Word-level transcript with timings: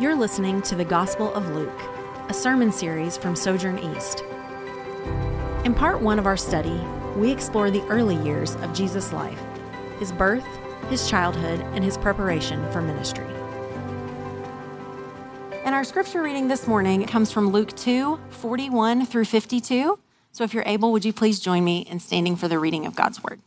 You're 0.00 0.16
listening 0.16 0.60
to 0.62 0.74
the 0.74 0.84
Gospel 0.84 1.32
of 1.34 1.50
Luke, 1.50 1.80
a 2.28 2.34
sermon 2.34 2.72
series 2.72 3.16
from 3.16 3.36
Sojourn 3.36 3.78
East. 3.78 4.24
In 5.64 5.72
part 5.72 6.00
one 6.00 6.18
of 6.18 6.26
our 6.26 6.36
study, 6.36 6.80
we 7.14 7.30
explore 7.30 7.70
the 7.70 7.84
early 7.84 8.16
years 8.16 8.56
of 8.56 8.74
Jesus' 8.74 9.12
life, 9.12 9.40
his 10.00 10.10
birth, 10.10 10.44
his 10.90 11.08
childhood, 11.08 11.60
and 11.74 11.84
his 11.84 11.96
preparation 11.96 12.68
for 12.72 12.82
ministry. 12.82 13.24
And 15.64 15.76
our 15.76 15.84
scripture 15.84 16.24
reading 16.24 16.48
this 16.48 16.66
morning 16.66 17.06
comes 17.06 17.30
from 17.30 17.50
Luke 17.50 17.76
2 17.76 18.18
41 18.30 19.06
through 19.06 19.26
52. 19.26 19.96
So 20.32 20.42
if 20.42 20.52
you're 20.52 20.64
able, 20.66 20.90
would 20.90 21.04
you 21.04 21.12
please 21.12 21.38
join 21.38 21.62
me 21.62 21.86
in 21.88 22.00
standing 22.00 22.34
for 22.34 22.48
the 22.48 22.58
reading 22.58 22.84
of 22.84 22.96
God's 22.96 23.22
word? 23.22 23.38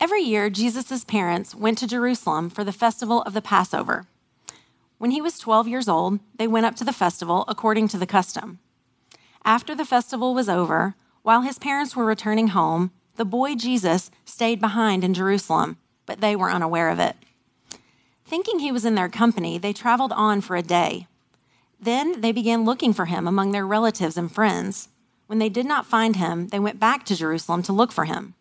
Every 0.00 0.22
year, 0.22 0.50
Jesus' 0.50 1.04
parents 1.04 1.52
went 1.52 1.78
to 1.78 1.88
Jerusalem 1.88 2.48
for 2.48 2.62
the 2.62 2.70
festival 2.70 3.22
of 3.22 3.34
the 3.34 3.42
Passover. 3.42 4.06
When 4.98 5.10
he 5.10 5.20
was 5.20 5.38
12 5.38 5.68
years 5.68 5.88
old, 5.88 6.20
they 6.36 6.46
went 6.46 6.66
up 6.66 6.76
to 6.76 6.84
the 6.84 6.92
festival 6.92 7.44
according 7.48 7.88
to 7.88 7.98
the 7.98 8.06
custom. 8.06 8.58
After 9.44 9.74
the 9.74 9.84
festival 9.84 10.34
was 10.34 10.48
over, 10.48 10.94
while 11.22 11.42
his 11.42 11.58
parents 11.58 11.94
were 11.94 12.04
returning 12.04 12.48
home, 12.48 12.90
the 13.16 13.24
boy 13.24 13.54
Jesus 13.54 14.10
stayed 14.24 14.60
behind 14.60 15.04
in 15.04 15.14
Jerusalem, 15.14 15.78
but 16.06 16.20
they 16.20 16.34
were 16.34 16.50
unaware 16.50 16.90
of 16.90 16.98
it. 16.98 17.16
Thinking 18.24 18.58
he 18.58 18.72
was 18.72 18.84
in 18.84 18.94
their 18.94 19.08
company, 19.08 19.58
they 19.58 19.72
traveled 19.72 20.12
on 20.12 20.40
for 20.40 20.56
a 20.56 20.62
day. 20.62 21.06
Then 21.78 22.20
they 22.20 22.32
began 22.32 22.64
looking 22.64 22.92
for 22.92 23.04
him 23.04 23.28
among 23.28 23.52
their 23.52 23.66
relatives 23.66 24.16
and 24.16 24.32
friends. 24.32 24.88
When 25.26 25.38
they 25.38 25.48
did 25.48 25.66
not 25.66 25.86
find 25.86 26.16
him, 26.16 26.48
they 26.48 26.58
went 26.58 26.80
back 26.80 27.04
to 27.06 27.16
Jerusalem 27.16 27.62
to 27.64 27.72
look 27.72 27.92
for 27.92 28.04
him. 28.04 28.34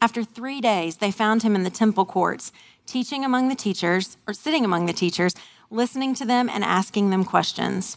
After 0.00 0.24
three 0.24 0.60
days, 0.60 0.96
they 0.96 1.12
found 1.12 1.42
him 1.42 1.54
in 1.54 1.62
the 1.62 1.70
temple 1.70 2.04
courts, 2.04 2.50
teaching 2.86 3.24
among 3.24 3.48
the 3.48 3.54
teachers, 3.54 4.16
or 4.26 4.34
sitting 4.34 4.64
among 4.64 4.86
the 4.86 4.92
teachers, 4.92 5.34
listening 5.72 6.14
to 6.14 6.24
them 6.24 6.48
and 6.48 6.62
asking 6.62 7.10
them 7.10 7.24
questions. 7.24 7.96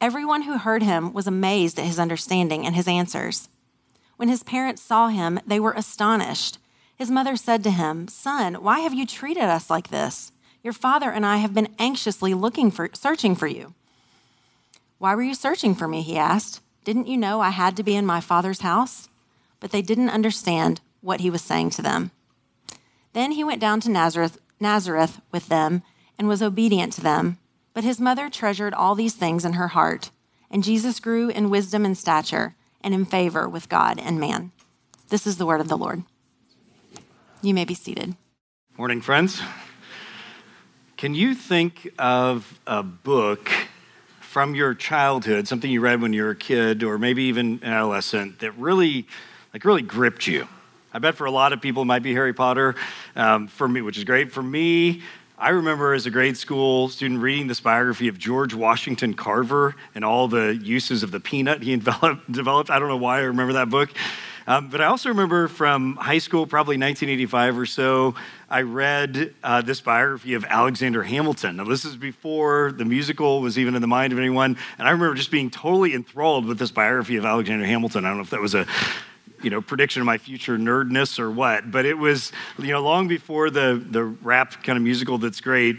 Everyone 0.00 0.42
who 0.42 0.58
heard 0.58 0.82
him 0.82 1.12
was 1.12 1.26
amazed 1.26 1.78
at 1.78 1.84
his 1.84 1.98
understanding 1.98 2.66
and 2.66 2.74
his 2.74 2.88
answers. 2.88 3.48
When 4.16 4.28
his 4.28 4.42
parents 4.42 4.82
saw 4.82 5.08
him, 5.08 5.38
they 5.46 5.60
were 5.60 5.72
astonished. 5.72 6.58
His 6.96 7.10
mother 7.10 7.36
said 7.36 7.62
to 7.64 7.70
him, 7.70 8.08
Son, 8.08 8.54
why 8.54 8.80
have 8.80 8.94
you 8.94 9.06
treated 9.06 9.44
us 9.44 9.68
like 9.68 9.88
this? 9.88 10.32
Your 10.62 10.72
father 10.72 11.10
and 11.10 11.26
I 11.26 11.38
have 11.38 11.52
been 11.52 11.74
anxiously 11.78 12.32
looking 12.32 12.70
for, 12.70 12.88
searching 12.94 13.34
for 13.34 13.46
you. 13.46 13.74
Why 14.98 15.14
were 15.14 15.22
you 15.22 15.34
searching 15.34 15.74
for 15.74 15.86
me? 15.86 16.02
He 16.02 16.16
asked. 16.16 16.60
Didn't 16.84 17.08
you 17.08 17.16
know 17.16 17.40
I 17.40 17.50
had 17.50 17.76
to 17.76 17.82
be 17.82 17.96
in 17.96 18.06
my 18.06 18.20
father's 18.20 18.60
house? 18.60 19.08
But 19.60 19.72
they 19.72 19.82
didn't 19.82 20.10
understand 20.10 20.80
what 21.00 21.20
he 21.20 21.30
was 21.30 21.42
saying 21.42 21.70
to 21.70 21.82
them. 21.82 22.10
Then 23.12 23.32
he 23.32 23.44
went 23.44 23.60
down 23.60 23.80
to 23.80 23.90
Nazareth, 23.90 24.38
Nazareth 24.60 25.20
with 25.30 25.48
them 25.48 25.82
and 26.18 26.28
was 26.28 26.42
obedient 26.42 26.92
to 26.94 27.00
them. 27.00 27.38
But 27.72 27.84
his 27.84 28.00
mother 28.00 28.30
treasured 28.30 28.74
all 28.74 28.94
these 28.94 29.14
things 29.14 29.44
in 29.44 29.54
her 29.54 29.68
heart, 29.68 30.10
and 30.50 30.62
Jesus 30.62 31.00
grew 31.00 31.28
in 31.28 31.50
wisdom 31.50 31.84
and 31.84 31.98
stature 31.98 32.54
and 32.80 32.94
in 32.94 33.04
favor 33.04 33.48
with 33.48 33.68
God 33.68 33.98
and 33.98 34.20
man. 34.20 34.52
This 35.08 35.26
is 35.26 35.38
the 35.38 35.46
word 35.46 35.60
of 35.60 35.68
the 35.68 35.76
Lord. 35.76 36.02
You 37.42 37.54
may 37.54 37.64
be 37.64 37.74
seated. 37.74 38.14
Morning, 38.78 39.00
friends. 39.00 39.40
Can 40.96 41.14
you 41.14 41.34
think 41.34 41.92
of 41.98 42.58
a 42.66 42.82
book 42.82 43.50
from 44.20 44.54
your 44.54 44.74
childhood, 44.74 45.46
something 45.46 45.70
you 45.70 45.80
read 45.80 46.00
when 46.00 46.12
you 46.12 46.22
were 46.22 46.30
a 46.30 46.36
kid 46.36 46.82
or 46.82 46.98
maybe 46.98 47.24
even 47.24 47.60
an 47.62 47.72
adolescent 47.72 48.38
that 48.38 48.52
really, 48.52 49.06
like, 49.52 49.64
really 49.64 49.82
gripped 49.82 50.26
you? 50.26 50.48
I 50.92 51.00
bet 51.00 51.16
for 51.16 51.26
a 51.26 51.30
lot 51.30 51.52
of 51.52 51.60
people 51.60 51.82
it 51.82 51.86
might 51.86 52.02
be 52.02 52.14
Harry 52.14 52.32
Potter. 52.32 52.76
Um, 53.16 53.48
for 53.48 53.68
me, 53.68 53.82
which 53.82 53.98
is 53.98 54.04
great. 54.04 54.32
For 54.32 54.42
me, 54.42 55.02
I 55.36 55.48
remember 55.48 55.94
as 55.94 56.06
a 56.06 56.12
grade 56.12 56.36
school 56.36 56.88
student 56.88 57.20
reading 57.20 57.48
this 57.48 57.58
biography 57.58 58.06
of 58.06 58.16
George 58.16 58.54
Washington 58.54 59.14
Carver 59.14 59.74
and 59.92 60.04
all 60.04 60.28
the 60.28 60.54
uses 60.54 61.02
of 61.02 61.10
the 61.10 61.18
peanut 61.18 61.60
he 61.60 61.76
developed. 62.30 62.70
I 62.70 62.78
don't 62.78 62.86
know 62.86 62.96
why 62.96 63.18
I 63.18 63.22
remember 63.22 63.54
that 63.54 63.68
book. 63.68 63.90
Um, 64.46 64.68
but 64.68 64.80
I 64.80 64.84
also 64.84 65.08
remember 65.08 65.48
from 65.48 65.96
high 65.96 66.18
school, 66.18 66.46
probably 66.46 66.76
1985 66.76 67.58
or 67.58 67.66
so, 67.66 68.14
I 68.48 68.62
read 68.62 69.34
uh, 69.42 69.62
this 69.62 69.80
biography 69.80 70.34
of 70.34 70.44
Alexander 70.44 71.02
Hamilton. 71.02 71.56
Now, 71.56 71.64
this 71.64 71.84
is 71.84 71.96
before 71.96 72.70
the 72.70 72.84
musical 72.84 73.40
was 73.40 73.58
even 73.58 73.74
in 73.74 73.80
the 73.80 73.88
mind 73.88 74.12
of 74.12 74.20
anyone. 74.20 74.56
And 74.78 74.86
I 74.86 74.92
remember 74.92 75.16
just 75.16 75.32
being 75.32 75.50
totally 75.50 75.94
enthralled 75.94 76.46
with 76.46 76.60
this 76.60 76.70
biography 76.70 77.16
of 77.16 77.24
Alexander 77.24 77.64
Hamilton. 77.64 78.04
I 78.04 78.08
don't 78.08 78.18
know 78.18 78.22
if 78.22 78.30
that 78.30 78.40
was 78.40 78.54
a 78.54 78.66
you 79.44 79.50
know 79.50 79.60
prediction 79.60 80.00
of 80.00 80.06
my 80.06 80.18
future 80.18 80.56
nerdness 80.56 81.18
or 81.18 81.30
what 81.30 81.70
but 81.70 81.84
it 81.84 81.96
was 81.96 82.32
you 82.58 82.72
know 82.72 82.82
long 82.82 83.06
before 83.06 83.50
the 83.50 83.84
the 83.90 84.02
rap 84.02 84.62
kind 84.64 84.76
of 84.76 84.82
musical 84.82 85.18
that's 85.18 85.40
great 85.40 85.76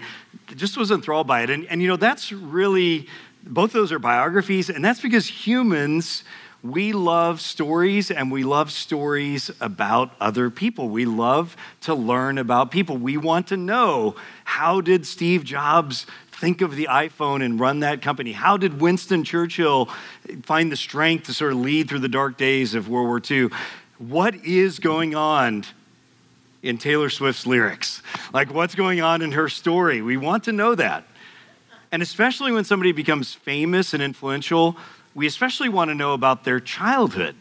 just 0.56 0.78
was 0.78 0.92
enthralled 0.92 1.28
by 1.28 1.42
it 1.42 1.50
and, 1.50 1.66
and 1.66 1.82
you 1.82 1.88
know 1.88 1.98
that's 1.98 2.32
really 2.32 3.08
both 3.44 3.72
those 3.74 3.92
are 3.92 4.00
biographies 4.00 4.70
and 4.70 4.86
that's 4.86 5.02
because 5.02 5.28
humans 5.28 6.24
we 6.66 6.94
love 6.94 7.42
stories 7.42 8.10
and 8.10 8.32
we 8.32 8.44
love 8.44 8.72
stories 8.72 9.52
about 9.62 10.16
other 10.20 10.50
people. 10.50 10.90
We 10.90 11.06
love 11.06 11.56
to 11.82 11.94
learn 11.94 12.40
about 12.40 12.72
people. 12.72 12.98
We 12.98 13.18
want 13.18 13.48
to 13.50 13.58
know 13.58 14.16
how 14.46 14.82
did 14.82 15.06
Steve 15.06 15.44
Jobs 15.44 16.08
think 16.40 16.62
of 16.62 16.76
the 16.76 16.88
iPhone 16.90 17.44
and 17.44 17.60
run 17.60 17.80
that 17.80 18.02
company? 18.02 18.32
How 18.32 18.58
did 18.58 18.82
Winston 18.82 19.24
Churchill 19.24 19.90
find 20.44 20.72
the 20.72 20.76
strength 20.76 21.26
to 21.26 21.34
sort 21.34 21.54
of 21.54 21.60
lead 21.60 21.88
through 21.88 22.00
the 22.00 22.10
dark 22.10 22.38
days 22.38 22.76
of 22.76 22.90
World 22.90 23.08
War 23.08 23.22
II? 23.30 23.50
What 23.98 24.36
is 24.44 24.80
going 24.80 25.16
on 25.16 25.64
in 26.62 26.78
Taylor 26.78 27.10
Swift's 27.10 27.48
lyrics? 27.48 28.02
Like, 28.34 28.54
what's 28.54 28.76
going 28.76 29.02
on 29.02 29.22
in 29.22 29.32
her 29.32 29.48
story? 29.48 30.02
We 30.02 30.18
want 30.18 30.44
to 30.46 30.52
know 30.52 30.76
that. 30.76 31.06
And 31.92 32.02
especially 32.02 32.52
when 32.52 32.66
somebody 32.66 32.92
becomes 32.92 33.34
famous 33.34 33.94
and 33.94 34.04
influential, 34.04 34.76
we 35.14 35.28
especially 35.28 35.70
want 35.70 35.90
to 35.90 35.96
know 35.96 36.14
about 36.14 36.44
their 36.44 36.60
childhood. 36.60 37.36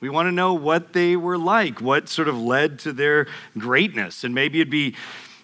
We 0.00 0.08
want 0.08 0.26
to 0.26 0.32
know 0.32 0.54
what 0.54 0.92
they 0.92 1.14
were 1.16 1.38
like, 1.38 1.80
what 1.80 2.08
sort 2.08 2.28
of 2.28 2.40
led 2.40 2.80
to 2.80 2.92
their 2.92 3.28
greatness. 3.56 4.24
And 4.24 4.34
maybe 4.34 4.60
it'd 4.60 4.70
be 4.70 4.96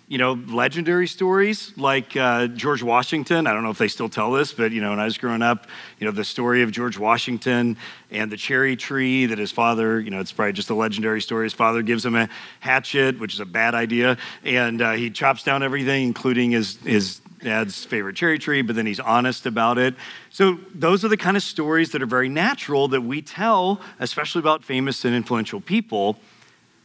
you 0.07 0.19
know, 0.19 0.33
legendary 0.49 1.07
stories 1.07 1.73
like 1.79 2.15
uh, 2.15 2.47
George 2.49 2.83
Washington. 2.83 3.47
I 3.47 3.55
don't 3.55 3.63
know 3.63 3.71
if 3.71 3.79
they 3.79 3.89
still 3.89 4.11
tell 4.11 4.33
this, 4.33 4.53
but, 4.53 4.71
you 4.71 4.83
know, 4.83 4.91
when 4.91 5.01
I 5.01 5.07
was 5.07 5.17
growing 5.17 5.41
up, 5.41 5.67
you 5.99 6.05
know, 6.05 6.11
the 6.11 6.25
story 6.25 6.63
of 6.63 6.71
George 6.71 6.99
Washington 6.99 7.79
and 8.11 8.31
the 8.31 8.37
cherry 8.37 8.77
tree 8.77 9.25
that 9.27 9.39
his 9.39 9.51
father, 9.51 9.99
you 9.99 10.11
know, 10.11 10.21
it's 10.21 10.31
probably 10.31 10.53
just 10.53 10.69
a 10.69 10.75
legendary 10.75 11.23
story. 11.23 11.47
His 11.47 11.55
father 11.55 11.81
gives 11.81 12.05
him 12.05 12.17
a 12.17 12.29
hatchet, 12.61 13.19
which 13.19 13.33
is 13.33 13.41
a 13.41 13.47
bad 13.47 13.75
idea, 13.75 14.19
and 14.45 14.83
uh, 14.83 14.93
he 14.93 15.09
chops 15.09 15.43
down 15.43 15.63
everything, 15.63 16.05
including 16.05 16.51
his, 16.51 16.77
his 16.79 17.21
dad's 17.41 17.83
favorite 17.85 18.15
cherry 18.15 18.39
tree, 18.39 18.61
but 18.61 18.77
then 18.77 18.85
he's 18.85 19.01
honest 19.01 19.47
about 19.47 19.79
it. 19.79 19.95
So, 20.31 20.59
those 20.75 21.05
are 21.05 21.09
the 21.09 21.17
kind 21.17 21.37
of 21.37 21.43
stories 21.43 21.93
that 21.93 22.03
are 22.03 22.07
very 22.07 22.29
natural 22.29 22.89
that 22.89 23.01
we 23.01 23.23
tell, 23.23 23.81
especially 24.01 24.41
about 24.41 24.65
famous 24.65 25.05
and 25.07 25.15
influential 25.15 25.61
people. 25.63 26.19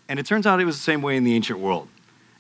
And 0.08 0.20
it 0.20 0.26
turns 0.26 0.48
out 0.48 0.60
it 0.60 0.66
was 0.66 0.78
the 0.78 0.84
same 0.84 1.02
way 1.02 1.18
in 1.18 1.24
the 1.24 1.36
ancient 1.36 1.60
world 1.60 1.88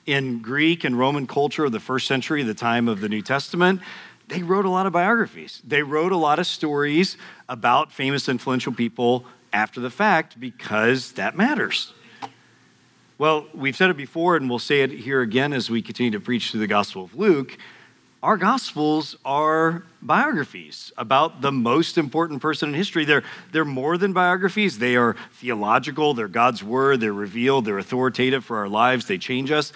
in 0.09 0.41
Greek 0.41 0.83
and 0.83 0.97
Roman 0.97 1.27
culture 1.27 1.65
of 1.65 1.71
the 1.71 1.79
first 1.79 2.07
century, 2.07 2.41
the 2.41 2.55
time 2.55 2.87
of 2.87 2.99
the 2.99 3.07
New 3.07 3.21
Testament, 3.21 3.79
they 4.27 4.41
wrote 4.41 4.65
a 4.65 4.69
lot 4.69 4.87
of 4.87 4.93
biographies. 4.93 5.61
They 5.67 5.83
wrote 5.83 6.11
a 6.11 6.17
lot 6.17 6.39
of 6.39 6.47
stories 6.47 7.15
about 7.47 7.91
famous, 7.91 8.27
influential 8.27 8.73
people 8.73 9.25
after 9.53 9.79
the 9.79 9.89
fact 9.91 10.39
because 10.39 11.11
that 11.13 11.37
matters. 11.37 11.93
Well, 13.19 13.47
we've 13.53 13.75
said 13.75 13.91
it 13.91 13.97
before, 13.97 14.35
and 14.35 14.49
we'll 14.49 14.59
say 14.59 14.81
it 14.81 14.91
here 14.91 15.21
again 15.21 15.53
as 15.53 15.69
we 15.69 15.81
continue 15.81 16.11
to 16.11 16.19
preach 16.19 16.51
through 16.51 16.61
the 16.61 16.67
Gospel 16.67 17.03
of 17.03 17.15
Luke. 17.15 17.57
Our 18.21 18.35
Gospels 18.35 19.15
are 19.23 19.83
biographies 20.01 20.91
about 20.97 21.41
the 21.41 21.51
most 21.51 21.97
important 21.97 22.41
person 22.41 22.69
in 22.69 22.75
history. 22.75 23.05
They're, 23.05 23.23
they're 23.51 23.63
more 23.63 23.97
than 23.97 24.11
biographies, 24.11 24.77
they 24.77 24.97
are 24.97 25.15
theological, 25.33 26.13
they're 26.13 26.27
God's 26.27 26.63
Word, 26.63 26.99
they're 26.99 27.13
revealed, 27.13 27.65
they're 27.65 27.77
authoritative 27.77 28.43
for 28.43 28.57
our 28.57 28.67
lives, 28.67 29.05
they 29.07 29.17
change 29.17 29.51
us 29.51 29.71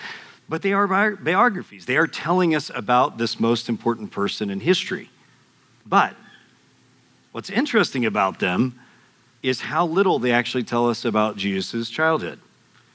but 0.50 0.62
they 0.62 0.74
are 0.74 0.88
biographies. 1.16 1.86
They 1.86 1.98
are 1.98 2.08
telling 2.08 2.56
us 2.56 2.70
about 2.74 3.18
this 3.18 3.40
most 3.40 3.70
important 3.70 4.12
person 4.12 4.50
in 4.50 4.60
history. 4.60 5.10
But 5.86 6.16
what's 7.32 7.50
interesting 7.50 8.06
about 8.06 8.40
them 8.40 8.80
is 9.42 9.62
how 9.62 9.86
little 9.86 10.20
they 10.20 10.32
actually 10.32 10.64
tell 10.64 10.90
us 10.90 11.06
about 11.06 11.38
Jesus' 11.38 11.90
childhood. 11.90 12.40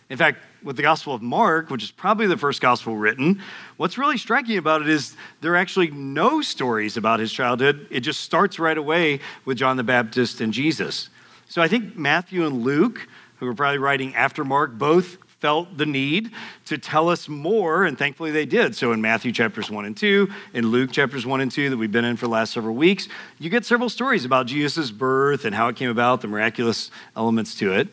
In 0.09 0.17
fact, 0.17 0.39
with 0.63 0.77
the 0.77 0.83
Gospel 0.83 1.15
of 1.15 1.23
Mark, 1.23 1.71
which 1.71 1.83
is 1.83 1.91
probably 1.91 2.27
the 2.27 2.37
first 2.37 2.61
gospel 2.61 2.97
written, 2.97 3.41
what's 3.77 3.97
really 3.99 4.19
striking 4.19 4.59
about 4.59 4.83
it 4.83 4.89
is 4.89 5.17
there 5.41 5.53
are 5.53 5.57
actually 5.57 5.91
no 5.91 6.43
stories 6.43 6.97
about 6.97 7.21
his 7.21 7.33
childhood. 7.33 7.87
It 7.91 8.01
just 8.01 8.21
starts 8.21 8.59
right 8.59 8.77
away 8.77 9.21
with 9.45 9.59
John 9.59 9.77
the 9.77 9.85
Baptist 9.85 10.41
and 10.41 10.53
Jesus. 10.53 11.11
So 11.49 11.63
I 11.63 11.69
think 11.69 11.97
Matthew 11.97 12.47
and 12.47 12.63
Luke, 12.63 13.09
who 13.37 13.47
were 13.47 13.55
probably 13.55 13.79
writing 13.79 14.15
after 14.15 14.45
Mark, 14.45 14.73
both 14.73 15.17
felt 15.41 15.77
the 15.77 15.87
need 15.87 16.33
to 16.65 16.77
tell 16.77 17.09
us 17.09 17.29
more, 17.29 17.85
and 17.85 17.97
thankfully 17.97 18.33
they 18.33 18.45
did. 18.45 18.75
So 18.75 18.93
in 18.93 19.01
Matthew 19.01 19.31
chapters 19.31 19.71
1 19.71 19.85
and 19.85 19.97
2, 19.97 20.29
in 20.55 20.67
Luke 20.67 20.91
chapters 20.91 21.25
1 21.25 21.41
and 21.41 21.51
2 21.51 21.71
that 21.71 21.77
we've 21.77 21.93
been 21.93 22.05
in 22.05 22.17
for 22.17 22.27
the 22.27 22.33
last 22.33 22.53
several 22.53 22.75
weeks, 22.75 23.09
you 23.39 23.49
get 23.49 23.65
several 23.65 23.89
stories 23.89 24.25
about 24.25 24.47
Jesus' 24.47 24.91
birth 24.91 25.45
and 25.45 25.55
how 25.55 25.69
it 25.69 25.77
came 25.77 25.91
about, 25.91 26.21
the 26.21 26.29
miraculous 26.29 26.91
elements 27.17 27.55
to 27.57 27.73
it. 27.73 27.87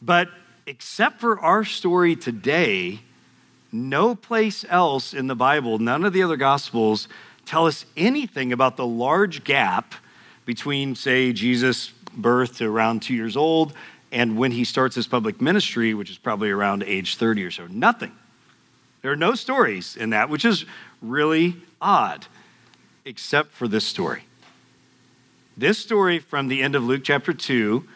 But 0.00 0.30
except 0.66 1.20
for 1.20 1.38
our 1.40 1.64
story 1.64 2.16
today, 2.16 3.00
no 3.70 4.14
place 4.14 4.64
else 4.68 5.14
in 5.14 5.28
the 5.28 5.36
Bible, 5.36 5.78
none 5.78 6.04
of 6.04 6.12
the 6.12 6.22
other 6.22 6.36
Gospels, 6.36 7.08
tell 7.44 7.66
us 7.66 7.86
anything 7.96 8.52
about 8.52 8.76
the 8.76 8.86
large 8.86 9.44
gap 9.44 9.94
between, 10.44 10.94
say, 10.94 11.32
Jesus' 11.32 11.92
birth 12.16 12.58
to 12.58 12.66
around 12.66 13.02
two 13.02 13.14
years 13.14 13.36
old 13.36 13.72
and 14.10 14.36
when 14.36 14.52
he 14.52 14.64
starts 14.64 14.94
his 14.94 15.06
public 15.06 15.40
ministry, 15.40 15.92
which 15.94 16.10
is 16.10 16.18
probably 16.18 16.50
around 16.50 16.82
age 16.84 17.16
30 17.16 17.44
or 17.44 17.50
so. 17.50 17.66
Nothing. 17.66 18.12
There 19.02 19.12
are 19.12 19.16
no 19.16 19.34
stories 19.34 19.96
in 19.96 20.10
that, 20.10 20.30
which 20.30 20.44
is 20.44 20.64
really 21.02 21.56
odd, 21.80 22.26
except 23.04 23.52
for 23.52 23.68
this 23.68 23.84
story. 23.84 24.24
This 25.56 25.78
story 25.78 26.18
from 26.18 26.48
the 26.48 26.62
end 26.62 26.74
of 26.74 26.84
Luke 26.84 27.02
chapter 27.04 27.32
2 27.32 27.86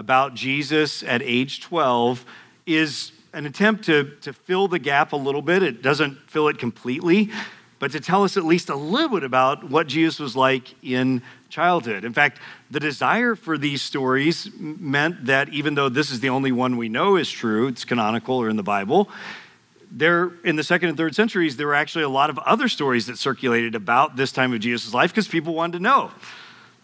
about 0.00 0.32
Jesus 0.34 1.02
at 1.02 1.20
age 1.22 1.60
12 1.60 2.24
is 2.64 3.12
an 3.34 3.44
attempt 3.44 3.84
to, 3.84 4.16
to 4.22 4.32
fill 4.32 4.66
the 4.66 4.78
gap 4.78 5.12
a 5.12 5.16
little 5.16 5.42
bit. 5.42 5.62
It 5.62 5.82
doesn't 5.82 6.16
fill 6.30 6.48
it 6.48 6.58
completely, 6.58 7.30
but 7.78 7.92
to 7.92 8.00
tell 8.00 8.24
us 8.24 8.38
at 8.38 8.44
least 8.44 8.70
a 8.70 8.74
little 8.74 9.10
bit 9.10 9.24
about 9.24 9.68
what 9.68 9.86
Jesus 9.86 10.18
was 10.18 10.34
like 10.34 10.74
in 10.82 11.20
childhood. 11.50 12.06
In 12.06 12.14
fact, 12.14 12.40
the 12.70 12.80
desire 12.80 13.34
for 13.34 13.58
these 13.58 13.82
stories 13.82 14.48
meant 14.58 15.26
that 15.26 15.50
even 15.50 15.74
though 15.74 15.90
this 15.90 16.10
is 16.10 16.20
the 16.20 16.30
only 16.30 16.50
one 16.50 16.78
we 16.78 16.88
know 16.88 17.16
is 17.16 17.30
true, 17.30 17.68
it's 17.68 17.84
canonical 17.84 18.36
or 18.36 18.48
in 18.48 18.56
the 18.56 18.62
Bible, 18.62 19.10
there 19.90 20.32
in 20.44 20.56
the 20.56 20.64
second 20.64 20.88
and 20.88 20.96
third 20.96 21.14
centuries, 21.14 21.58
there 21.58 21.66
were 21.66 21.74
actually 21.74 22.04
a 22.04 22.08
lot 22.08 22.30
of 22.30 22.38
other 22.38 22.68
stories 22.68 23.06
that 23.06 23.18
circulated 23.18 23.74
about 23.74 24.16
this 24.16 24.32
time 24.32 24.54
of 24.54 24.60
Jesus' 24.60 24.94
life 24.94 25.10
because 25.10 25.28
people 25.28 25.52
wanted 25.52 25.76
to 25.76 25.82
know. 25.82 26.10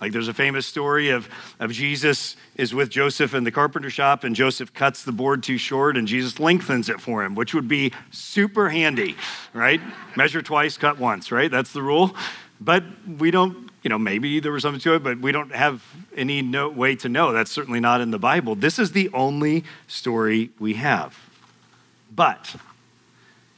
Like 0.00 0.12
there's 0.12 0.28
a 0.28 0.34
famous 0.34 0.66
story 0.66 1.10
of, 1.10 1.28
of 1.58 1.72
Jesus 1.72 2.36
is 2.56 2.74
with 2.74 2.90
Joseph 2.90 3.34
in 3.34 3.44
the 3.44 3.50
carpenter 3.50 3.88
shop, 3.88 4.24
and 4.24 4.36
Joseph 4.36 4.74
cuts 4.74 5.04
the 5.04 5.12
board 5.12 5.42
too 5.42 5.56
short, 5.56 5.96
and 5.96 6.06
Jesus 6.06 6.38
lengthens 6.38 6.88
it 6.88 7.00
for 7.00 7.24
him, 7.24 7.34
which 7.34 7.54
would 7.54 7.68
be 7.68 7.92
super 8.10 8.68
handy, 8.68 9.16
right? 9.54 9.80
Measure 10.14 10.42
twice, 10.42 10.76
cut 10.76 10.98
once, 10.98 11.32
right? 11.32 11.50
That's 11.50 11.72
the 11.72 11.82
rule. 11.82 12.14
But 12.60 12.84
we 13.18 13.30
don't, 13.30 13.70
you 13.82 13.88
know, 13.88 13.98
maybe 13.98 14.40
there 14.40 14.52
was 14.52 14.62
something 14.62 14.80
to 14.80 14.94
it, 14.94 15.02
but 15.02 15.18
we 15.20 15.32
don't 15.32 15.54
have 15.54 15.82
any 16.14 16.42
no, 16.42 16.68
way 16.68 16.96
to 16.96 17.08
know. 17.08 17.32
That's 17.32 17.50
certainly 17.50 17.80
not 17.80 18.00
in 18.02 18.10
the 18.10 18.18
Bible. 18.18 18.54
This 18.54 18.78
is 18.78 18.92
the 18.92 19.10
only 19.14 19.64
story 19.86 20.50
we 20.58 20.74
have. 20.74 21.18
But 22.14 22.56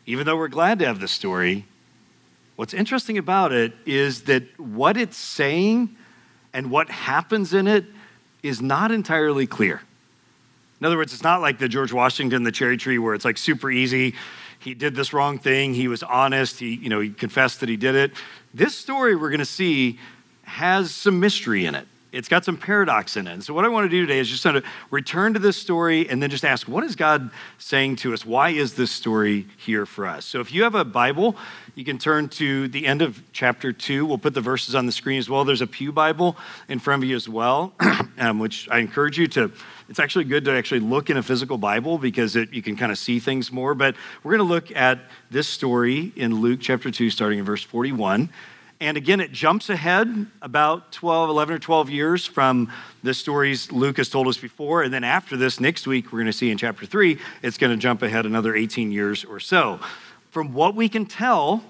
even 0.06 0.24
though 0.24 0.36
we're 0.36 0.48
glad 0.48 0.78
to 0.80 0.86
have 0.86 1.00
this 1.00 1.12
story, 1.12 1.66
what's 2.56 2.74
interesting 2.74 3.18
about 3.18 3.52
it 3.52 3.72
is 3.86 4.22
that 4.22 4.58
what 4.58 4.96
it's 4.96 5.16
saying 5.16 5.96
and 6.52 6.70
what 6.70 6.88
happens 6.90 7.54
in 7.54 7.66
it 7.66 7.84
is 8.42 8.60
not 8.60 8.90
entirely 8.90 9.46
clear. 9.46 9.82
In 10.80 10.86
other 10.86 10.96
words, 10.96 11.12
it's 11.12 11.24
not 11.24 11.40
like 11.40 11.58
the 11.58 11.68
George 11.68 11.92
Washington, 11.92 12.44
the 12.44 12.52
cherry 12.52 12.76
tree, 12.76 12.98
where 12.98 13.14
it's 13.14 13.24
like 13.24 13.36
super 13.36 13.70
easy. 13.70 14.14
He 14.60 14.74
did 14.74 14.94
this 14.94 15.12
wrong 15.12 15.38
thing. 15.38 15.74
He 15.74 15.88
was 15.88 16.02
honest. 16.02 16.58
He, 16.58 16.74
you 16.74 16.88
know, 16.88 17.00
he 17.00 17.10
confessed 17.10 17.60
that 17.60 17.68
he 17.68 17.76
did 17.76 17.94
it. 17.94 18.12
This 18.54 18.76
story 18.76 19.16
we're 19.16 19.30
going 19.30 19.38
to 19.40 19.44
see 19.44 19.98
has 20.42 20.94
some 20.94 21.20
mystery 21.20 21.66
in 21.66 21.74
it. 21.74 21.86
It's 22.10 22.28
got 22.28 22.44
some 22.44 22.56
paradox 22.56 23.16
in 23.16 23.26
it. 23.26 23.32
And 23.32 23.44
so, 23.44 23.52
what 23.52 23.64
I 23.64 23.68
want 23.68 23.84
to 23.84 23.88
do 23.88 24.06
today 24.06 24.18
is 24.18 24.28
just 24.28 24.42
sort 24.42 24.56
of 24.56 24.64
return 24.90 25.34
to 25.34 25.38
this 25.38 25.56
story 25.56 26.08
and 26.08 26.22
then 26.22 26.30
just 26.30 26.44
ask, 26.44 26.66
what 26.66 26.82
is 26.84 26.96
God 26.96 27.30
saying 27.58 27.96
to 27.96 28.14
us? 28.14 28.24
Why 28.24 28.50
is 28.50 28.74
this 28.74 28.90
story 28.90 29.46
here 29.58 29.84
for 29.84 30.06
us? 30.06 30.24
So, 30.24 30.40
if 30.40 30.52
you 30.52 30.62
have 30.62 30.74
a 30.74 30.84
Bible, 30.84 31.36
you 31.74 31.84
can 31.84 31.98
turn 31.98 32.28
to 32.30 32.68
the 32.68 32.86
end 32.86 33.02
of 33.02 33.22
chapter 33.32 33.72
two. 33.72 34.06
We'll 34.06 34.18
put 34.18 34.32
the 34.32 34.40
verses 34.40 34.74
on 34.74 34.86
the 34.86 34.92
screen 34.92 35.18
as 35.18 35.28
well. 35.28 35.44
There's 35.44 35.60
a 35.60 35.66
Pew 35.66 35.92
Bible 35.92 36.36
in 36.68 36.78
front 36.78 37.02
of 37.02 37.08
you 37.08 37.14
as 37.14 37.28
well, 37.28 37.74
um, 38.18 38.38
which 38.38 38.68
I 38.70 38.78
encourage 38.78 39.18
you 39.18 39.26
to. 39.28 39.52
It's 39.90 39.98
actually 39.98 40.24
good 40.24 40.44
to 40.46 40.52
actually 40.52 40.80
look 40.80 41.10
in 41.10 41.18
a 41.18 41.22
physical 41.22 41.58
Bible 41.58 41.98
because 41.98 42.36
it, 42.36 42.52
you 42.52 42.62
can 42.62 42.76
kind 42.76 42.90
of 42.90 42.98
see 42.98 43.20
things 43.20 43.52
more. 43.52 43.74
But 43.74 43.96
we're 44.22 44.36
going 44.36 44.46
to 44.46 44.54
look 44.54 44.74
at 44.74 44.98
this 45.30 45.46
story 45.46 46.12
in 46.16 46.40
Luke 46.40 46.60
chapter 46.62 46.90
2, 46.90 47.10
starting 47.10 47.38
in 47.38 47.44
verse 47.44 47.62
41. 47.62 48.30
And 48.80 48.96
again, 48.96 49.18
it 49.20 49.32
jumps 49.32 49.70
ahead 49.70 50.26
about 50.40 50.92
12, 50.92 51.30
11 51.30 51.54
or 51.56 51.58
12 51.58 51.90
years 51.90 52.26
from 52.26 52.70
the 53.02 53.12
stories 53.12 53.72
Luke 53.72 53.96
has 53.96 54.08
told 54.08 54.28
us 54.28 54.38
before. 54.38 54.84
And 54.84 54.94
then 54.94 55.02
after 55.02 55.36
this, 55.36 55.58
next 55.58 55.86
week, 55.86 56.12
we're 56.12 56.20
going 56.20 56.26
to 56.26 56.32
see 56.32 56.50
in 56.50 56.58
chapter 56.58 56.86
3, 56.86 57.18
it's 57.42 57.58
going 57.58 57.72
to 57.72 57.76
jump 57.76 58.02
ahead 58.02 58.24
another 58.24 58.54
18 58.54 58.92
years 58.92 59.24
or 59.24 59.40
so. 59.40 59.80
From 60.30 60.52
what 60.52 60.76
we 60.76 60.88
can 60.88 61.06
tell, 61.06 61.64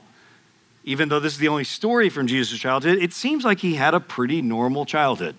even 0.84 1.08
though 1.08 1.20
this 1.20 1.32
is 1.32 1.38
the 1.38 1.49
only 1.49 1.64
story 1.64 2.10
from 2.10 2.26
Jesus' 2.26 2.58
childhood, 2.58 2.99
it 2.99 3.14
seems 3.14 3.43
like 3.43 3.61
he 3.61 3.76
had 3.76 3.94
a 3.94 4.00
pretty 4.00 4.43
normal 4.43 4.84
childhood. 4.84 5.37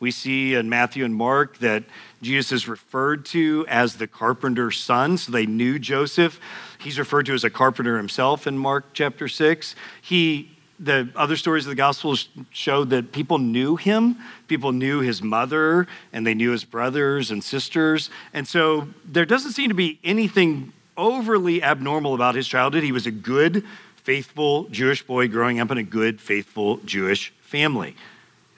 We 0.00 0.10
see 0.10 0.54
in 0.54 0.68
Matthew 0.68 1.06
and 1.06 1.14
Mark 1.14 1.58
that 1.58 1.84
Jesus 2.20 2.52
is 2.52 2.68
referred 2.68 3.24
to 3.26 3.64
as 3.68 3.96
the 3.96 4.06
carpenter's 4.06 4.78
son, 4.78 5.16
so 5.16 5.32
they 5.32 5.46
knew 5.46 5.78
Joseph. 5.78 6.38
He's 6.78 6.98
referred 6.98 7.24
to 7.26 7.32
as 7.32 7.44
a 7.44 7.48
carpenter 7.48 7.96
himself 7.96 8.46
in 8.46 8.58
Mark 8.58 8.86
chapter 8.92 9.28
6. 9.28 9.74
He 10.02 10.53
the 10.78 11.08
other 11.14 11.36
stories 11.36 11.66
of 11.66 11.70
the 11.70 11.76
Gospels 11.76 12.28
showed 12.50 12.90
that 12.90 13.12
people 13.12 13.38
knew 13.38 13.76
him. 13.76 14.16
People 14.48 14.72
knew 14.72 15.00
his 15.00 15.22
mother, 15.22 15.86
and 16.12 16.26
they 16.26 16.34
knew 16.34 16.50
his 16.50 16.64
brothers 16.64 17.30
and 17.30 17.42
sisters. 17.42 18.10
And 18.32 18.46
so 18.46 18.88
there 19.04 19.24
doesn't 19.24 19.52
seem 19.52 19.68
to 19.68 19.74
be 19.74 19.98
anything 20.02 20.72
overly 20.96 21.62
abnormal 21.62 22.14
about 22.14 22.34
his 22.34 22.46
childhood. 22.48 22.82
He 22.82 22.92
was 22.92 23.06
a 23.06 23.10
good, 23.10 23.64
faithful 23.96 24.64
Jewish 24.64 25.04
boy 25.06 25.28
growing 25.28 25.60
up 25.60 25.70
in 25.70 25.78
a 25.78 25.82
good, 25.82 26.20
faithful 26.20 26.78
Jewish 26.78 27.32
family. 27.40 27.96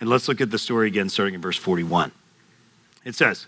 And 0.00 0.10
let's 0.10 0.28
look 0.28 0.40
at 0.40 0.50
the 0.50 0.58
story 0.58 0.88
again, 0.88 1.08
starting 1.08 1.34
in 1.34 1.40
verse 1.40 1.56
41. 1.56 2.12
It 3.04 3.14
says, 3.14 3.46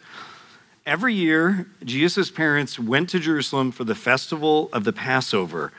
Every 0.87 1.13
year, 1.13 1.67
Jesus' 1.85 2.31
parents 2.31 2.79
went 2.79 3.11
to 3.11 3.19
Jerusalem 3.19 3.73
for 3.73 3.85
the 3.85 3.95
festival 3.95 4.71
of 4.73 4.85
the 4.85 4.93
Passover. 4.93 5.73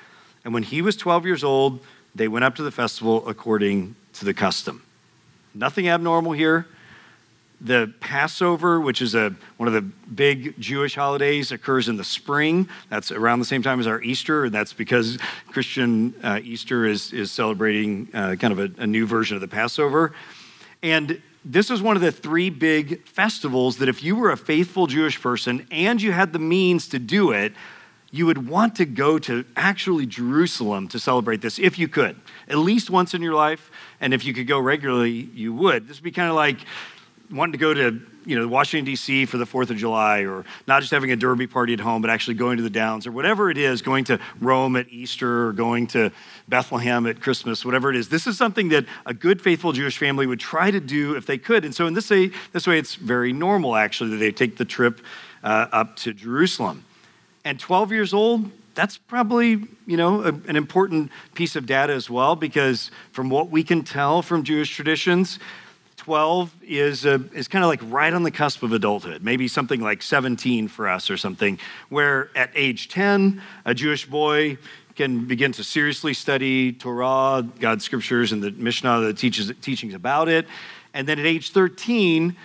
And 0.46 0.54
when 0.54 0.64
he 0.64 0.84
was 0.84 0.96
12 0.96 1.26
years 1.26 1.44
old, 1.44 1.80
they 2.19 2.27
went 2.27 2.44
up 2.44 2.56
to 2.57 2.63
the 2.63 2.71
festival 2.71 3.25
according 3.30 3.95
to 4.12 4.25
the 4.25 4.33
custom. 4.33 4.83
Nothing 5.56 5.88
abnormal 5.88 6.33
here. 6.33 6.68
The 7.62 7.94
Passover, 8.01 8.81
which 8.81 9.01
is 9.01 9.16
a, 9.16 9.33
one 9.56 9.68
of 9.68 9.74
the 9.74 9.81
big 9.81 10.60
Jewish 10.60 10.95
holidays, 10.95 11.54
occurs 11.54 11.88
in 11.88 11.95
the 11.95 12.04
spring. 12.04 12.68
That's 12.89 13.12
around 13.13 13.39
the 13.39 13.45
same 13.45 13.63
time 13.63 13.80
as 13.80 13.88
our 13.88 14.01
Easter, 14.01 14.45
and 14.45 14.54
that's 14.54 14.74
because 14.74 15.18
Christian 15.48 16.13
uh, 16.21 16.42
Easter 16.44 16.86
is, 16.86 17.13
is 17.13 17.31
celebrating 17.31 18.10
uh, 18.13 18.36
kind 18.36 18.51
of 18.51 18.60
a, 18.60 18.83
a 18.83 18.88
new 18.88 19.07
version 19.07 19.36
of 19.36 19.42
the 19.42 19.48
Passover. 19.48 20.13
And 20.83 21.21
this 21.45 21.71
is 21.71 21.81
one 21.81 21.95
of 21.95 22.01
the 22.01 22.12
three 22.12 22.50
big 22.50 23.06
festivals 23.07 23.77
that 23.77 23.88
if 23.88 24.04
you 24.04 24.18
were 24.18 24.31
a 24.31 24.38
faithful 24.38 24.88
Jewish 24.88 25.21
person 25.21 25.66
and 25.71 26.01
you 26.01 26.12
had 26.12 26.33
the 26.33 26.39
means 26.39 26.89
to 26.89 27.00
do 27.00 27.31
it, 27.31 27.54
you 28.12 28.26
would 28.26 28.48
want 28.48 28.76
to 28.76 28.86
go 28.86 29.20
to 29.20 29.46
actually 29.56 30.06
Jerusalem 30.06 30.88
to 30.90 31.00
celebrate 31.00 31.42
this 31.42 31.60
if 31.60 31.78
you 31.78 31.88
could, 31.88 32.16
at 32.48 32.57
least 32.57 32.90
once 32.90 33.14
in 33.14 33.22
your 33.22 33.36
life. 33.36 33.72
And 34.02 34.14
if 34.14 34.26
you 34.26 34.33
could 34.33 34.48
go 34.48 34.60
regularly, 34.60 35.12
you 35.12 35.54
would. 35.54 35.88
This 35.88 35.98
would 35.98 36.04
be 36.04 36.12
kind 36.12 36.30
of 36.30 36.36
like 36.36 36.57
wanting 37.31 37.52
to 37.52 37.60
go 37.60 37.74
to 37.74 38.02
you 38.26 38.40
know 38.40 38.48
Washington 38.48 38.86
D.C. 38.86 39.26
for 39.26 39.38
the 39.38 39.45
Fourth 39.45 39.69
of 39.69 39.78
July, 39.78 40.22
or 40.22 40.45
not 40.68 40.81
just 40.81 40.92
having 40.92 41.12
a 41.12 41.16
derby 41.16 41.48
party 41.48 41.74
at 41.74 41.80
home, 41.80 42.02
but 42.02 42.10
actually 42.10 42.33
going 42.36 42.57
to 42.57 42.64
the 42.64 42.69
Downs, 42.69 43.07
or 43.07 43.12
whatever 43.12 43.50
it 43.50 43.57
is, 43.57 43.81
going 43.81 44.04
to 44.06 44.19
Rome 44.40 44.76
at 44.76 44.90
Easter, 44.90 45.48
or 45.48 45.54
going 45.54 45.88
to 45.88 46.12
Bethlehem 46.48 47.06
at 47.06 47.22
Christmas, 47.22 47.64
whatever 47.64 47.90
it 47.90 47.95
is. 47.95 48.10
This 48.10 48.28
is 48.28 48.38
something 48.38 48.69
that 48.69 48.86
a 49.06 49.14
good, 49.14 49.42
faithful 49.42 49.72
Jewish 49.72 49.98
family 49.98 50.28
would 50.28 50.40
try 50.40 50.72
to 50.72 50.80
do 50.80 51.16
if 51.16 51.26
they 51.26 51.38
could. 51.38 51.66
And 51.66 51.74
so 51.74 51.88
in 51.88 51.94
this 51.94 52.10
way, 52.10 52.31
this 52.52 52.68
way, 52.68 52.80
it's 52.80 52.95
very 52.95 53.33
normal 53.33 53.76
actually 53.76 54.12
that 54.12 54.18
they 54.18 54.31
take 54.31 54.57
the 54.57 54.66
trip 54.66 55.02
uh, 55.44 55.68
up 55.72 55.95
to 55.98 56.14
Jerusalem. 56.14 56.83
And 57.50 57.60
12 57.60 57.92
years 57.92 58.14
old, 58.14 58.52
that's 58.76 59.00
probably, 59.00 59.68
you 59.88 59.98
know, 59.98 60.22
a, 60.22 60.28
an 60.28 60.56
important 60.56 61.12
piece 61.34 61.56
of 61.56 61.66
data 61.66 61.94
as 61.94 62.08
well, 62.08 62.36
because 62.36 62.92
from 63.12 63.32
what 63.32 63.50
we 63.50 63.64
can 63.64 63.82
tell 63.82 64.22
from 64.22 64.44
Jewish 64.44 64.76
traditions, 64.76 65.40
12 65.98 66.54
is, 66.62 67.06
a, 67.06 67.16
is 67.34 67.48
kind 67.48 67.66
of 67.66 67.70
like 67.70 67.80
right 67.86 68.14
on 68.14 68.22
the 68.22 68.30
cusp 68.30 68.62
of 68.62 68.72
adulthood, 68.72 69.24
maybe 69.24 69.48
something 69.48 69.82
like 69.82 70.04
17 70.04 70.68
for 70.68 70.88
us 70.88 71.10
or 71.10 71.18
something, 71.18 71.58
where 71.90 72.30
at 72.36 72.52
age 72.54 72.88
10, 72.88 73.42
a 73.66 73.74
Jewish 73.74 74.06
boy 74.06 74.60
can 74.96 75.26
begin 75.26 75.52
to 75.54 75.64
seriously 75.64 76.14
study 76.14 76.72
Torah, 76.72 77.44
God's 77.60 77.84
scriptures, 77.84 78.32
and 78.32 78.44
the 78.44 78.52
Mishnah, 78.52 79.00
the 79.00 79.14
teaches, 79.16 79.52
teachings 79.60 79.96
about 79.96 80.30
it. 80.30 80.46
And 80.94 81.08
then 81.08 81.18
at 81.18 81.26
age 81.26 81.50
13, 81.50 82.36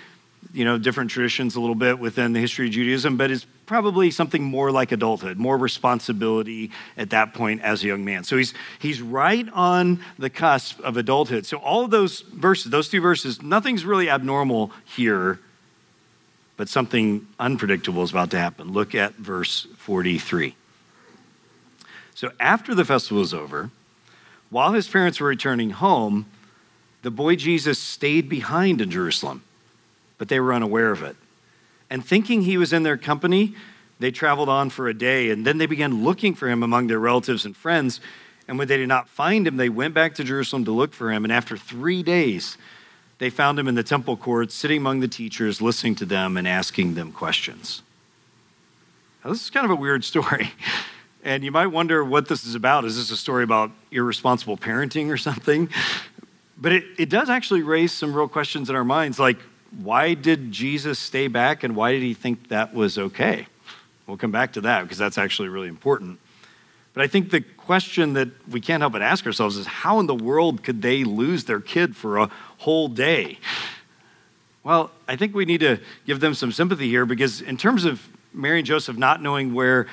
you 0.55 0.65
know, 0.65 0.79
different 0.79 1.11
traditions 1.11 1.57
a 1.57 1.61
little 1.61 1.75
bit 1.75 1.99
within 1.99 2.33
the 2.33 2.39
history 2.39 2.69
of 2.69 2.73
Judaism, 2.73 3.17
but 3.17 3.29
it's 3.33 3.45
probably 3.67 4.13
something 4.13 4.41
more 4.41 4.71
like 4.71 4.93
adulthood, 4.93 5.37
more 5.37 5.59
responsibility 5.59 6.71
at 6.97 7.11
that 7.11 7.35
point 7.35 7.61
as 7.63 7.83
a 7.83 7.89
young 7.89 8.05
man. 8.05 8.23
So 8.23 8.37
he's 8.37 8.55
he's 8.79 9.03
right 9.03 9.49
on 9.53 9.99
the 10.17 10.31
cusp 10.31 10.79
of 10.81 10.97
adulthood. 10.97 11.45
So 11.45 11.57
all 11.57 11.85
of 11.85 11.91
those 11.91 12.21
verses, 12.21 12.71
those 12.71 12.89
two 12.89 13.01
verses, 13.01 13.43
nothing's 13.43 13.85
really 13.85 14.09
abnormal 14.09 14.71
here, 14.85 15.41
but 16.57 16.69
something 16.69 17.27
unpredictable 17.41 18.05
is 18.05 18.13
about 18.13 18.31
to 18.31 18.39
happen. 18.39 18.73
Look 18.73 18.95
at 18.95 19.15
verse 19.15 19.67
43. 19.79 20.55
So 22.15 22.31
after 22.39 22.77
the 22.77 22.85
festival 22.85 23.19
was 23.19 23.35
over, 23.35 23.71
while 24.51 24.73
his 24.73 24.87
parents 24.87 25.19
were 25.19 25.27
returning 25.27 25.71
home, 25.71 26.27
the 27.03 27.11
boy 27.11 27.35
Jesus 27.35 27.81
stayed 27.81 28.29
behind 28.29 28.81
in 28.81 28.89
Jerusalem 28.89 29.43
but 30.25 30.31
they 30.31 30.41
were 30.41 30.55
unaware 30.55 30.91
of 30.91 31.03
it. 31.03 31.17
And 31.91 32.03
thinking 32.03 32.41
he 32.41 32.57
was 32.57 32.73
in 32.73 32.83
their 32.83 32.97
company, 32.97 33.55
they 33.99 34.11
traveled 34.11 34.49
on 34.49 34.71
for 34.71 34.89
a 34.89 34.95
day, 34.95 35.29
and 35.29 35.47
then 35.47 35.59
they 35.59 35.67
began 35.67 36.03
looking 36.03 36.35
for 36.35 36.49
him 36.49 36.63
among 36.63 36.87
their 36.87 36.99
relatives 36.99 37.45
and 37.45 37.55
friends. 37.55 38.01
And 38.49 38.59
when 38.59 38.67
they 38.67 38.79
did 38.79 38.89
not 38.89 39.07
find 39.07 39.47
him, 39.47 39.59
they 39.59 39.69
went 39.69 39.93
back 39.93 40.15
to 40.15 40.25
Jerusalem 40.25 40.65
to 40.65 40.71
look 40.71 40.95
for 40.95 41.13
him. 41.13 41.25
And 41.25 41.31
after 41.31 41.59
three 41.59 42.03
days, 42.03 42.57
they 43.19 43.29
found 43.29 43.59
him 43.59 43.69
in 43.69 43.75
the 43.75 43.83
temple 43.83 44.17
courts, 44.17 44.55
sitting 44.55 44.79
among 44.79 45.01
the 45.01 45.09
teachers, 45.09 45.61
listening 45.61 45.95
to 45.97 46.07
them 46.07 46.39
and 46.39 46.49
asking 46.49 46.95
them 46.95 47.13
questions. 47.13 47.83
Now, 49.23 49.31
this 49.31 49.43
is 49.43 49.51
kind 49.51 49.67
of 49.67 49.73
a 49.73 49.77
weird 49.77 50.05
story. 50.13 50.53
And 51.23 51.45
you 51.45 51.53
might 51.53 51.67
wonder 51.67 52.03
what 52.03 52.29
this 52.29 52.47
is 52.47 52.55
about. 52.55 52.87
Is 52.87 52.97
this 52.97 53.11
a 53.11 53.17
story 53.19 53.45
about 53.45 53.73
irresponsible 53.91 54.57
parenting 54.57 55.11
or 55.11 55.19
something? 55.19 55.69
But 56.57 56.73
it, 56.73 56.85
it 56.97 57.11
does 57.11 57.29
actually 57.29 57.63
raise 57.63 57.93
some 57.93 58.15
real 58.15 58.27
questions 58.27 58.71
in 58.71 58.75
our 58.75 58.85
minds 58.85 59.19
like, 59.19 59.37
why 59.83 60.15
did 60.15 60.53
Jesus 60.53 60.99
stay 60.99 61.29
back 61.29 61.65
and 61.65 61.75
why 61.75 61.93
did 61.93 62.03
he 62.03 62.15
think 62.15 62.49
that 62.49 62.75
was 62.75 62.99
okay? 62.99 63.47
We'll 64.07 64.17
come 64.17 64.33
back 64.33 64.53
to 64.55 64.61
that 64.63 64.83
because 64.83 64.99
that's 64.99 65.19
actually 65.19 65.49
really 65.49 65.69
important. 65.69 66.19
But 66.93 67.03
I 67.03 67.07
think 67.09 67.31
the 67.31 67.41
question 67.41 68.13
that 68.13 68.29
we 68.49 68.61
can't 68.61 68.81
help 68.81 68.93
but 68.93 69.03
ask 69.03 69.27
ourselves 69.27 69.57
is 69.57 69.67
how 69.67 69.99
in 70.01 70.07
the 70.07 70.15
world 70.15 70.63
could 70.63 70.83
they 70.83 71.03
lose 71.03 71.45
their 71.45 71.61
kid 71.61 71.97
for 71.97 72.19
a 72.19 72.31
whole 72.59 72.89
day? 72.89 73.39
Well, 74.63 74.91
I 75.09 75.17
think 75.17 75.35
we 75.35 75.45
need 75.45 75.61
to 75.61 75.79
give 76.07 76.21
them 76.21 76.35
some 76.35 76.53
sympathy 76.53 76.89
here 76.89 77.05
because, 77.05 77.41
in 77.43 77.57
terms 77.57 77.85
of 77.85 78.07
Mary 78.33 78.59
and 78.59 78.67
Joseph 78.67 78.97
not 78.97 79.21
knowing 79.21 79.55
where 79.55 79.87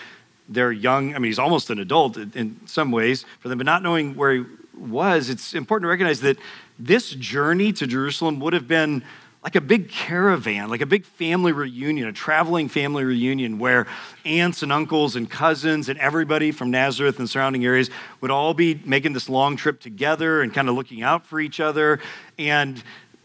their 0.47 0.71
young, 0.71 1.15
I 1.15 1.19
mean, 1.19 1.29
he's 1.29 1.39
almost 1.39 1.69
an 1.69 1.79
adult 1.79 2.17
in 2.17 2.59
some 2.65 2.91
ways 2.91 3.25
for 3.39 3.50
them, 3.50 3.57
but 3.57 3.65
not 3.65 3.83
knowing 3.83 4.15
where 4.15 4.33
he 4.33 4.45
was, 4.77 5.29
it's 5.29 5.53
important 5.53 5.85
to 5.85 5.89
recognize 5.89 6.21
that 6.21 6.38
this 6.79 7.11
journey 7.11 7.73
to 7.73 7.88
Jerusalem 7.88 8.39
would 8.39 8.53
have 8.53 8.67
been 8.67 9.03
like 9.43 9.55
a 9.55 9.62
big 9.62 9.89
caravan, 9.89 10.69
like 10.69 10.81
a 10.81 10.86
big 10.86 11.03
family 11.03 11.51
reunion, 11.51 12.07
a 12.07 12.13
traveling 12.13 12.69
family 12.69 13.03
reunion 13.03 13.57
where 13.57 13.88
aunts 14.24 14.62
and 14.62 14.71
uncles 14.71 15.15
and 15.15 15.29
cousins 15.29 15.89
and 15.89 15.98
everybody 15.98 16.51
from 16.51 16.69
Nazareth 16.69 17.17
and 17.17 17.27
surrounding 17.27 17.65
areas 17.65 17.89
would 18.21 18.29
all 18.29 18.53
be 18.53 18.79
making 18.86 19.13
this 19.13 19.29
long 19.29 19.55
trip 19.55 19.79
together 19.79 20.43
and 20.43 20.53
kind 20.53 20.69
of 20.69 20.75
looking 20.75 21.01
out 21.01 21.25
for 21.25 21.39
each 21.39 21.60
other. 21.60 22.00
And 22.38 22.83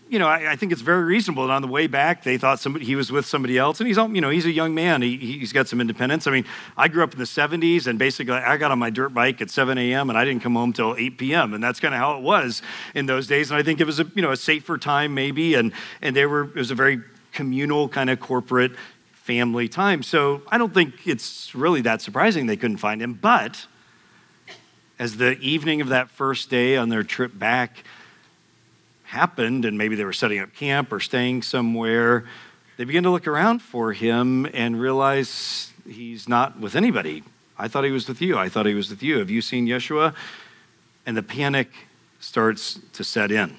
you 0.08 0.18
know, 0.18 0.28
I, 0.28 0.52
I, 0.52 0.56
think 0.56 0.72
it's 0.72 0.82
very 0.82 1.02
reasonable 1.02 1.44
And 1.44 1.52
on 1.52 1.62
the 1.62 1.68
way 1.68 1.86
back 1.86 2.22
they 2.22 2.38
thought 2.38 2.60
somebody 2.60 2.84
he 2.84 2.94
was 2.94 3.10
with 3.10 3.26
somebody 3.26 3.58
else, 3.58 3.80
and 3.80 3.86
he's 3.86 3.96
you 3.96 4.20
know 4.20 4.30
he's 4.30 4.46
a 4.46 4.52
young 4.52 4.75
man. 4.75 5.02
He, 5.02 5.16
he's 5.16 5.52
got 5.52 5.68
some 5.68 5.80
independence. 5.80 6.26
I 6.26 6.30
mean, 6.30 6.44
I 6.76 6.88
grew 6.88 7.02
up 7.02 7.12
in 7.12 7.18
the 7.18 7.25
'70s, 7.25 7.86
and 7.86 7.98
basically 7.98 8.34
I 8.34 8.56
got 8.56 8.70
on 8.70 8.78
my 8.78 8.90
dirt 8.90 9.10
bike 9.10 9.40
at 9.42 9.50
7 9.50 9.76
a.m. 9.78 10.08
and 10.08 10.18
I 10.18 10.25
didn't 10.25 10.42
come 10.42 10.54
home 10.54 10.72
till 10.72 10.94
8 10.96 11.18
p.m. 11.18 11.54
and 11.54 11.62
that's 11.62 11.80
kind 11.80 11.94
of 11.94 11.98
how 11.98 12.16
it 12.16 12.22
was 12.22 12.62
in 12.94 13.06
those 13.06 13.26
days. 13.26 13.50
And 13.50 13.58
I 13.58 13.62
think 13.62 13.80
it 13.80 13.86
was 13.86 14.00
a 14.00 14.06
you 14.14 14.22
know 14.22 14.30
a 14.30 14.36
safer 14.36 14.78
time 14.78 15.14
maybe, 15.14 15.54
and 15.54 15.72
and 16.02 16.14
they 16.14 16.26
were 16.26 16.44
it 16.44 16.54
was 16.54 16.70
a 16.70 16.76
very 16.76 17.00
communal 17.32 17.88
kind 17.88 18.08
of 18.08 18.20
corporate 18.20 18.72
family 19.12 19.68
time. 19.68 20.02
So 20.04 20.42
I 20.48 20.56
don't 20.56 20.72
think 20.72 21.06
it's 21.06 21.54
really 21.54 21.80
that 21.82 22.00
surprising 22.00 22.46
they 22.46 22.56
couldn't 22.56 22.76
find 22.76 23.02
him. 23.02 23.14
But 23.14 23.66
as 24.98 25.16
the 25.16 25.36
evening 25.40 25.80
of 25.80 25.88
that 25.88 26.10
first 26.10 26.48
day 26.48 26.76
on 26.76 26.88
their 26.90 27.02
trip 27.02 27.36
back 27.36 27.84
happened, 29.06 29.64
and 29.64 29.78
maybe 29.78 29.94
they 29.94 30.04
were 30.04 30.12
setting 30.12 30.40
up 30.40 30.54
camp 30.54 30.92
or 30.92 31.00
staying 31.00 31.42
somewhere, 31.42 32.25
they 32.76 32.84
begin 32.84 33.04
to 33.04 33.10
look 33.10 33.26
around 33.26 33.60
for 33.60 33.92
him 33.92 34.46
and 34.52 34.78
realize 34.78 35.72
he's 35.88 36.28
not 36.28 36.60
with 36.60 36.76
anybody. 36.76 37.22
I 37.58 37.68
thought 37.68 37.84
he 37.84 37.90
was 37.90 38.06
with 38.06 38.20
you. 38.20 38.36
I 38.36 38.48
thought 38.48 38.66
he 38.66 38.75
was 38.75 38.90
with 38.90 39.02
you. 39.02 39.18
Have 39.18 39.30
you 39.30 39.40
seen 39.40 39.66
Yeshua? 39.66 40.14
And 41.06 41.16
the 41.16 41.22
panic 41.22 41.70
starts 42.20 42.78
to 42.92 43.04
set 43.04 43.30
in. 43.30 43.56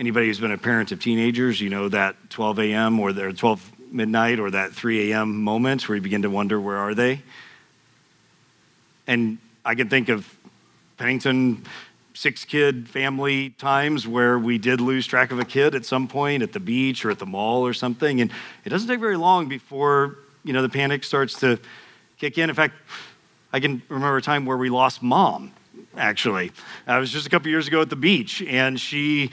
Anybody 0.00 0.26
who's 0.26 0.40
been 0.40 0.50
a 0.50 0.58
parent 0.58 0.90
of 0.90 1.00
teenagers, 1.00 1.60
you 1.60 1.68
know 1.68 1.88
that 1.90 2.16
12 2.30 2.58
a.m. 2.58 2.98
or 2.98 3.12
their 3.12 3.32
12 3.32 3.70
midnight 3.92 4.40
or 4.40 4.50
that 4.50 4.72
3 4.72 5.12
a.m. 5.12 5.44
moment 5.44 5.88
where 5.88 5.94
you 5.94 6.02
begin 6.02 6.22
to 6.22 6.30
wonder 6.30 6.60
where 6.60 6.78
are 6.78 6.94
they? 6.94 7.22
And 9.06 9.38
I 9.64 9.74
can 9.74 9.88
think 9.88 10.08
of 10.08 10.26
Pennington 10.96 11.64
six 12.14 12.44
kid 12.44 12.88
family 12.88 13.50
times 13.50 14.06
where 14.06 14.38
we 14.38 14.58
did 14.58 14.80
lose 14.80 15.06
track 15.06 15.30
of 15.32 15.38
a 15.38 15.44
kid 15.44 15.74
at 15.74 15.84
some 15.84 16.06
point 16.06 16.42
at 16.42 16.52
the 16.52 16.60
beach 16.60 17.04
or 17.04 17.10
at 17.10 17.18
the 17.18 17.26
mall 17.26 17.66
or 17.66 17.72
something. 17.72 18.20
And 18.20 18.30
it 18.64 18.68
doesn't 18.68 18.88
take 18.88 19.00
very 19.00 19.16
long 19.16 19.48
before, 19.48 20.18
you 20.44 20.52
know, 20.52 20.62
the 20.62 20.68
panic 20.68 21.04
starts 21.04 21.38
to 21.40 21.58
kick 22.18 22.38
in. 22.38 22.48
In 22.50 22.56
fact, 22.56 22.74
I 23.52 23.60
can 23.60 23.82
remember 23.88 24.16
a 24.16 24.22
time 24.22 24.46
where 24.46 24.56
we 24.56 24.70
lost 24.70 25.02
mom, 25.02 25.52
actually. 25.96 26.52
I 26.86 26.98
was 26.98 27.10
just 27.10 27.26
a 27.26 27.30
couple 27.30 27.48
years 27.48 27.68
ago 27.68 27.80
at 27.82 27.90
the 27.90 27.96
beach, 27.96 28.42
and 28.42 28.80
she 28.80 29.30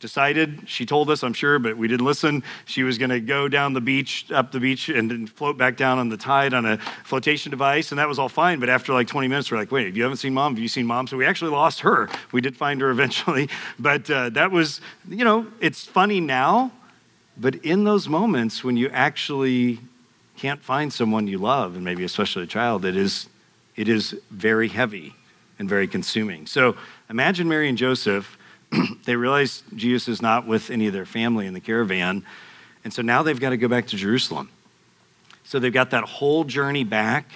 decided, 0.00 0.62
she 0.66 0.86
told 0.86 1.10
us, 1.10 1.22
I'm 1.22 1.34
sure, 1.34 1.58
but 1.58 1.76
we 1.76 1.86
didn't 1.86 2.06
listen. 2.06 2.42
She 2.64 2.82
was 2.82 2.98
going 2.98 3.10
to 3.10 3.20
go 3.20 3.48
down 3.48 3.74
the 3.74 3.80
beach, 3.80 4.26
up 4.32 4.50
the 4.50 4.58
beach, 4.58 4.88
and 4.88 5.10
then 5.10 5.26
float 5.26 5.58
back 5.58 5.76
down 5.76 5.98
on 5.98 6.08
the 6.08 6.16
tide 6.16 6.54
on 6.54 6.64
a 6.64 6.78
flotation 7.04 7.50
device. 7.50 7.92
And 7.92 7.98
that 7.98 8.08
was 8.08 8.18
all 8.18 8.28
fine. 8.28 8.58
But 8.58 8.70
after 8.70 8.92
like 8.92 9.06
20 9.06 9.28
minutes, 9.28 9.50
we're 9.50 9.58
like, 9.58 9.70
wait, 9.70 9.86
if 9.86 9.96
you 9.96 10.02
haven't 10.02 10.16
seen 10.16 10.34
mom, 10.34 10.54
have 10.54 10.62
you 10.62 10.68
seen 10.68 10.86
mom? 10.86 11.06
So 11.06 11.16
we 11.16 11.26
actually 11.26 11.50
lost 11.50 11.80
her. 11.80 12.08
We 12.32 12.40
did 12.40 12.56
find 12.56 12.80
her 12.80 12.90
eventually. 12.90 13.48
But 13.78 14.10
uh, 14.10 14.30
that 14.30 14.50
was, 14.50 14.80
you 15.08 15.24
know, 15.24 15.46
it's 15.60 15.84
funny 15.84 16.20
now. 16.20 16.72
But 17.36 17.56
in 17.56 17.84
those 17.84 18.08
moments 18.08 18.62
when 18.64 18.76
you 18.76 18.88
actually 18.90 19.80
can't 20.36 20.62
find 20.62 20.92
someone 20.92 21.26
you 21.26 21.38
love, 21.38 21.76
and 21.76 21.84
maybe 21.84 22.04
especially 22.04 22.44
a 22.44 22.46
child, 22.46 22.84
it 22.84 22.96
is, 22.96 23.28
it 23.76 23.88
is 23.88 24.18
very 24.30 24.68
heavy 24.68 25.14
and 25.58 25.68
very 25.68 25.86
consuming. 25.86 26.46
So 26.46 26.76
imagine 27.08 27.48
Mary 27.48 27.68
and 27.68 27.78
Joseph 27.78 28.38
they 29.04 29.16
realize 29.16 29.62
Jesus 29.74 30.08
is 30.08 30.22
not 30.22 30.46
with 30.46 30.70
any 30.70 30.86
of 30.86 30.92
their 30.92 31.06
family 31.06 31.46
in 31.46 31.54
the 31.54 31.60
caravan. 31.60 32.24
And 32.84 32.92
so 32.92 33.02
now 33.02 33.22
they've 33.22 33.38
got 33.38 33.50
to 33.50 33.56
go 33.56 33.68
back 33.68 33.88
to 33.88 33.96
Jerusalem. 33.96 34.50
So 35.44 35.58
they've 35.58 35.72
got 35.72 35.90
that 35.90 36.04
whole 36.04 36.44
journey 36.44 36.84
back. 36.84 37.30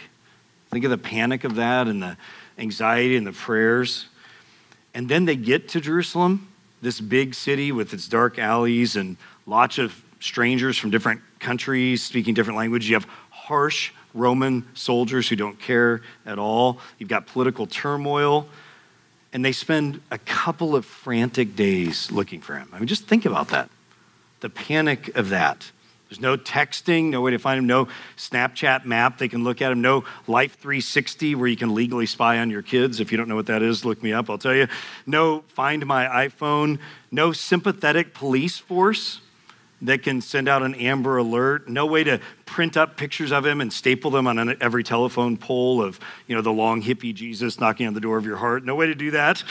Think 0.71 0.85
of 0.85 0.91
the 0.91 0.99
panic 0.99 1.45
of 1.45 1.57
that 1.57 1.89
and 1.89 2.03
the 2.03 2.17
anxiety 2.59 3.17
and 3.17 3.27
the 3.27 3.33
prayers. 3.33 4.07
And 4.95 5.09
then 5.09 5.25
they 5.25 5.37
get 5.37 5.69
to 5.71 5.81
Jerusalem, 5.81 6.49
this 6.81 7.01
big 7.01 7.35
city 7.35 7.73
with 7.73 7.93
its 7.93 8.09
dark 8.09 8.39
alleys 8.39 8.97
and 8.97 9.17
lots 9.47 9.79
of 9.79 10.01
strangers 10.21 10.79
from 10.79 10.91
different 10.91 11.21
countries 11.41 12.03
speaking 12.03 12.35
different 12.35 12.57
languages. 12.57 12.89
You 12.89 12.97
have 12.97 13.09
harsh 13.31 13.93
Roman 14.15 14.65
soldiers 14.75 15.29
who 15.29 15.37
don't 15.37 15.59
care 15.59 16.01
at 16.25 16.39
all. 16.39 16.79
You've 16.99 17.09
got 17.09 17.27
political 17.27 17.67
turmoil 17.67 18.49
and 19.35 19.45
they 19.45 19.53
spend 19.53 20.01
a 20.13 20.19
couple 20.19 20.77
of 20.77 20.87
frantic 20.87 21.57
days 21.57 22.11
looking 22.13 22.41
for 22.41 22.57
him. 22.57 22.71
I 22.73 22.79
mean, 22.79 22.87
just 22.87 23.07
think 23.07 23.27
about 23.27 23.49
that 23.49 23.69
the 24.41 24.51
panic 24.51 25.17
of 25.17 25.31
that. 25.31 25.71
There's 26.11 26.21
no 26.21 26.37
texting, 26.37 27.09
no 27.09 27.23
way 27.23 27.31
to 27.31 27.39
find 27.39 27.59
him, 27.59 27.67
no 27.67 27.89
Snapchat 28.19 28.85
map 28.85 29.17
they 29.17 29.27
can 29.27 29.43
look 29.43 29.63
at 29.63 29.73
him, 29.73 29.81
no 29.81 30.05
Life 30.27 30.59
360 30.59 31.35
where 31.35 31.49
you 31.49 31.57
can 31.57 31.75
legally 31.75 32.05
spy 32.05 32.39
on 32.39 32.51
your 32.51 32.61
kids. 32.61 33.01
If 33.01 33.11
you 33.11 33.17
don't 33.17 33.27
know 33.27 33.37
what 33.37 33.47
that 33.47 33.63
is, 33.63 33.87
look 33.87 34.03
me 34.03 34.13
up, 34.13 34.29
I'll 34.29 34.37
tell 34.37 34.55
you. 34.55 34.69
No 35.07 35.41
Find 35.49 35.87
My 35.87 36.05
iPhone, 36.05 36.79
no 37.11 37.33
sympathetic 37.33 38.13
police 38.13 38.59
force 38.59 39.21
that 39.85 40.03
can 40.03 40.21
send 40.21 40.49
out 40.49 40.63
an 40.63 40.75
Amber 40.75 41.19
Alert. 41.19 41.69
No 41.69 41.87
way 41.87 42.05
to 42.05 42.21
print 42.47 42.77
up 42.77 42.97
pictures 42.97 43.33
of 43.33 43.45
him 43.45 43.61
and 43.61 43.73
staple 43.73 44.11
them 44.11 44.27
on 44.27 44.61
every 44.63 44.83
telephone 44.83 45.37
pole 45.37 45.83
of, 45.83 46.01
you 46.27 46.35
know, 46.35 46.43
the 46.43 46.53
long 46.53 46.83
hippie 46.83 47.15
Jesus 47.15 47.61
knocking 47.61 47.87
on 47.87 47.95
the 47.95 48.01
door 48.01 48.17
of 48.17 48.25
your 48.25 48.37
heart. 48.37 48.65
No 48.65 48.75
way 48.75 48.87
to 48.87 48.95
do 48.95 49.11
that. 49.13 49.45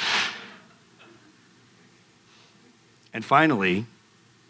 And 3.14 3.24
finally, 3.24 3.86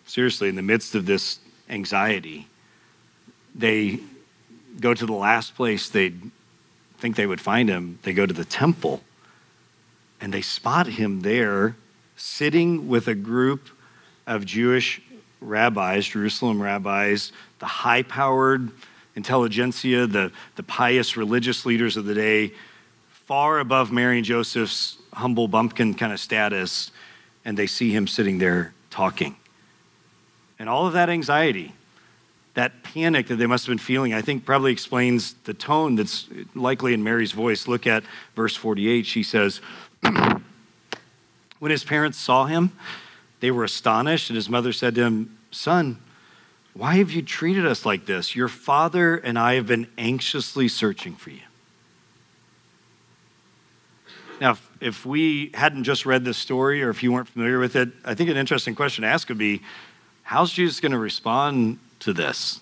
seriously, 0.05 0.47
in 0.47 0.55
the 0.55 0.61
midst 0.61 0.95
of 0.95 1.05
this 1.05 1.39
anxiety, 1.69 2.47
they 3.53 3.99
go 4.79 4.93
to 4.93 5.05
the 5.05 5.13
last 5.13 5.55
place 5.55 5.89
they 5.89 6.13
think 6.97 7.17
they 7.17 7.27
would 7.27 7.41
find 7.41 7.67
him. 7.67 7.99
They 8.03 8.13
go 8.13 8.25
to 8.25 8.33
the 8.33 8.45
temple 8.45 9.01
and 10.21 10.33
they 10.33 10.41
spot 10.41 10.87
him 10.87 11.21
there 11.21 11.75
sitting 12.15 12.87
with 12.87 13.09
a 13.09 13.15
group 13.15 13.67
of 14.25 14.45
Jewish 14.45 15.01
rabbis, 15.43 16.07
Jerusalem 16.07 16.61
rabbis, 16.61 17.31
the 17.59 17.65
high 17.65 18.03
powered 18.03 18.71
intelligentsia, 19.15 20.07
the, 20.07 20.31
the 20.55 20.63
pious 20.63 21.15
religious 21.17 21.65
leaders 21.65 21.97
of 21.97 22.05
the 22.05 22.13
day, 22.13 22.53
far 23.25 23.59
above 23.59 23.91
Mary 23.91 24.17
and 24.17 24.25
Joseph's 24.25 24.97
humble 25.13 25.47
bumpkin 25.47 25.93
kind 25.93 26.11
of 26.11 26.19
status, 26.19 26.91
and 27.45 27.57
they 27.57 27.67
see 27.67 27.91
him 27.91 28.07
sitting 28.07 28.37
there 28.37 28.73
talking. 28.89 29.35
And 30.59 30.69
all 30.69 30.87
of 30.87 30.93
that 30.93 31.09
anxiety, 31.09 31.73
that 32.53 32.83
panic 32.83 33.27
that 33.27 33.35
they 33.35 33.45
must 33.45 33.65
have 33.65 33.71
been 33.71 33.79
feeling, 33.79 34.13
I 34.13 34.21
think 34.21 34.45
probably 34.45 34.71
explains 34.71 35.33
the 35.45 35.53
tone 35.53 35.95
that's 35.95 36.27
likely 36.53 36.93
in 36.93 37.03
Mary's 37.03 37.31
voice. 37.31 37.67
Look 37.67 37.87
at 37.87 38.03
verse 38.35 38.55
48. 38.55 39.05
She 39.05 39.23
says, 39.23 39.61
When 41.59 41.71
his 41.71 41.83
parents 41.83 42.17
saw 42.17 42.45
him, 42.45 42.71
they 43.43 43.51
were 43.51 43.65
astonished, 43.65 44.29
and 44.29 44.37
his 44.37 44.47
mother 44.47 44.71
said 44.71 44.95
to 44.95 45.01
him, 45.01 45.37
Son, 45.51 45.97
why 46.71 46.95
have 46.95 47.11
you 47.11 47.21
treated 47.21 47.65
us 47.65 47.85
like 47.85 48.05
this? 48.05 48.37
Your 48.37 48.47
father 48.47 49.17
and 49.17 49.37
I 49.37 49.55
have 49.55 49.67
been 49.67 49.85
anxiously 49.97 50.69
searching 50.69 51.17
for 51.17 51.29
you. 51.29 51.41
Now, 54.39 54.57
if, 54.79 55.05
we 55.05 55.51
hadn't 55.55 55.83
just 55.83 56.05
read 56.05 56.23
this 56.23 56.37
story 56.37 56.81
or 56.81 56.89
if 56.89 57.03
you 57.03 57.11
weren't 57.11 57.27
familiar 57.27 57.59
with 57.59 57.75
it, 57.75 57.89
I 58.05 58.13
think 58.13 58.29
an 58.29 58.37
interesting 58.37 58.75
question 58.75 59.01
to 59.01 59.09
ask 59.09 59.27
would 59.27 59.37
be 59.37 59.61
how's 60.21 60.53
Jesus 60.53 60.79
going 60.79 60.93
to 60.93 60.97
respond 60.97 61.79
to 61.99 62.13
this? 62.13 62.61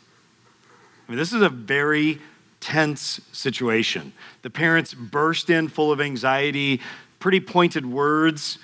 I 1.08 1.12
mean, 1.12 1.20
this 1.20 1.32
is 1.32 1.44
a 1.44 1.50
very 1.50 2.18
tense 2.60 3.22
situation. 3.32 4.14
The 4.42 4.50
parents 4.50 4.96
burst 4.96 5.52
in 5.52 5.68
full 5.68 5.92
of 5.92 6.02
anxiety, 6.02 6.82
pretty 7.20 7.40
pointed 7.40 7.86
words. 7.86 8.58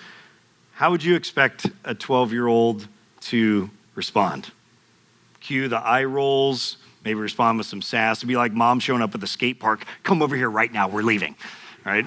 How 0.78 0.92
would 0.92 1.04
you 1.04 1.16
expect 1.16 1.66
a 1.86 1.96
12 1.96 2.32
year 2.32 2.46
old 2.46 2.88
to 3.22 3.68
respond? 3.96 4.52
Cue 5.40 5.68
the 5.68 5.80
eye 5.80 6.04
rolls, 6.04 6.78
maybe 7.04 7.20
respond 7.20 7.58
with 7.58 7.66
some 7.66 7.82
sass. 7.82 8.20
It'd 8.20 8.28
be 8.28 8.36
like 8.36 8.52
mom 8.52 8.80
showing 8.80 9.02
up 9.02 9.16
at 9.16 9.20
the 9.20 9.26
skate 9.26 9.60
park. 9.60 9.86
Come 10.04 10.22
over 10.22 10.36
here 10.36 10.52
right 10.52 10.72
now, 10.72 10.88
we're 10.88 11.02
leaving, 11.02 11.36
right? 11.84 12.06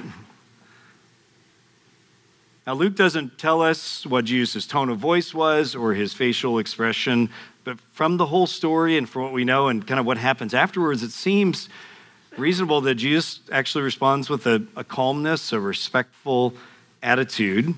Now, 2.64 2.74
Luke 2.74 2.94
doesn't 2.94 3.38
tell 3.38 3.60
us 3.60 4.06
what 4.06 4.24
Jesus' 4.24 4.68
tone 4.68 4.88
of 4.88 4.98
voice 4.98 5.34
was 5.34 5.74
or 5.74 5.94
his 5.94 6.14
facial 6.14 6.60
expression, 6.60 7.28
but 7.64 7.80
from 7.80 8.18
the 8.18 8.26
whole 8.26 8.46
story 8.46 8.96
and 8.96 9.08
from 9.08 9.22
what 9.22 9.32
we 9.32 9.44
know 9.44 9.66
and 9.66 9.84
kind 9.84 9.98
of 9.98 10.06
what 10.06 10.16
happens 10.16 10.54
afterwards, 10.54 11.02
it 11.02 11.10
seems 11.10 11.68
reasonable 12.36 12.80
that 12.82 12.94
Jesus 12.94 13.40
actually 13.50 13.82
responds 13.82 14.30
with 14.30 14.46
a, 14.46 14.64
a 14.76 14.84
calmness, 14.84 15.52
a 15.52 15.58
respectful 15.58 16.54
attitude. 17.02 17.74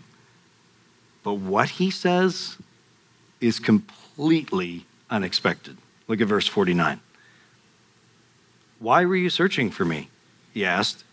But 1.22 1.34
what 1.34 1.70
he 1.70 1.90
says 1.90 2.56
is 3.40 3.58
completely 3.58 4.86
unexpected. 5.10 5.76
Look 6.08 6.20
at 6.20 6.28
verse 6.28 6.46
49. 6.46 7.00
Why 8.78 9.04
were 9.04 9.16
you 9.16 9.30
searching 9.30 9.70
for 9.70 9.84
me? 9.84 10.08
He 10.52 10.64
asked. 10.64 11.04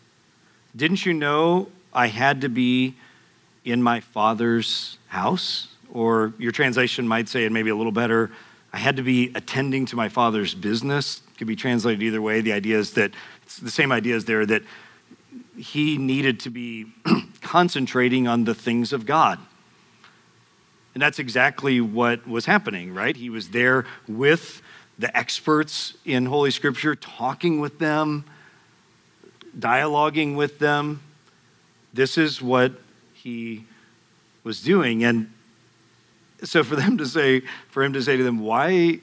Didn't 0.75 1.05
you 1.05 1.13
know 1.13 1.69
I 1.93 2.07
had 2.07 2.41
to 2.41 2.49
be 2.49 2.95
in 3.63 3.83
my 3.83 3.99
father's 3.99 4.97
house? 5.07 5.67
Or 5.91 6.33
your 6.37 6.51
translation 6.51 7.07
might 7.07 7.29
say, 7.29 7.45
it 7.45 7.51
maybe 7.51 7.69
a 7.69 7.75
little 7.75 7.91
better, 7.91 8.31
I 8.73 8.77
had 8.77 8.97
to 8.97 9.03
be 9.03 9.31
attending 9.33 9.85
to 9.87 9.95
my 9.95 10.09
father's 10.09 10.53
business. 10.53 11.21
Could 11.37 11.47
be 11.47 11.55
translated 11.55 12.03
either 12.03 12.21
way. 12.21 12.41
The 12.41 12.53
idea 12.53 12.77
is 12.77 12.93
that 12.93 13.13
the 13.61 13.71
same 13.71 13.91
idea 13.91 14.15
is 14.15 14.25
there 14.25 14.45
that 14.45 14.63
he 15.57 15.97
needed 15.97 16.39
to 16.41 16.49
be 16.49 16.91
concentrating 17.41 18.27
on 18.27 18.43
the 18.43 18.53
things 18.53 18.93
of 18.93 19.05
God. 19.05 19.39
And 20.93 21.01
that's 21.01 21.19
exactly 21.19 21.81
what 21.81 22.27
was 22.27 22.45
happening, 22.45 22.93
right? 22.93 23.15
He 23.15 23.29
was 23.29 23.49
there 23.49 23.85
with 24.07 24.61
the 24.97 25.15
experts 25.15 25.93
in 26.03 26.25
Holy 26.25 26.51
Scripture, 26.51 26.95
talking 26.95 27.59
with 27.59 27.79
them, 27.79 28.25
dialoguing 29.57 30.35
with 30.35 30.59
them. 30.59 31.01
This 31.93 32.17
is 32.17 32.41
what 32.41 32.73
he 33.13 33.65
was 34.43 34.61
doing. 34.61 35.03
And 35.03 35.31
so 36.43 36.63
for 36.63 36.75
them 36.75 36.97
to 36.97 37.05
say, 37.05 37.41
for 37.69 37.83
him 37.83 37.93
to 37.93 38.01
say 38.01 38.17
to 38.17 38.23
them, 38.23 38.39
Why 38.39 38.99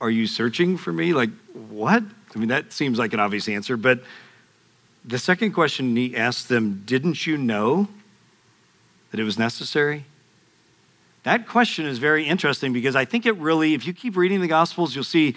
are 0.00 0.10
you 0.10 0.26
searching 0.26 0.76
for 0.76 0.92
me? 0.92 1.12
Like, 1.12 1.30
what? 1.52 2.02
I 2.34 2.38
mean, 2.38 2.48
that 2.48 2.72
seems 2.72 2.98
like 2.98 3.12
an 3.12 3.20
obvious 3.20 3.48
answer. 3.48 3.76
But 3.76 4.02
the 5.04 5.18
second 5.18 5.52
question 5.52 5.94
he 5.96 6.16
asked 6.16 6.48
them, 6.48 6.82
Didn't 6.86 7.26
you 7.26 7.36
know 7.36 7.88
that 9.10 9.20
it 9.20 9.24
was 9.24 9.38
necessary? 9.38 10.04
That 11.24 11.46
question 11.46 11.86
is 11.86 11.98
very 11.98 12.26
interesting 12.26 12.72
because 12.72 12.96
I 12.96 13.04
think 13.04 13.26
it 13.26 13.36
really, 13.36 13.74
if 13.74 13.86
you 13.86 13.92
keep 13.92 14.16
reading 14.16 14.40
the 14.40 14.48
Gospels, 14.48 14.94
you'll 14.94 15.04
see 15.04 15.36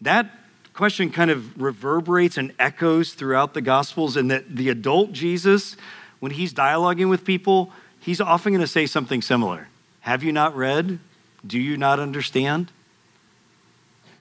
that 0.00 0.30
question 0.72 1.10
kind 1.10 1.30
of 1.30 1.60
reverberates 1.60 2.36
and 2.38 2.54
echoes 2.58 3.12
throughout 3.12 3.52
the 3.52 3.60
Gospels, 3.60 4.16
and 4.16 4.30
that 4.30 4.54
the 4.54 4.68
adult 4.68 5.12
Jesus, 5.12 5.76
when 6.20 6.32
he's 6.32 6.54
dialoguing 6.54 7.10
with 7.10 7.24
people, 7.24 7.72
he's 8.00 8.20
often 8.20 8.52
going 8.52 8.60
to 8.60 8.66
say 8.66 8.86
something 8.86 9.20
similar. 9.20 9.68
Have 10.00 10.22
you 10.22 10.32
not 10.32 10.56
read? 10.56 11.00
Do 11.46 11.58
you 11.58 11.76
not 11.76 11.98
understand? 11.98 12.70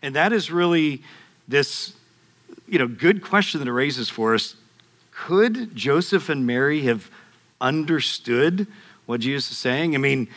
And 0.01 0.15
that 0.15 0.33
is 0.33 0.51
really 0.51 1.03
this 1.47 1.93
you 2.67 2.79
know, 2.79 2.87
good 2.87 3.21
question 3.21 3.59
that 3.59 3.67
it 3.67 3.71
raises 3.71 4.09
for 4.09 4.33
us. 4.33 4.55
Could 5.11 5.75
Joseph 5.75 6.29
and 6.29 6.45
Mary 6.45 6.81
have 6.81 7.09
understood 7.61 8.67
what 9.05 9.21
Jesus 9.21 9.51
is 9.51 9.57
saying? 9.57 9.95
I 9.95 9.99
mean, 9.99 10.27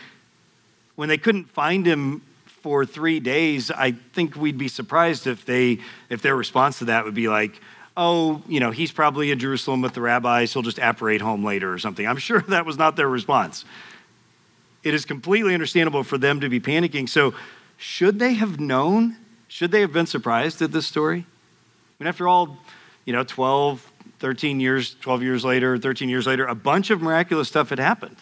when 1.00 1.08
they 1.08 1.16
couldn't 1.16 1.48
find 1.48 1.86
him 1.86 2.20
for 2.44 2.84
three 2.84 3.20
days, 3.20 3.70
I 3.70 3.92
think 3.92 4.36
we'd 4.36 4.58
be 4.58 4.68
surprised 4.68 5.26
if 5.26 5.46
they 5.46 5.78
if 6.10 6.20
their 6.20 6.36
response 6.36 6.80
to 6.80 6.84
that 6.84 7.06
would 7.06 7.14
be 7.14 7.26
like, 7.26 7.58
oh, 7.96 8.42
you 8.46 8.60
know, 8.60 8.70
he's 8.70 8.92
probably 8.92 9.30
in 9.30 9.38
Jerusalem 9.38 9.80
with 9.80 9.94
the 9.94 10.02
rabbis, 10.02 10.52
he'll 10.52 10.60
just 10.60 10.78
apparate 10.78 11.22
home 11.22 11.42
later 11.42 11.72
or 11.72 11.78
something. 11.78 12.06
I'm 12.06 12.18
sure 12.18 12.42
that 12.48 12.66
was 12.66 12.76
not 12.76 12.96
their 12.96 13.08
response. 13.08 13.64
It 14.82 14.92
is 14.92 15.06
completely 15.06 15.54
understandable 15.54 16.04
for 16.04 16.18
them 16.18 16.40
to 16.40 16.50
be 16.50 16.60
panicking. 16.60 17.08
So, 17.08 17.32
should 17.78 18.18
they 18.18 18.34
have 18.34 18.60
known? 18.60 19.16
Should 19.48 19.70
they 19.70 19.80
have 19.80 19.94
been 19.94 20.04
surprised 20.04 20.60
at 20.60 20.70
this 20.70 20.86
story? 20.86 21.20
I 21.20 22.04
mean, 22.04 22.08
after 22.08 22.28
all, 22.28 22.58
you 23.06 23.14
know, 23.14 23.24
12, 23.24 23.90
13 24.18 24.60
years, 24.60 24.96
12 25.00 25.22
years 25.22 25.46
later, 25.46 25.78
13 25.78 26.10
years 26.10 26.26
later, 26.26 26.44
a 26.44 26.54
bunch 26.54 26.90
of 26.90 27.00
miraculous 27.00 27.48
stuff 27.48 27.70
had 27.70 27.78
happened. 27.78 28.16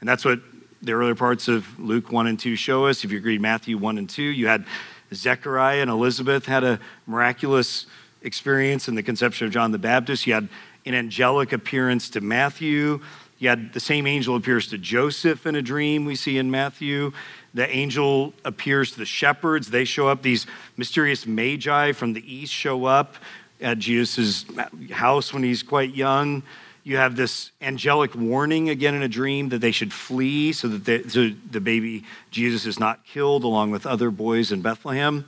And 0.00 0.08
that's 0.08 0.24
what 0.24 0.40
the 0.82 0.92
earlier 0.92 1.14
parts 1.14 1.48
of 1.48 1.78
Luke 1.78 2.10
1 2.10 2.26
and 2.26 2.38
2 2.38 2.56
show 2.56 2.86
us. 2.86 3.04
If 3.04 3.12
you 3.12 3.20
read 3.20 3.40
Matthew 3.40 3.76
1 3.76 3.98
and 3.98 4.08
2, 4.08 4.22
you 4.22 4.46
had 4.46 4.64
Zechariah 5.12 5.82
and 5.82 5.90
Elizabeth 5.90 6.46
had 6.46 6.64
a 6.64 6.80
miraculous 7.06 7.86
experience 8.22 8.88
in 8.88 8.94
the 8.94 9.02
conception 9.02 9.46
of 9.46 9.52
John 9.52 9.72
the 9.72 9.78
Baptist. 9.78 10.26
You 10.26 10.34
had 10.34 10.48
an 10.86 10.94
angelic 10.94 11.52
appearance 11.52 12.08
to 12.10 12.20
Matthew. 12.20 13.00
You 13.38 13.48
had 13.48 13.72
the 13.72 13.80
same 13.80 14.06
angel 14.06 14.36
appears 14.36 14.68
to 14.68 14.78
Joseph 14.78 15.46
in 15.46 15.54
a 15.54 15.62
dream 15.62 16.04
we 16.04 16.14
see 16.14 16.38
in 16.38 16.50
Matthew. 16.50 17.12
The 17.52 17.68
angel 17.68 18.32
appears 18.44 18.92
to 18.92 18.98
the 18.98 19.06
shepherds. 19.06 19.70
They 19.70 19.84
show 19.84 20.08
up. 20.08 20.22
These 20.22 20.46
mysterious 20.76 21.26
magi 21.26 21.92
from 21.92 22.12
the 22.12 22.34
east 22.34 22.52
show 22.52 22.86
up 22.86 23.16
at 23.60 23.78
Jesus' 23.78 24.44
house 24.90 25.32
when 25.32 25.42
he's 25.42 25.62
quite 25.62 25.94
young. 25.94 26.42
You 26.82 26.96
have 26.96 27.14
this 27.14 27.50
angelic 27.60 28.14
warning 28.14 28.70
again 28.70 28.94
in 28.94 29.02
a 29.02 29.08
dream 29.08 29.50
that 29.50 29.58
they 29.58 29.70
should 29.70 29.92
flee 29.92 30.52
so 30.52 30.68
that 30.68 30.84
the, 30.84 31.08
so 31.08 31.30
the 31.50 31.60
baby 31.60 32.04
Jesus 32.30 32.66
is 32.66 32.80
not 32.80 33.04
killed 33.04 33.44
along 33.44 33.70
with 33.70 33.86
other 33.86 34.10
boys 34.10 34.50
in 34.50 34.62
Bethlehem. 34.62 35.26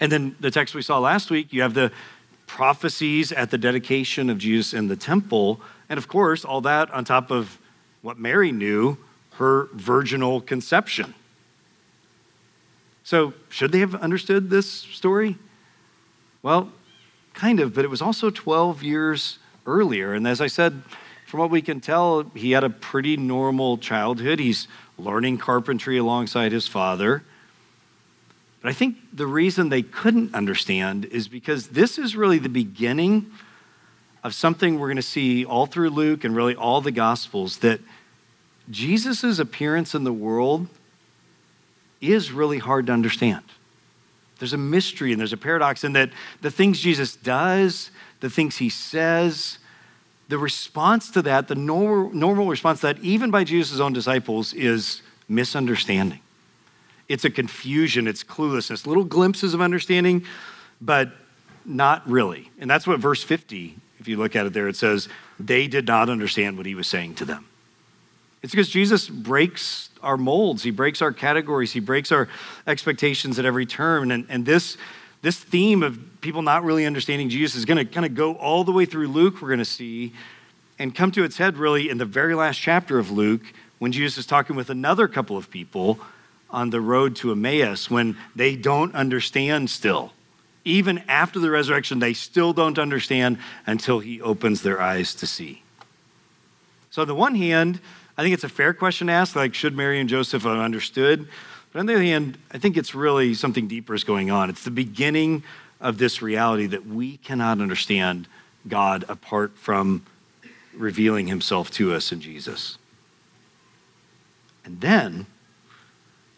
And 0.00 0.10
then 0.10 0.36
the 0.40 0.50
text 0.50 0.74
we 0.74 0.82
saw 0.82 0.98
last 0.98 1.30
week, 1.30 1.52
you 1.52 1.62
have 1.62 1.74
the 1.74 1.92
prophecies 2.46 3.30
at 3.30 3.50
the 3.50 3.58
dedication 3.58 4.30
of 4.30 4.38
Jesus 4.38 4.74
in 4.74 4.88
the 4.88 4.96
temple. 4.96 5.60
And 5.88 5.98
of 5.98 6.08
course, 6.08 6.44
all 6.44 6.60
that 6.62 6.90
on 6.90 7.04
top 7.04 7.30
of 7.30 7.58
what 8.02 8.18
Mary 8.18 8.52
knew 8.52 8.96
her 9.34 9.68
virginal 9.72 10.40
conception. 10.40 11.14
So, 13.04 13.32
should 13.48 13.72
they 13.72 13.78
have 13.78 13.94
understood 13.94 14.50
this 14.50 14.70
story? 14.70 15.36
Well, 16.42 16.72
kind 17.32 17.60
of, 17.60 17.74
but 17.74 17.84
it 17.84 17.88
was 17.88 18.02
also 18.02 18.30
12 18.30 18.82
years 18.82 19.38
earlier. 19.68 20.14
And 20.14 20.26
as 20.26 20.40
I 20.40 20.46
said, 20.46 20.82
from 21.26 21.40
what 21.40 21.50
we 21.50 21.62
can 21.62 21.80
tell, 21.80 22.22
he 22.34 22.52
had 22.52 22.64
a 22.64 22.70
pretty 22.70 23.16
normal 23.16 23.76
childhood. 23.78 24.40
He's 24.40 24.66
learning 24.98 25.38
carpentry 25.38 25.98
alongside 25.98 26.52
his 26.52 26.66
father. 26.66 27.22
But 28.62 28.70
I 28.70 28.72
think 28.72 28.96
the 29.12 29.26
reason 29.26 29.68
they 29.68 29.82
couldn't 29.82 30.34
understand 30.34 31.04
is 31.04 31.28
because 31.28 31.68
this 31.68 31.98
is 31.98 32.16
really 32.16 32.38
the 32.38 32.48
beginning 32.48 33.30
of 34.24 34.34
something 34.34 34.78
we're 34.78 34.88
going 34.88 34.96
to 34.96 35.02
see 35.02 35.44
all 35.44 35.66
through 35.66 35.90
Luke 35.90 36.24
and 36.24 36.34
really 36.34 36.56
all 36.56 36.80
the 36.80 36.90
Gospels 36.90 37.58
that 37.58 37.80
Jesus' 38.70 39.38
appearance 39.38 39.94
in 39.94 40.04
the 40.04 40.12
world 40.12 40.66
is 42.00 42.32
really 42.32 42.58
hard 42.58 42.86
to 42.86 42.92
understand. 42.92 43.44
There's 44.38 44.52
a 44.52 44.58
mystery 44.58 45.12
and 45.12 45.20
there's 45.20 45.32
a 45.32 45.38
paradox 45.38 45.84
in 45.84 45.92
that 45.94 46.10
the 46.40 46.50
things 46.50 46.80
Jesus 46.80 47.16
does, 47.16 47.90
the 48.20 48.30
things 48.30 48.56
he 48.56 48.68
says, 48.68 49.57
the 50.28 50.38
response 50.38 51.10
to 51.12 51.22
that, 51.22 51.48
the 51.48 51.54
normal, 51.54 52.12
normal 52.12 52.46
response 52.46 52.80
to 52.80 52.88
that, 52.88 52.98
even 53.00 53.30
by 53.30 53.44
Jesus' 53.44 53.80
own 53.80 53.92
disciples, 53.92 54.52
is 54.52 55.02
misunderstanding. 55.28 56.20
It's 57.08 57.24
a 57.24 57.30
confusion, 57.30 58.06
it's 58.06 58.22
cluelessness, 58.22 58.86
little 58.86 59.04
glimpses 59.04 59.54
of 59.54 59.62
understanding, 59.62 60.24
but 60.80 61.10
not 61.64 62.08
really. 62.08 62.50
And 62.58 62.70
that's 62.70 62.86
what 62.86 63.00
verse 63.00 63.22
50, 63.22 63.74
if 63.98 64.06
you 64.06 64.18
look 64.18 64.36
at 64.36 64.44
it 64.44 64.52
there, 64.52 64.68
it 64.68 64.76
says, 64.76 65.08
they 65.40 65.66
did 65.66 65.86
not 65.86 66.10
understand 66.10 66.56
what 66.56 66.66
he 66.66 66.74
was 66.74 66.86
saying 66.86 67.14
to 67.16 67.24
them. 67.24 67.46
It's 68.42 68.52
because 68.52 68.68
Jesus 68.68 69.08
breaks 69.08 69.88
our 70.02 70.16
molds, 70.16 70.62
he 70.62 70.70
breaks 70.70 71.02
our 71.02 71.12
categories, 71.12 71.72
he 71.72 71.80
breaks 71.80 72.12
our 72.12 72.28
expectations 72.66 73.38
at 73.38 73.44
every 73.44 73.66
turn. 73.66 74.10
And, 74.10 74.26
and 74.28 74.46
this, 74.46 74.76
this 75.22 75.38
theme 75.38 75.82
of 75.82 75.98
people 76.20 76.42
not 76.42 76.64
really 76.64 76.86
understanding 76.86 77.28
Jesus 77.28 77.56
is 77.56 77.64
going 77.64 77.78
to 77.78 77.84
kind 77.84 78.06
of 78.06 78.14
go 78.14 78.34
all 78.34 78.64
the 78.64 78.72
way 78.72 78.84
through 78.84 79.08
Luke, 79.08 79.40
we're 79.40 79.48
going 79.48 79.58
to 79.58 79.64
see, 79.64 80.12
and 80.78 80.94
come 80.94 81.10
to 81.12 81.24
its 81.24 81.36
head 81.36 81.56
really 81.56 81.90
in 81.90 81.98
the 81.98 82.04
very 82.04 82.34
last 82.34 82.58
chapter 82.58 82.98
of 82.98 83.10
Luke 83.10 83.42
when 83.78 83.92
Jesus 83.92 84.18
is 84.18 84.26
talking 84.26 84.56
with 84.56 84.70
another 84.70 85.08
couple 85.08 85.36
of 85.36 85.50
people 85.50 85.98
on 86.50 86.70
the 86.70 86.80
road 86.80 87.16
to 87.16 87.32
Emmaus 87.32 87.90
when 87.90 88.16
they 88.34 88.56
don't 88.56 88.94
understand 88.94 89.70
still. 89.70 90.12
Even 90.64 90.98
after 91.08 91.38
the 91.38 91.50
resurrection, 91.50 91.98
they 91.98 92.12
still 92.12 92.52
don't 92.52 92.78
understand 92.78 93.38
until 93.66 94.00
he 94.00 94.20
opens 94.20 94.62
their 94.62 94.80
eyes 94.80 95.14
to 95.16 95.26
see. 95.26 95.62
So, 96.90 97.02
on 97.02 97.08
the 97.08 97.14
one 97.14 97.34
hand, 97.34 97.80
I 98.16 98.22
think 98.22 98.34
it's 98.34 98.44
a 98.44 98.48
fair 98.48 98.74
question 98.74 99.06
to 99.06 99.12
ask, 99.12 99.36
like, 99.36 99.54
should 99.54 99.76
Mary 99.76 100.00
and 100.00 100.08
Joseph 100.08 100.42
have 100.42 100.58
understood? 100.58 101.28
But 101.72 101.80
on 101.80 101.86
the 101.86 101.94
other 101.94 102.02
hand, 102.02 102.38
I 102.50 102.58
think 102.58 102.76
it's 102.76 102.94
really 102.94 103.34
something 103.34 103.68
deeper 103.68 103.94
is 103.94 104.04
going 104.04 104.30
on. 104.30 104.50
It's 104.50 104.64
the 104.64 104.70
beginning 104.70 105.42
of 105.80 105.98
this 105.98 106.22
reality 106.22 106.66
that 106.66 106.86
we 106.86 107.18
cannot 107.18 107.60
understand 107.60 108.26
God 108.66 109.04
apart 109.08 109.56
from 109.56 110.04
revealing 110.74 111.26
himself 111.26 111.70
to 111.72 111.92
us 111.92 112.12
in 112.12 112.20
Jesus. 112.20 112.78
And 114.64 114.80
then 114.80 115.26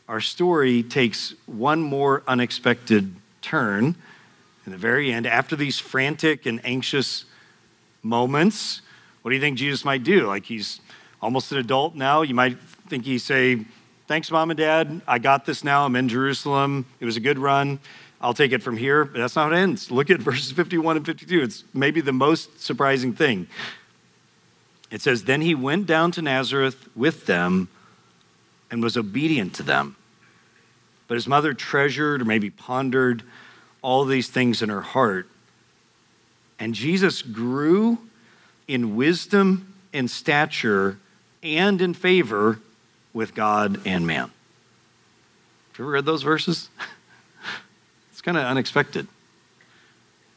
our 0.09 0.21
story 0.21 0.83
takes 0.83 1.35
one 1.47 1.81
more 1.81 2.23
unexpected 2.27 3.15
turn 3.43 3.95
in 4.67 4.73
the 4.73 4.79
very 4.79 5.13
end. 5.13 5.27
After 5.27 5.57
these 5.57 5.79
frantic 5.79 6.47
and 6.47 6.61
anxious 6.65 7.25
moments, 8.03 8.83
what 9.23 9.31
do 9.31 9.35
you 9.37 9.41
think 9.41 9.59
Jesus 9.59 9.85
might 9.85 10.03
do? 10.03 10.27
Like 10.27 10.45
he's 10.45 10.81
almost 11.23 11.53
an 11.53 11.59
adult 11.59 11.95
now. 11.95 12.23
You 12.23 12.35
might 12.35 12.59
think 12.89 13.05
he 13.05 13.19
say, 13.19 13.65
Thanks, 14.11 14.29
mom 14.29 14.51
and 14.51 14.59
dad. 14.59 15.03
I 15.07 15.21
got 15.21 15.47
this 15.47 15.63
now. 15.63 15.87
I'm 15.87 15.95
in 15.95 16.09
Jerusalem. 16.09 16.85
It 16.99 17.05
was 17.05 17.17
a 17.17 17.21
good 17.21 17.39
run. 17.39 17.79
I'll 18.21 18.35
take 18.35 18.51
it 18.51 18.61
from 18.61 18.77
here. 18.77 19.05
But 19.05 19.19
that's 19.19 19.37
not 19.37 19.53
how 19.53 19.57
it 19.57 19.61
ends. 19.61 19.89
Look 19.93 20.11
at 20.11 20.19
verses 20.21 20.51
51 20.51 20.97
and 20.97 21.07
52. 21.07 21.41
It's 21.41 21.63
maybe 21.73 22.01
the 22.01 22.13
most 22.13 22.61
surprising 22.61 23.13
thing. 23.13 23.47
It 24.91 25.01
says, 25.01 25.23
Then 25.23 25.41
he 25.41 25.55
went 25.55 25.87
down 25.87 26.11
to 26.11 26.23
Nazareth 26.23 26.89
with 26.97 27.27
them 27.27 27.69
and 28.69 28.83
was 28.83 28.97
obedient 28.97 29.55
to 29.55 29.63
them. 29.63 29.95
But 31.07 31.15
his 31.15 31.29
mother 31.29 31.55
treasured 31.55 32.21
or 32.21 32.25
maybe 32.25 32.51
pondered 32.51 33.23
all 33.81 34.05
these 34.05 34.29
things 34.29 34.61
in 34.61 34.71
her 34.71 34.81
heart. 34.81 35.29
And 36.59 36.75
Jesus 36.75 37.23
grew 37.23 37.99
in 38.67 38.97
wisdom 38.97 39.73
and 39.93 40.11
stature 40.11 40.99
and 41.45 41.81
in 41.81 41.95
favor 41.95 42.59
with 43.13 43.35
God 43.35 43.81
and 43.87 44.07
man. 44.07 44.31
Have 45.73 45.79
you 45.79 45.85
ever 45.85 45.93
read 45.93 46.05
those 46.05 46.23
verses? 46.23 46.69
it's 48.13 48.21
kind 48.21 48.37
of 48.37 48.45
unexpected. 48.45 49.07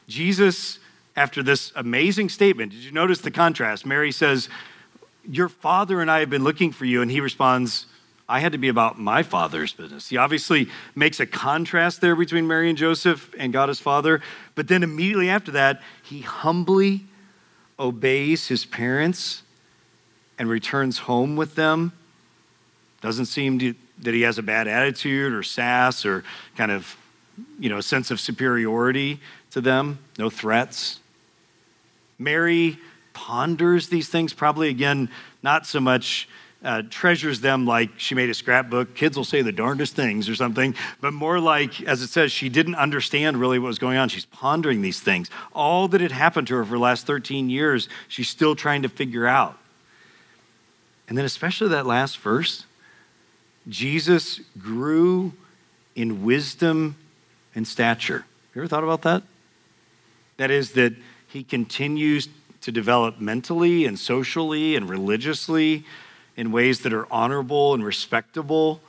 Jesus, 0.07 0.79
after 1.15 1.43
this 1.43 1.71
amazing 1.75 2.29
statement, 2.29 2.71
did 2.71 2.83
you 2.83 2.91
notice 2.91 3.19
the 3.19 3.31
contrast? 3.31 3.86
Mary 3.86 4.12
says, 4.12 4.49
Your 5.27 5.49
father 5.49 6.01
and 6.01 6.09
I 6.09 6.19
have 6.19 6.29
been 6.29 6.43
looking 6.43 6.71
for 6.71 6.86
you. 6.86 7.01
And 7.01 7.09
he 7.09 7.19
responds, 7.19 7.86
I 8.27 8.39
had 8.39 8.53
to 8.53 8.57
be 8.57 8.69
about 8.69 8.97
my 8.99 9.21
father's 9.21 9.73
business. 9.73 10.09
He 10.09 10.17
obviously 10.17 10.69
makes 10.95 11.19
a 11.19 11.25
contrast 11.25 12.01
there 12.01 12.15
between 12.15 12.47
Mary 12.47 12.69
and 12.69 12.77
Joseph 12.77 13.33
and 13.38 13.51
God 13.51 13.69
his 13.69 13.79
father. 13.79 14.21
But 14.55 14.67
then 14.67 14.81
immediately 14.81 15.29
after 15.29 15.51
that, 15.51 15.81
he 16.03 16.21
humbly 16.21 17.05
obeys 17.77 18.47
his 18.47 18.65
parents 18.65 19.43
and 20.39 20.49
returns 20.49 20.99
home 20.99 21.36
with 21.36 21.55
them 21.55 21.91
doesn't 23.03 23.25
seem 23.25 23.59
to, 23.59 23.75
that 23.99 24.13
he 24.13 24.21
has 24.21 24.37
a 24.37 24.41
bad 24.41 24.65
attitude 24.65 25.33
or 25.33 25.43
sass 25.43 26.05
or 26.05 26.23
kind 26.55 26.71
of, 26.71 26.95
you 27.59 27.67
know, 27.67 27.77
a 27.77 27.83
sense 27.83 28.11
of 28.11 28.19
superiority 28.19 29.19
to 29.51 29.59
them. 29.59 29.99
No 30.17 30.29
threats. 30.29 31.01
Mary 32.17 32.77
ponders 33.11 33.89
these 33.89 34.07
things, 34.07 34.31
probably 34.31 34.69
again, 34.69 35.09
not 35.43 35.65
so 35.67 35.81
much 35.81 36.29
uh, 36.63 36.81
treasures 36.89 37.41
them 37.41 37.65
like 37.65 37.89
she 37.97 38.15
made 38.15 38.29
a 38.29 38.33
scrapbook. 38.33 38.95
Kids 38.95 39.17
will 39.17 39.25
say 39.25 39.41
the 39.41 39.51
darndest 39.51 39.97
things 39.97 40.29
or 40.29 40.35
something, 40.35 40.73
but 41.01 41.11
more 41.11 41.41
like, 41.41 41.81
as 41.81 42.01
it 42.01 42.07
says, 42.07 42.31
she 42.31 42.47
didn't 42.47 42.75
understand 42.75 43.35
really 43.35 43.59
what 43.59 43.67
was 43.67 43.79
going 43.79 43.97
on. 43.97 44.07
She's 44.07 44.25
pondering 44.27 44.81
these 44.81 45.01
things. 45.01 45.29
All 45.51 45.89
that 45.89 45.99
had 45.99 46.13
happened 46.13 46.47
to 46.47 46.55
her 46.55 46.63
for 46.63 46.75
the 46.75 46.79
last 46.79 47.05
13 47.05 47.49
years, 47.49 47.89
she's 48.07 48.29
still 48.29 48.55
trying 48.55 48.83
to 48.83 48.89
figure 48.89 49.27
out. 49.27 49.57
And 51.09 51.17
then, 51.17 51.25
especially 51.25 51.67
that 51.67 51.85
last 51.85 52.17
verse, 52.19 52.65
Jesus 53.67 54.41
grew 54.58 55.34
in 55.95 56.23
wisdom 56.23 56.95
and 57.56 57.67
stature. 57.67 58.26
You 58.54 58.62
ever 58.62 58.67
thought 58.67 58.84
about 58.84 59.04
that? 59.04 59.23
That 60.38 60.52
is, 60.52 60.73
that 60.73 60.93
he 61.28 61.43
continues 61.43 62.28
to 62.62 62.71
develop 62.71 63.19
mentally 63.19 63.86
and 63.86 63.97
socially 63.97 64.76
and 64.76 64.89
religiously 64.89 65.86
in 66.36 66.52
ways 66.52 66.82
that 66.82 66.93
are 66.93 67.12
honorable 67.12 67.73
and 67.73 67.86
respectable, 67.86 68.82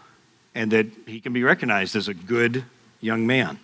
and 0.54 0.70
that 0.70 0.86
he 1.06 1.20
can 1.20 1.32
be 1.32 1.42
recognized 1.42 1.94
as 1.94 2.08
a 2.08 2.14
good 2.14 2.64
young 3.00 3.26
man. 3.26 3.58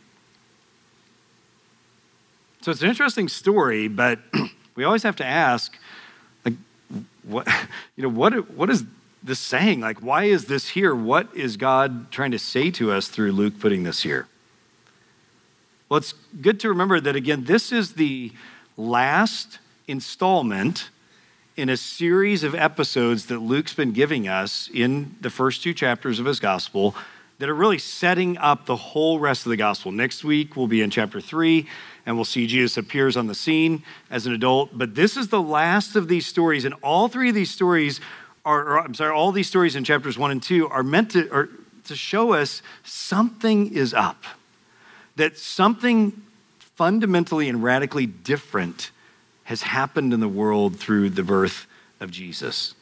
So 2.61 2.70
it's 2.70 2.83
an 2.83 2.88
interesting 2.88 3.29
story, 3.29 3.88
but 3.88 4.18
we 4.75 4.85
always 4.85 5.03
have 5.03 5.16
to 5.16 5.25
ask, 5.25 5.79
like, 6.44 6.55
what, 7.23 7.49
you 7.96 8.03
know, 8.03 8.11
what, 8.11 8.51
what 8.51 8.68
is 8.68 8.85
this 9.22 9.38
saying? 9.38 9.80
Like, 9.80 9.98
why 9.98 10.24
is 10.24 10.46
this 10.46 10.70
here? 10.70 10.94
What 10.94 11.35
is 11.35 11.56
God 11.56 12.11
trying 12.11 12.30
to 12.30 12.38
say 12.38 12.70
to 12.72 12.92
us 12.92 13.09
through 13.09 13.33
Luke 13.33 13.59
putting 13.59 13.83
this 13.83 14.02
here? 14.02 14.26
Well, 15.88 15.98
it's 15.98 16.14
good 16.40 16.61
to 16.61 16.68
remember 16.68 17.00
that, 17.00 17.16
again, 17.16 17.44
this 17.44 17.72
is 17.72 17.94
the 17.94 18.33
last 18.76 19.59
installment 19.88 20.90
in 21.56 21.68
a 21.68 21.76
series 21.76 22.44
of 22.44 22.54
episodes 22.54 23.26
that 23.26 23.38
Luke's 23.38 23.74
been 23.74 23.92
giving 23.92 24.28
us 24.28 24.70
in 24.72 25.16
the 25.20 25.30
first 25.30 25.62
two 25.62 25.74
chapters 25.74 26.18
of 26.18 26.26
his 26.26 26.40
gospel 26.40 26.94
that 27.38 27.48
are 27.48 27.54
really 27.54 27.78
setting 27.78 28.38
up 28.38 28.66
the 28.66 28.76
whole 28.76 29.18
rest 29.18 29.46
of 29.46 29.50
the 29.50 29.56
gospel. 29.56 29.90
Next 29.90 30.22
week, 30.22 30.56
we'll 30.56 30.66
be 30.68 30.83
in 30.83 30.90
chapter 30.90 31.20
three, 31.20 31.66
and 32.06 32.14
we'll 32.14 32.24
see 32.24 32.46
Jesus 32.46 32.76
appears 32.76 33.16
on 33.16 33.26
the 33.26 33.35
scene 33.35 33.83
as 34.11 34.26
an 34.26 34.33
adult. 34.33 34.70
But 34.76 34.94
this 34.94 35.16
is 35.16 35.28
the 35.28 35.42
last 35.42 35.96
of 35.96 36.06
these 36.06 36.26
stories, 36.26 36.64
and 36.64 36.74
all 36.83 37.09
three 37.09 37.30
of 37.30 37.35
these 37.35 37.50
stories 37.50 38.00
are, 38.44 38.61
or, 38.61 38.81
I'm 38.81 38.94
sorry, 38.94 39.12
all 39.12 39.33
these 39.33 39.48
stories 39.48 39.76
in 39.76 39.85
chapters 39.85 40.18
one 40.18 40.31
and 40.31 40.42
two 40.42 40.68
are 40.68 40.83
meant 40.83 41.12
to, 41.12 41.29
or, 41.31 41.48
to 41.85 41.96
show 41.96 42.33
us 42.33 42.62
something 42.85 43.74
is 43.74 43.94
up, 43.94 44.24
that 45.16 45.38
something 45.38 46.22
fundamentally 46.59 47.48
and 47.48 47.62
radically 47.62 48.07
different 48.07 48.90
has 49.44 49.62
happened 49.62 50.12
in 50.12 50.20
the 50.20 50.29
world 50.29 50.79
through 50.79 51.11
the 51.11 51.22
birth 51.22 51.66
of 51.98 52.11
Jesus. 52.11 52.74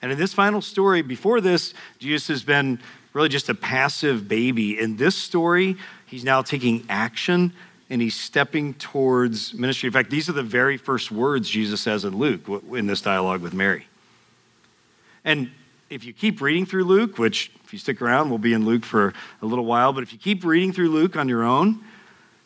And 0.00 0.12
in 0.12 0.18
this 0.18 0.32
final 0.32 0.62
story, 0.62 1.02
before 1.02 1.40
this, 1.40 1.74
Jesus 1.98 2.28
has 2.28 2.42
been 2.42 2.78
really 3.12 3.28
just 3.28 3.48
a 3.48 3.54
passive 3.54 4.28
baby. 4.28 4.78
In 4.78 4.96
this 4.96 5.16
story, 5.16 5.76
he's 6.06 6.24
now 6.24 6.42
taking 6.42 6.86
action 6.88 7.52
and 7.90 8.00
he's 8.00 8.14
stepping 8.14 8.74
towards 8.74 9.54
ministry. 9.54 9.88
In 9.88 9.92
fact, 9.92 10.10
these 10.10 10.28
are 10.28 10.32
the 10.32 10.42
very 10.42 10.76
first 10.76 11.10
words 11.10 11.48
Jesus 11.48 11.80
says 11.80 12.04
in 12.04 12.16
Luke 12.16 12.48
in 12.72 12.86
this 12.86 13.00
dialogue 13.00 13.40
with 13.40 13.54
Mary. 13.54 13.87
And 15.28 15.50
if 15.90 16.04
you 16.04 16.14
keep 16.14 16.40
reading 16.40 16.64
through 16.64 16.84
Luke, 16.84 17.18
which 17.18 17.50
if 17.62 17.70
you 17.74 17.78
stick 17.78 18.00
around, 18.00 18.30
we'll 18.30 18.38
be 18.38 18.54
in 18.54 18.64
Luke 18.64 18.82
for 18.82 19.12
a 19.42 19.46
little 19.46 19.66
while, 19.66 19.92
but 19.92 20.02
if 20.02 20.10
you 20.10 20.18
keep 20.18 20.42
reading 20.42 20.72
through 20.72 20.88
Luke 20.88 21.16
on 21.16 21.28
your 21.28 21.42
own, 21.42 21.84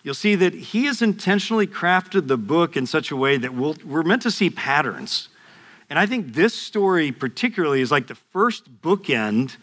you'll 0.02 0.14
see 0.14 0.34
that 0.34 0.52
he 0.52 0.86
has 0.86 1.00
intentionally 1.00 1.68
crafted 1.68 2.26
the 2.26 2.36
book 2.36 2.76
in 2.76 2.84
such 2.84 3.12
a 3.12 3.16
way 3.16 3.36
that 3.36 3.54
we 3.54 3.72
we 3.84 3.94
are 3.94 4.02
meant 4.02 4.22
to 4.22 4.32
see 4.32 4.50
patterns. 4.50 5.28
And 5.90 5.96
I 5.96 6.06
think 6.06 6.34
this 6.34 6.54
story, 6.54 7.12
particularly, 7.12 7.82
is 7.82 7.92
like 7.92 8.08
the 8.08 8.16
first 8.32 8.64
bookend 8.82 9.58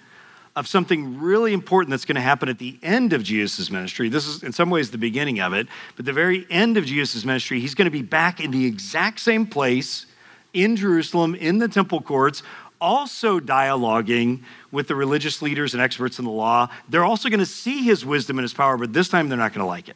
of 0.55 0.65
something 0.65 1.19
really 1.19 1.51
important 1.51 1.91
that's 1.91 2.05
going 2.05 2.15
to 2.15 2.21
happen 2.21 2.47
at 2.47 2.57
the 2.57 2.79
end 2.81 3.11
of 3.11 3.21
Jesus' 3.21 3.69
ministry. 3.69 4.07
This 4.07 4.27
is, 4.27 4.43
in 4.43 4.53
some 4.53 4.69
ways, 4.69 4.91
the 4.91 4.97
beginning 4.97 5.41
of 5.41 5.51
it. 5.51 5.67
But 5.97 6.05
the 6.05 6.13
very 6.13 6.47
end 6.49 6.77
of 6.77 6.85
Jesus' 6.85 7.25
ministry, 7.25 7.59
he's 7.59 7.75
going 7.75 7.85
to 7.85 7.91
be 7.91 8.01
back 8.01 8.39
in 8.39 8.51
the 8.51 8.65
exact 8.65 9.19
same 9.19 9.45
place 9.45 10.05
in 10.53 10.75
Jerusalem, 10.75 11.35
in 11.35 11.59
the 11.59 11.67
temple 11.67 12.01
courts, 12.01 12.43
also 12.81 13.39
dialoguing 13.39 14.43
with 14.71 14.87
the 14.87 14.95
religious 14.95 15.41
leaders 15.41 15.73
and 15.73 15.81
experts 15.81 16.19
in 16.19 16.25
the 16.25 16.31
law. 16.31 16.69
They're 16.87 17.05
also 17.05 17.29
going 17.29 17.39
to 17.39 17.45
see 17.45 17.83
his 17.83 18.05
wisdom 18.05 18.37
and 18.37 18.43
his 18.43 18.53
power, 18.53 18.77
but 18.77 18.93
this 18.93 19.09
time 19.09 19.29
they're 19.29 19.37
not 19.37 19.53
going 19.53 19.63
to 19.63 19.67
like 19.67 19.89
it. 19.89 19.95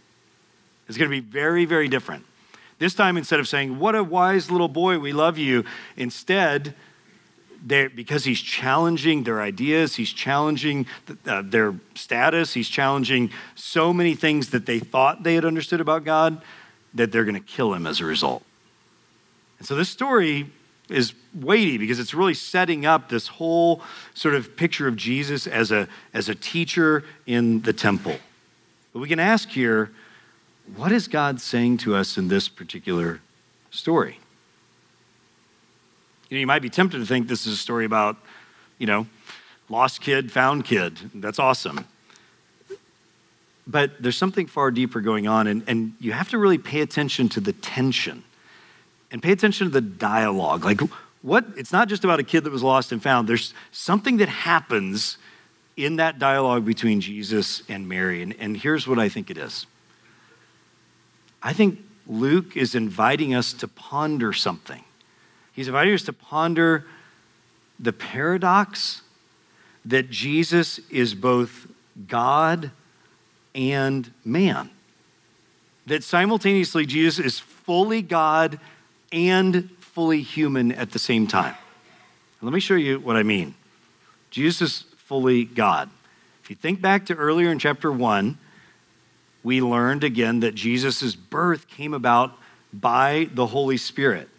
It's 0.88 0.98
going 0.98 1.10
to 1.10 1.16
be 1.16 1.26
very, 1.26 1.66
very 1.66 1.88
different. 1.88 2.26
This 2.80 2.94
time, 2.94 3.18
instead 3.18 3.40
of 3.40 3.48
saying, 3.48 3.80
What 3.80 3.96
a 3.96 4.04
wise 4.04 4.52
little 4.52 4.68
boy, 4.68 5.00
we 5.00 5.14
love 5.14 5.38
you, 5.38 5.64
instead, 5.96 6.76
because 7.66 8.26
he's 8.26 8.42
challenging 8.42 9.24
their 9.24 9.42
ideas, 9.42 9.96
he's 9.96 10.12
challenging 10.12 10.86
uh, 11.26 11.42
their 11.46 11.76
status, 11.96 12.54
he's 12.54 12.68
challenging 12.68 13.32
so 13.56 13.94
many 13.94 14.16
things 14.16 14.50
that 14.50 14.66
they 14.66 14.80
thought 14.80 15.24
they 15.24 15.36
had 15.36 15.46
understood 15.46 15.80
about 15.80 16.04
God, 16.04 16.42
that 16.94 17.12
they're 17.12 17.24
going 17.24 17.36
to 17.36 17.40
kill 17.40 17.74
him 17.74 17.88
as 17.88 18.02
a 18.02 18.06
result. 18.06 18.44
And 19.60 19.68
so 19.68 19.76
this 19.76 19.90
story 19.90 20.52
is 20.90 21.14
weighty 21.34 21.78
because 21.78 22.00
it's 22.00 22.14
really 22.14 22.34
setting 22.34 22.86
up 22.86 23.10
this 23.10 23.28
whole 23.28 23.82
sort 24.14 24.36
of 24.36 24.56
picture 24.56 24.88
of 24.88 24.96
Jesus 24.96 25.48
as 25.48 25.72
a, 25.72 25.88
as 26.14 26.30
a 26.30 26.36
teacher 26.36 27.04
in 27.26 27.62
the 27.62 27.74
temple. 27.74 28.16
But 28.94 29.00
we 29.00 29.08
can 29.08 29.20
ask 29.20 29.50
here 29.50 29.92
what 30.76 30.92
is 30.92 31.08
God 31.08 31.42
saying 31.42 31.78
to 31.80 31.96
us 31.96 32.18
in 32.18 32.30
this 32.30 32.48
particular 32.48 33.20
story? 33.72 34.18
You 36.30 36.38
know, 36.38 36.40
you 36.40 36.48
might 36.48 36.62
be 36.62 36.70
tempted 36.70 37.00
to 37.00 37.06
think 37.06 37.28
this 37.28 37.46
is 37.46 37.54
a 37.54 37.58
story 37.58 37.86
about, 37.86 38.18
you 38.78 38.88
know, 38.88 39.06
lost 39.70 40.02
kid, 40.02 40.32
found 40.32 40.66
kid. 40.66 40.98
That's 41.16 41.38
awesome. 41.38 41.86
But 43.68 44.02
there's 44.02 44.18
something 44.18 44.48
far 44.48 44.72
deeper 44.72 45.00
going 45.02 45.28
on, 45.28 45.48
and, 45.48 45.64
and 45.68 45.94
you 46.00 46.12
have 46.12 46.30
to 46.30 46.38
really 46.38 46.58
pay 46.58 46.82
attention 46.82 47.30
to 47.30 47.40
the 47.40 47.54
tension 47.54 48.24
and 49.12 49.22
pay 49.22 49.32
attention 49.32 49.68
to 49.68 49.72
the 49.72 49.82
dialogue. 49.82 50.66
Like, 50.66 50.82
what? 51.24 51.46
It's 51.56 51.72
not 51.72 51.88
just 51.88 52.04
about 52.04 52.20
a 52.20 52.24
kid 52.24 52.44
that 52.44 52.52
was 52.52 52.62
lost 52.62 52.92
and 52.92 53.02
found. 53.02 53.28
There's 53.28 53.54
something 53.72 54.18
that 54.18 54.30
happens 54.30 55.18
in 55.76 55.96
that 55.96 56.20
dialogue 56.20 56.66
between 56.66 57.02
Jesus 57.02 57.64
and 57.68 57.90
Mary. 57.90 58.22
And, 58.22 58.36
and 58.40 58.56
here's 58.56 58.88
what 58.88 59.00
I 59.00 59.10
think 59.10 59.32
it 59.32 59.38
is 59.38 59.66
I 61.42 61.54
think 61.54 61.80
Luke 62.06 62.56
is 62.58 62.76
inviting 62.76 63.34
us 63.34 63.54
to 63.54 63.68
ponder 63.68 64.34
something. 64.34 64.84
He's 65.54 65.68
inviting 65.68 65.94
us 65.94 66.04
to 66.04 66.14
ponder 66.14 66.86
the 67.80 67.94
paradox 67.94 69.02
that 69.86 70.10
Jesus 70.10 70.80
is 70.90 71.16
both 71.16 71.68
God 72.08 72.72
and 73.56 74.12
man. 74.26 74.70
That 75.86 76.04
simultaneously, 76.04 76.86
Jesus 76.86 77.24
is 77.26 77.40
fully 77.40 78.02
God 78.02 78.60
and 79.12 79.70
fully 79.94 80.22
human 80.22 80.72
at 80.72 80.92
the 80.92 81.00
same 81.00 81.28
time. 81.28 81.56
Let 82.42 82.52
me 82.52 82.60
show 82.60 82.76
you 82.76 83.00
what 83.00 83.16
I 83.16 83.24
mean. 83.24 83.56
Jesus 84.32 84.62
is 84.62 84.86
fully 84.98 85.46
God. 85.46 85.90
If 86.44 86.50
you 86.50 86.56
think 86.56 86.82
back 86.82 87.06
to 87.06 87.16
earlier 87.16 87.52
in 87.52 87.60
chapter 87.60 87.92
1, 87.92 88.38
we 89.44 89.62
learned 89.62 90.04
again 90.04 90.42
that 90.42 90.56
Jesus' 90.56 91.16
birth 91.16 91.68
came 91.68 91.94
about 91.94 92.34
by 92.74 93.30
the 93.34 93.46
Holy 93.46 93.78
Spirit. 93.78 94.30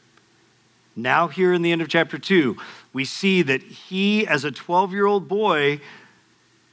Now, 0.96 1.28
here 1.28 1.52
in 1.52 1.62
the 1.62 1.72
end 1.72 1.82
of 1.82 1.88
chapter 1.88 2.18
2, 2.18 2.56
we 2.92 3.04
see 3.04 3.42
that 3.42 3.62
he, 3.62 4.26
as 4.26 4.44
a 4.44 4.50
12 4.50 4.92
year 4.92 5.06
old 5.06 5.28
boy, 5.28 5.80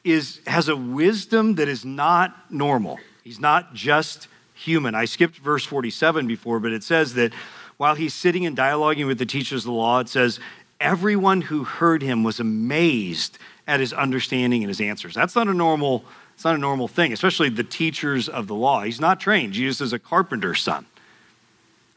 is, 0.03 0.41
has 0.47 0.67
a 0.67 0.75
wisdom 0.75 1.55
that 1.55 1.67
is 1.67 1.85
not 1.85 2.51
normal. 2.51 2.99
He's 3.23 3.39
not 3.39 3.73
just 3.73 4.27
human. 4.53 4.95
I 4.95 5.05
skipped 5.05 5.37
verse 5.37 5.65
47 5.65 6.27
before, 6.27 6.59
but 6.59 6.71
it 6.71 6.83
says 6.83 7.13
that 7.13 7.33
while 7.81 7.95
he's 7.95 8.13
sitting 8.13 8.45
and 8.45 8.55
dialoguing 8.55 9.07
with 9.07 9.17
the 9.17 9.25
teachers 9.25 9.63
of 9.63 9.65
the 9.65 9.71
law, 9.71 9.99
it 10.01 10.07
says, 10.07 10.39
Everyone 10.79 11.41
who 11.41 11.63
heard 11.63 12.03
him 12.03 12.23
was 12.23 12.39
amazed 12.39 13.39
at 13.65 13.79
his 13.79 13.91
understanding 13.91 14.61
and 14.61 14.69
his 14.69 14.79
answers. 14.79 15.15
That's 15.15 15.35
not 15.35 15.47
a 15.47 15.53
normal, 15.55 16.05
it's 16.35 16.45
not 16.45 16.53
a 16.53 16.59
normal 16.59 16.87
thing, 16.87 17.11
especially 17.11 17.49
the 17.49 17.63
teachers 17.63 18.29
of 18.29 18.45
the 18.45 18.53
law. 18.53 18.83
He's 18.83 18.99
not 18.99 19.19
trained. 19.19 19.53
Jesus 19.53 19.81
is 19.81 19.93
a 19.93 19.97
carpenter's 19.97 20.61
son. 20.61 20.85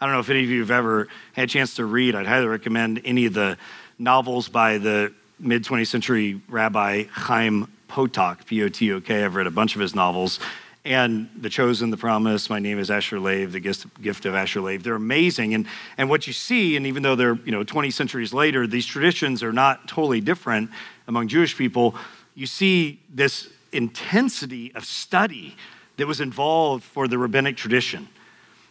I 0.00 0.06
don't 0.06 0.14
know 0.14 0.20
if 0.20 0.30
any 0.30 0.42
of 0.42 0.48
you 0.48 0.60
have 0.60 0.70
ever 0.70 1.06
had 1.34 1.44
a 1.44 1.48
chance 1.48 1.74
to 1.74 1.84
read. 1.84 2.14
I'd 2.14 2.26
highly 2.26 2.46
recommend 2.46 3.02
any 3.04 3.26
of 3.26 3.34
the 3.34 3.58
novels 3.98 4.48
by 4.48 4.78
the 4.78 5.12
mid 5.38 5.64
20th 5.64 5.88
century 5.88 6.40
rabbi 6.48 7.04
Chaim 7.10 7.70
Potok, 7.90 8.46
P 8.46 8.62
O 8.62 8.70
T 8.70 8.90
O 8.90 9.02
K. 9.02 9.22
I've 9.22 9.34
read 9.34 9.46
a 9.46 9.50
bunch 9.50 9.74
of 9.74 9.82
his 9.82 9.94
novels. 9.94 10.40
And 10.84 11.30
The 11.40 11.48
Chosen, 11.48 11.88
The 11.88 11.96
Promise, 11.96 12.50
My 12.50 12.58
Name 12.58 12.78
is 12.78 12.90
Asher 12.90 13.18
Lev, 13.18 13.52
The 13.52 13.60
Gift 13.60 14.26
of 14.26 14.34
Asher 14.34 14.60
Lev. 14.60 14.82
They're 14.82 14.94
amazing. 14.94 15.54
And, 15.54 15.66
and 15.96 16.10
what 16.10 16.26
you 16.26 16.34
see, 16.34 16.76
and 16.76 16.86
even 16.86 17.02
though 17.02 17.16
they're 17.16 17.38
you 17.46 17.52
know 17.52 17.64
20 17.64 17.90
centuries 17.90 18.34
later, 18.34 18.66
these 18.66 18.84
traditions 18.84 19.42
are 19.42 19.52
not 19.52 19.88
totally 19.88 20.20
different 20.20 20.70
among 21.08 21.28
Jewish 21.28 21.56
people. 21.56 21.94
You 22.34 22.46
see 22.46 23.00
this 23.08 23.48
intensity 23.72 24.74
of 24.74 24.84
study 24.84 25.56
that 25.96 26.06
was 26.06 26.20
involved 26.20 26.84
for 26.84 27.08
the 27.08 27.16
rabbinic 27.16 27.56
tradition. 27.56 28.06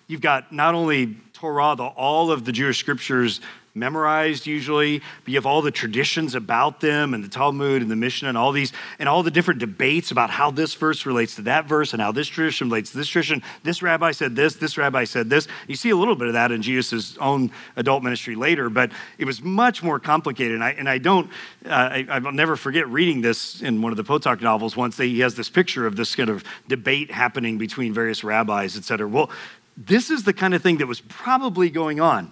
You've 0.07 0.21
got 0.21 0.51
not 0.51 0.75
only 0.75 1.17
Torah, 1.33 1.75
the, 1.75 1.85
all 1.85 2.31
of 2.31 2.45
the 2.45 2.51
Jewish 2.51 2.77
scriptures 2.77 3.41
memorized 3.75 4.45
usually, 4.45 4.99
but 4.99 5.27
you 5.27 5.33
have 5.35 5.47
all 5.47 5.63
the 5.63 5.71
traditions 5.71 6.35
about 6.35 6.79
them 6.79 7.15
and 7.15 7.23
the 7.23 7.27
Talmud 7.27 7.81
and 7.81 7.89
the 7.89 7.95
Mishnah 7.95 8.29
and 8.29 8.37
all 8.37 8.51
these 8.51 8.71
and 8.99 9.09
all 9.09 9.23
the 9.23 9.31
different 9.31 9.59
debates 9.59 10.11
about 10.11 10.29
how 10.29 10.51
this 10.51 10.75
verse 10.75 11.07
relates 11.07 11.35
to 11.35 11.41
that 11.41 11.65
verse 11.65 11.91
and 11.91 12.01
how 12.01 12.11
this 12.11 12.27
tradition 12.27 12.69
relates 12.69 12.91
to 12.91 12.97
this 12.97 13.07
tradition. 13.07 13.41
This 13.63 13.81
rabbi 13.81 14.11
said 14.11 14.35
this, 14.35 14.55
this 14.55 14.77
rabbi 14.77 15.05
said 15.05 15.27
this. 15.27 15.47
You 15.67 15.75
see 15.75 15.89
a 15.89 15.95
little 15.95 16.15
bit 16.15 16.27
of 16.27 16.33
that 16.33 16.51
in 16.51 16.61
Jesus' 16.61 17.17
own 17.17 17.49
adult 17.75 18.03
ministry 18.03 18.35
later, 18.35 18.69
but 18.69 18.91
it 19.17 19.25
was 19.25 19.41
much 19.41 19.81
more 19.81 19.99
complicated. 19.99 20.53
And 20.53 20.63
I, 20.63 20.71
and 20.73 20.87
I 20.87 20.99
don't, 20.99 21.31
uh, 21.65 21.69
I, 21.69 22.05
I'll 22.09 22.31
never 22.31 22.55
forget 22.55 22.87
reading 22.89 23.21
this 23.21 23.63
in 23.63 23.81
one 23.81 23.91
of 23.91 23.97
the 23.97 24.03
Potok 24.03 24.41
novels 24.41 24.77
once. 24.77 24.97
He 24.97 25.21
has 25.21 25.33
this 25.33 25.49
picture 25.49 25.87
of 25.87 25.95
this 25.95 26.15
kind 26.15 26.29
of 26.29 26.43
debate 26.67 27.09
happening 27.09 27.57
between 27.57 27.91
various 27.91 28.23
rabbis, 28.23 28.77
et 28.77 28.83
cetera. 28.83 29.07
Well, 29.07 29.31
this 29.75 30.11
is 30.11 30.23
the 30.23 30.33
kind 30.33 30.53
of 30.53 30.61
thing 30.61 30.77
that 30.77 30.85
was 30.85 31.01
probably 31.01 31.71
going 31.71 31.99
on 31.99 32.31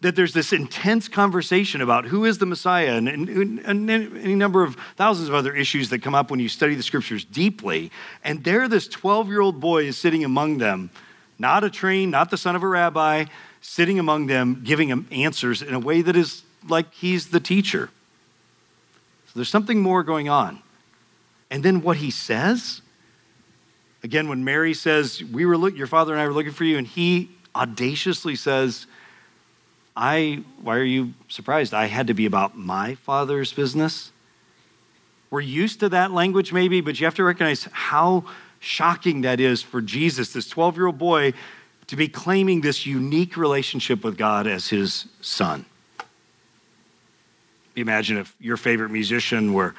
that 0.00 0.16
there's 0.16 0.32
this 0.32 0.52
intense 0.52 1.08
conversation 1.08 1.82
about 1.82 2.06
who 2.06 2.24
is 2.24 2.38
the 2.38 2.46
Messiah 2.46 2.94
and, 2.94 3.08
and, 3.08 3.58
and, 3.60 3.90
any 3.90 4.34
number 4.34 4.62
of 4.62 4.76
thousands 4.96 5.28
of 5.28 5.34
other 5.34 5.54
issues 5.54 5.90
that 5.90 6.00
come 6.00 6.14
up 6.14 6.30
when 6.30 6.40
you 6.40 6.48
study 6.48 6.74
the 6.74 6.82
scriptures 6.82 7.24
deeply. 7.24 7.90
And 8.24 8.42
there, 8.42 8.66
this 8.66 8.88
12 8.88 9.28
year 9.28 9.40
old 9.40 9.60
boy 9.60 9.84
is 9.84 9.98
sitting 9.98 10.24
among 10.24 10.58
them, 10.58 10.90
not 11.38 11.64
a 11.64 11.70
train, 11.70 12.10
not 12.10 12.30
the 12.30 12.38
son 12.38 12.56
of 12.56 12.62
a 12.62 12.68
rabbi, 12.68 13.26
sitting 13.60 13.98
among 13.98 14.26
them, 14.26 14.62
giving 14.64 14.88
them 14.88 15.06
answers 15.10 15.60
in 15.60 15.74
a 15.74 15.78
way 15.78 16.00
that 16.00 16.16
is 16.16 16.42
like 16.66 16.92
he's 16.94 17.28
the 17.28 17.40
teacher. 17.40 17.90
So 19.26 19.32
there's 19.34 19.50
something 19.50 19.80
more 19.80 20.02
going 20.02 20.28
on. 20.28 20.62
And 21.50 21.62
then 21.62 21.82
what 21.82 21.98
he 21.98 22.10
says, 22.10 22.80
again, 24.02 24.28
when 24.28 24.44
Mary 24.44 24.72
says, 24.72 25.22
we 25.22 25.44
were 25.44 25.58
look, 25.58 25.76
your 25.76 25.86
father 25.86 26.12
and 26.12 26.22
I 26.22 26.26
were 26.26 26.32
looking 26.32 26.52
for 26.52 26.64
you, 26.64 26.78
and 26.78 26.86
he 26.86 27.30
audaciously 27.54 28.34
says, 28.34 28.86
I, 29.96 30.42
why 30.62 30.76
are 30.76 30.84
you 30.84 31.14
surprised? 31.28 31.74
I 31.74 31.86
had 31.86 32.06
to 32.06 32.14
be 32.14 32.26
about 32.26 32.56
my 32.56 32.94
father's 32.94 33.52
business. 33.52 34.12
We're 35.30 35.40
used 35.40 35.80
to 35.80 35.88
that 35.90 36.10
language, 36.10 36.52
maybe, 36.52 36.80
but 36.80 36.98
you 36.98 37.06
have 37.06 37.14
to 37.16 37.24
recognize 37.24 37.68
how 37.72 38.24
shocking 38.60 39.22
that 39.22 39.40
is 39.40 39.62
for 39.62 39.80
Jesus, 39.80 40.32
this 40.32 40.48
12 40.48 40.76
year 40.76 40.86
old 40.86 40.98
boy, 40.98 41.32
to 41.86 41.96
be 41.96 42.08
claiming 42.08 42.60
this 42.60 42.86
unique 42.86 43.36
relationship 43.36 44.04
with 44.04 44.16
God 44.16 44.46
as 44.46 44.68
his 44.68 45.06
son. 45.20 45.64
Imagine 47.76 48.18
if 48.18 48.34
your 48.38 48.56
favorite 48.56 48.90
musician 48.90 49.52
were 49.52 49.74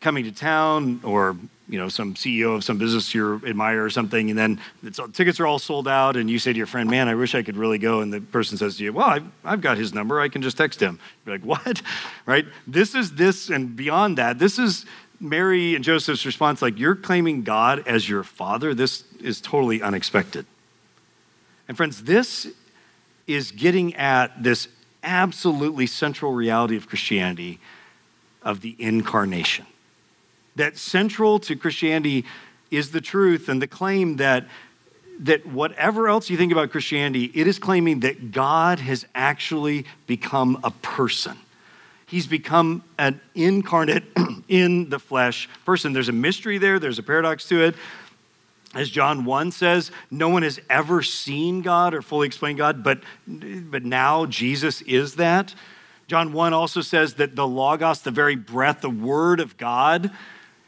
coming 0.00 0.24
to 0.24 0.32
town 0.32 1.00
or 1.02 1.36
you 1.72 1.78
know 1.78 1.88
some 1.88 2.12
ceo 2.14 2.54
of 2.54 2.62
some 2.62 2.76
business 2.76 3.14
you 3.14 3.40
admire 3.46 3.82
or 3.82 3.88
something 3.88 4.28
and 4.28 4.38
then 4.38 4.60
tickets 5.14 5.40
are 5.40 5.46
all 5.46 5.58
sold 5.58 5.88
out 5.88 6.16
and 6.18 6.28
you 6.28 6.38
say 6.38 6.52
to 6.52 6.58
your 6.58 6.66
friend 6.66 6.90
man 6.90 7.08
i 7.08 7.14
wish 7.14 7.34
i 7.34 7.42
could 7.42 7.56
really 7.56 7.78
go 7.78 8.02
and 8.02 8.12
the 8.12 8.20
person 8.20 8.58
says 8.58 8.76
to 8.76 8.84
you 8.84 8.92
well 8.92 9.06
i've, 9.06 9.26
I've 9.42 9.62
got 9.62 9.78
his 9.78 9.94
number 9.94 10.20
i 10.20 10.28
can 10.28 10.42
just 10.42 10.58
text 10.58 10.80
him. 10.80 11.00
You're 11.24 11.38
like 11.38 11.44
what? 11.44 11.82
Right? 12.24 12.46
This 12.68 12.94
is 12.94 13.14
this 13.14 13.48
and 13.48 13.74
beyond 13.74 14.18
that 14.18 14.38
this 14.38 14.58
is 14.58 14.84
mary 15.18 15.74
and 15.74 15.82
joseph's 15.82 16.26
response 16.26 16.60
like 16.60 16.78
you're 16.78 16.94
claiming 16.94 17.42
god 17.42 17.88
as 17.88 18.08
your 18.08 18.22
father? 18.22 18.74
This 18.74 19.04
is 19.20 19.40
totally 19.40 19.80
unexpected. 19.80 20.44
And 21.68 21.76
friends 21.76 22.02
this 22.02 22.46
is 23.26 23.50
getting 23.50 23.94
at 23.96 24.42
this 24.42 24.68
absolutely 25.02 25.86
central 25.86 26.32
reality 26.32 26.76
of 26.76 26.86
christianity 26.86 27.58
of 28.42 28.60
the 28.60 28.76
incarnation 28.78 29.66
that 30.56 30.76
central 30.76 31.38
to 31.40 31.56
Christianity 31.56 32.24
is 32.70 32.90
the 32.90 33.00
truth 33.00 33.48
and 33.48 33.60
the 33.60 33.66
claim 33.66 34.16
that, 34.16 34.46
that 35.20 35.46
whatever 35.46 36.08
else 36.08 36.30
you 36.30 36.36
think 36.36 36.52
about 36.52 36.70
Christianity, 36.70 37.30
it 37.34 37.46
is 37.46 37.58
claiming 37.58 38.00
that 38.00 38.32
God 38.32 38.80
has 38.80 39.06
actually 39.14 39.86
become 40.06 40.58
a 40.64 40.70
person. 40.70 41.36
He's 42.06 42.26
become 42.26 42.82
an 42.98 43.20
incarnate 43.34 44.04
in 44.48 44.90
the 44.90 44.98
flesh 44.98 45.48
person. 45.64 45.92
There's 45.92 46.08
a 46.08 46.12
mystery 46.12 46.58
there, 46.58 46.78
there's 46.78 46.98
a 46.98 47.02
paradox 47.02 47.48
to 47.48 47.62
it. 47.62 47.74
As 48.74 48.88
John 48.88 49.26
1 49.26 49.50
says, 49.50 49.90
no 50.10 50.30
one 50.30 50.42
has 50.42 50.58
ever 50.70 51.02
seen 51.02 51.60
God 51.60 51.92
or 51.92 52.00
fully 52.00 52.26
explained 52.26 52.56
God, 52.56 52.82
but, 52.82 53.02
but 53.26 53.84
now 53.84 54.24
Jesus 54.24 54.80
is 54.82 55.16
that. 55.16 55.54
John 56.06 56.32
1 56.32 56.52
also 56.52 56.80
says 56.80 57.14
that 57.14 57.36
the 57.36 57.46
Logos, 57.46 58.00
the 58.00 58.10
very 58.10 58.36
breath, 58.36 58.80
the 58.80 58.90
Word 58.90 59.40
of 59.40 59.56
God, 59.58 60.10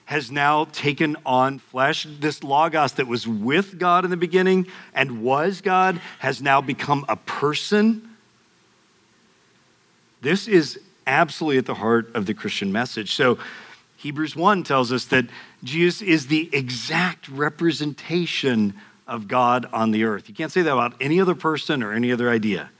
has 0.06 0.30
now 0.30 0.66
taken 0.66 1.16
on 1.24 1.58
flesh. 1.58 2.06
This 2.20 2.44
Logos 2.44 2.92
that 2.92 3.06
was 3.06 3.26
with 3.26 3.78
God 3.78 4.04
in 4.04 4.10
the 4.10 4.16
beginning 4.16 4.66
and 4.94 5.22
was 5.22 5.60
God 5.60 6.00
has 6.18 6.42
now 6.42 6.60
become 6.60 7.04
a 7.08 7.16
person. 7.16 8.10
This 10.20 10.46
is 10.46 10.78
absolutely 11.06 11.58
at 11.58 11.66
the 11.66 11.74
heart 11.74 12.14
of 12.14 12.26
the 12.26 12.34
Christian 12.34 12.72
message. 12.72 13.14
So, 13.14 13.38
Hebrews 13.96 14.36
1 14.36 14.64
tells 14.64 14.92
us 14.92 15.06
that 15.06 15.24
Jesus 15.62 16.02
is 16.02 16.26
the 16.26 16.50
exact 16.52 17.26
representation 17.28 18.74
of 19.06 19.28
God 19.28 19.66
on 19.72 19.92
the 19.92 20.04
earth. 20.04 20.28
You 20.28 20.34
can't 20.34 20.52
say 20.52 20.60
that 20.60 20.72
about 20.72 20.94
any 21.00 21.20
other 21.20 21.34
person 21.34 21.82
or 21.82 21.92
any 21.92 22.12
other 22.12 22.28
idea. 22.28 22.70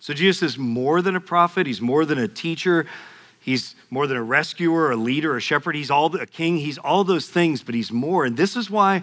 So, 0.00 0.12
Jesus 0.12 0.42
is 0.42 0.58
more 0.58 1.00
than 1.00 1.14
a 1.14 1.20
prophet, 1.20 1.68
he's 1.68 1.80
more 1.80 2.04
than 2.04 2.18
a 2.18 2.26
teacher, 2.26 2.86
He's 3.42 3.74
more 3.92 4.06
than 4.06 4.16
a 4.16 4.22
rescuer, 4.22 4.90
a 4.90 4.96
leader, 4.96 5.36
a 5.36 5.40
shepherd. 5.40 5.74
He's 5.74 5.90
all 5.90 6.16
a 6.16 6.24
king. 6.26 6.56
He's 6.56 6.78
all 6.78 7.04
those 7.04 7.28
things, 7.28 7.62
but 7.62 7.74
he's 7.74 7.92
more. 7.92 8.24
And 8.24 8.38
this 8.38 8.56
is 8.56 8.70
why 8.70 9.02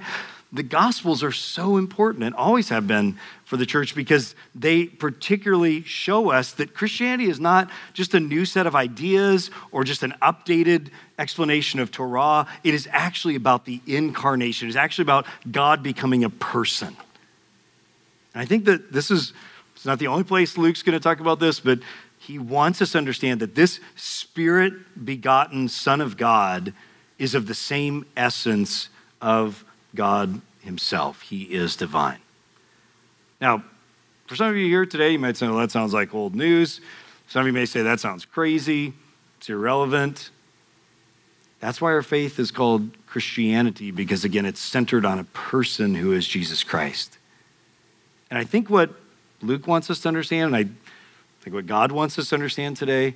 the 0.51 0.63
gospels 0.63 1.21
are 1.21 1.31
so 1.31 1.77
important 1.77 2.23
and 2.23 2.33
always 2.33 2.69
have 2.69 2.87
been 2.87 3.19
for 3.45 3.55
the 3.55 3.67
church 3.67 3.93
because 3.93 4.33
they 4.55 4.85
particularly 4.87 5.83
show 5.83 6.31
us 6.31 6.53
that 6.53 6.73
Christianity 6.73 7.29
is 7.29 7.39
not 7.39 7.69
just 7.93 8.15
a 8.15 8.19
new 8.19 8.45
set 8.45 8.65
of 8.65 8.75
ideas 8.75 9.51
or 9.71 9.83
just 9.83 10.01
an 10.01 10.15
updated 10.23 10.89
explanation 11.19 11.79
of 11.79 11.91
Torah. 11.91 12.47
It 12.63 12.73
is 12.73 12.89
actually 12.91 13.35
about 13.35 13.65
the 13.65 13.81
incarnation. 13.85 14.67
It's 14.67 14.75
actually 14.75 15.03
about 15.03 15.27
God 15.51 15.83
becoming 15.83 16.23
a 16.23 16.31
person. 16.31 16.97
And 18.33 18.41
I 18.41 18.45
think 18.45 18.65
that 18.65 18.91
this 18.91 19.11
is 19.11 19.33
it's 19.75 19.85
not 19.85 19.99
the 19.99 20.07
only 20.07 20.25
place 20.25 20.57
Luke's 20.57 20.83
going 20.83 20.97
to 20.97 20.99
talk 20.99 21.21
about 21.21 21.39
this, 21.39 21.61
but 21.61 21.79
he 22.29 22.37
wants 22.37 22.79
us 22.79 22.91
to 22.91 22.97
understand 22.99 23.39
that 23.39 23.55
this 23.55 23.79
spirit 23.95 24.73
begotten 25.03 25.67
Son 25.67 25.99
of 25.99 26.15
God 26.15 26.73
is 27.17 27.33
of 27.33 27.47
the 27.47 27.55
same 27.55 28.05
essence 28.15 28.89
of 29.19 29.65
God 29.95 30.39
himself. 30.59 31.21
He 31.23 31.45
is 31.45 31.75
divine. 31.75 32.19
Now, 33.41 33.63
for 34.27 34.35
some 34.35 34.45
of 34.45 34.55
you 34.55 34.67
here 34.67 34.85
today, 34.85 35.09
you 35.09 35.17
might 35.17 35.37
say, 35.37 35.47
well, 35.47 35.57
that 35.57 35.71
sounds 35.71 35.91
like 35.91 36.13
old 36.13 36.35
news. 36.35 36.81
Some 37.27 37.41
of 37.41 37.47
you 37.47 37.53
may 37.53 37.65
say, 37.65 37.81
that 37.81 37.99
sounds 37.99 38.25
crazy, 38.25 38.93
it's 39.39 39.49
irrelevant. 39.49 40.29
That's 41.59 41.81
why 41.81 41.93
our 41.93 42.03
faith 42.03 42.37
is 42.37 42.51
called 42.51 42.91
Christianity, 43.07 43.89
because 43.89 44.23
again, 44.23 44.45
it's 44.45 44.59
centered 44.59 45.03
on 45.03 45.17
a 45.17 45.23
person 45.23 45.95
who 45.95 46.13
is 46.13 46.27
Jesus 46.27 46.63
Christ. 46.63 47.17
And 48.29 48.37
I 48.37 48.43
think 48.43 48.69
what 48.69 48.91
Luke 49.41 49.65
wants 49.65 49.89
us 49.89 49.99
to 50.01 50.07
understand, 50.09 50.53
and 50.53 50.55
I 50.55 50.69
think 51.41 51.53
what 51.53 51.67
God 51.67 51.91
wants 51.91 52.19
us 52.19 52.29
to 52.29 52.35
understand 52.35 52.77
today, 52.77 53.15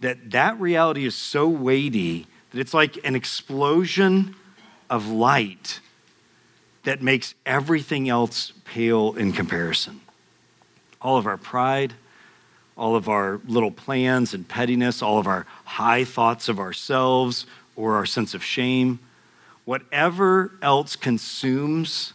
that 0.00 0.30
that 0.30 0.60
reality 0.60 1.04
is 1.04 1.14
so 1.14 1.48
weighty 1.48 2.26
that 2.50 2.60
it's 2.60 2.74
like 2.74 2.98
an 3.04 3.14
explosion 3.14 4.34
of 4.90 5.08
light 5.08 5.80
that 6.84 7.02
makes 7.02 7.34
everything 7.46 8.08
else 8.08 8.52
pale 8.64 9.14
in 9.14 9.32
comparison. 9.32 10.00
All 11.00 11.16
of 11.16 11.26
our 11.26 11.36
pride, 11.36 11.94
all 12.76 12.96
of 12.96 13.08
our 13.08 13.40
little 13.46 13.70
plans 13.70 14.34
and 14.34 14.48
pettiness, 14.48 15.02
all 15.02 15.18
of 15.18 15.26
our 15.26 15.46
high 15.64 16.04
thoughts 16.04 16.48
of 16.48 16.58
ourselves 16.58 17.46
or 17.76 17.94
our 17.94 18.06
sense 18.06 18.34
of 18.34 18.42
shame, 18.42 18.98
whatever 19.64 20.52
else 20.60 20.96
consumes 20.96 22.12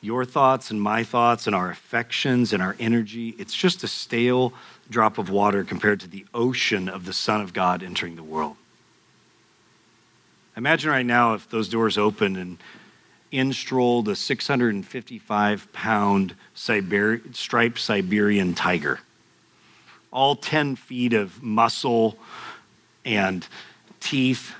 your 0.00 0.24
thoughts 0.24 0.70
and 0.70 0.80
my 0.80 1.04
thoughts 1.04 1.46
and 1.46 1.54
our 1.54 1.70
affections 1.70 2.52
and 2.52 2.62
our 2.62 2.76
energy, 2.78 3.34
it's 3.38 3.54
just 3.54 3.84
a 3.84 3.88
stale 3.88 4.52
drop 4.88 5.18
of 5.18 5.30
water 5.30 5.62
compared 5.62 6.00
to 6.00 6.08
the 6.08 6.24
ocean 6.32 6.88
of 6.88 7.04
the 7.04 7.12
Son 7.12 7.40
of 7.40 7.52
God 7.52 7.82
entering 7.82 8.16
the 8.16 8.22
world. 8.22 8.56
Imagine 10.56 10.90
right 10.90 11.06
now 11.06 11.34
if 11.34 11.48
those 11.48 11.68
doors 11.68 11.96
opened 11.96 12.36
and 12.36 12.58
in 13.30 13.52
strolled 13.52 14.08
a 14.08 14.16
655 14.16 15.72
pound 15.72 16.34
striped 16.54 17.78
Siberian 17.78 18.54
tiger, 18.54 19.00
all 20.12 20.34
10 20.34 20.76
feet 20.76 21.12
of 21.12 21.42
muscle 21.42 22.18
and 23.04 23.46
teeth 24.00 24.54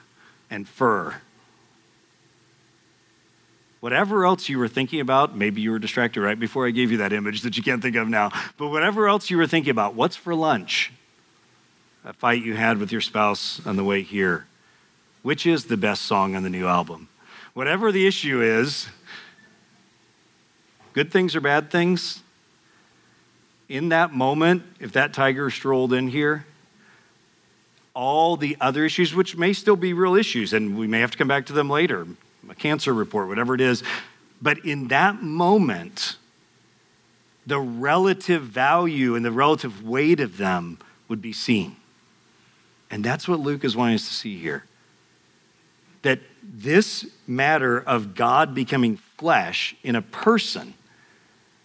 and 0.50 0.68
fur. 0.68 1.16
Whatever 3.80 4.26
else 4.26 4.48
you 4.48 4.58
were 4.58 4.68
thinking 4.68 5.00
about, 5.00 5.34
maybe 5.34 5.62
you 5.62 5.70
were 5.70 5.78
distracted 5.78 6.20
right 6.20 6.38
before 6.38 6.66
I 6.66 6.70
gave 6.70 6.90
you 6.90 6.98
that 6.98 7.14
image 7.14 7.42
that 7.42 7.56
you 7.56 7.62
can't 7.62 7.80
think 7.80 7.96
of 7.96 8.08
now, 8.08 8.30
but 8.58 8.68
whatever 8.68 9.08
else 9.08 9.30
you 9.30 9.38
were 9.38 9.46
thinking 9.46 9.70
about, 9.70 9.94
what's 9.94 10.16
for 10.16 10.34
lunch? 10.34 10.92
A 12.04 12.12
fight 12.12 12.42
you 12.42 12.54
had 12.54 12.78
with 12.78 12.92
your 12.92 13.00
spouse 13.00 13.64
on 13.66 13.76
the 13.76 13.84
way 13.84 14.02
here. 14.02 14.46
Which 15.22 15.46
is 15.46 15.64
the 15.64 15.76
best 15.76 16.02
song 16.02 16.36
on 16.36 16.42
the 16.42 16.50
new 16.50 16.66
album? 16.66 17.08
Whatever 17.54 17.90
the 17.90 18.06
issue 18.06 18.42
is, 18.42 18.88
good 20.92 21.10
things 21.10 21.34
or 21.34 21.40
bad 21.40 21.70
things, 21.70 22.22
in 23.68 23.90
that 23.90 24.12
moment, 24.12 24.62
if 24.78 24.92
that 24.92 25.14
tiger 25.14 25.48
strolled 25.50 25.92
in 25.92 26.08
here, 26.08 26.44
all 27.94 28.36
the 28.36 28.56
other 28.60 28.84
issues, 28.84 29.14
which 29.14 29.36
may 29.36 29.52
still 29.52 29.76
be 29.76 29.92
real 29.92 30.16
issues, 30.16 30.52
and 30.52 30.76
we 30.76 30.86
may 30.86 31.00
have 31.00 31.10
to 31.12 31.18
come 31.18 31.28
back 31.28 31.46
to 31.46 31.52
them 31.52 31.70
later, 31.70 32.06
a 32.48 32.54
cancer 32.54 32.92
report, 32.94 33.28
whatever 33.28 33.54
it 33.54 33.60
is, 33.60 33.82
but 34.40 34.64
in 34.64 34.88
that 34.88 35.22
moment, 35.22 36.16
the 37.46 37.58
relative 37.58 38.42
value 38.42 39.14
and 39.14 39.24
the 39.24 39.32
relative 39.32 39.82
weight 39.82 40.20
of 40.20 40.36
them 40.36 40.78
would 41.08 41.20
be 41.20 41.32
seen. 41.32 41.76
And 42.90 43.04
that's 43.04 43.28
what 43.28 43.40
Luke 43.40 43.64
is 43.64 43.76
wanting 43.76 43.96
us 43.96 44.08
to 44.08 44.14
see 44.14 44.38
here 44.38 44.64
that 46.02 46.20
this 46.42 47.06
matter 47.26 47.78
of 47.78 48.14
God 48.14 48.54
becoming 48.54 48.96
flesh 49.18 49.76
in 49.82 49.96
a 49.96 50.02
person 50.02 50.74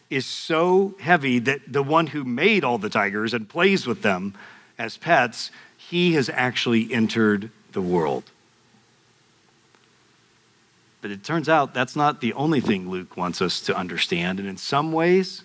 is 0.09 0.25
so 0.25 0.93
heavy 0.99 1.39
that 1.39 1.61
the 1.71 1.81
one 1.81 2.07
who 2.07 2.23
made 2.23 2.63
all 2.63 2.77
the 2.77 2.89
tigers 2.89 3.33
and 3.33 3.47
plays 3.47 3.87
with 3.87 4.01
them 4.01 4.33
as 4.77 4.97
pets, 4.97 5.51
he 5.77 6.13
has 6.13 6.29
actually 6.29 6.93
entered 6.93 7.49
the 7.71 7.81
world. 7.81 8.23
But 11.05 11.11
it 11.11 11.23
turns 11.23 11.47
out 11.47 11.75
that's 11.75 11.95
not 11.95 12.19
the 12.19 12.33
only 12.33 12.59
thing 12.59 12.89
Luke 12.89 13.15
wants 13.15 13.39
us 13.39 13.61
to 13.61 13.77
understand. 13.77 14.39
And 14.39 14.49
in 14.49 14.57
some 14.57 14.91
ways, 14.91 15.43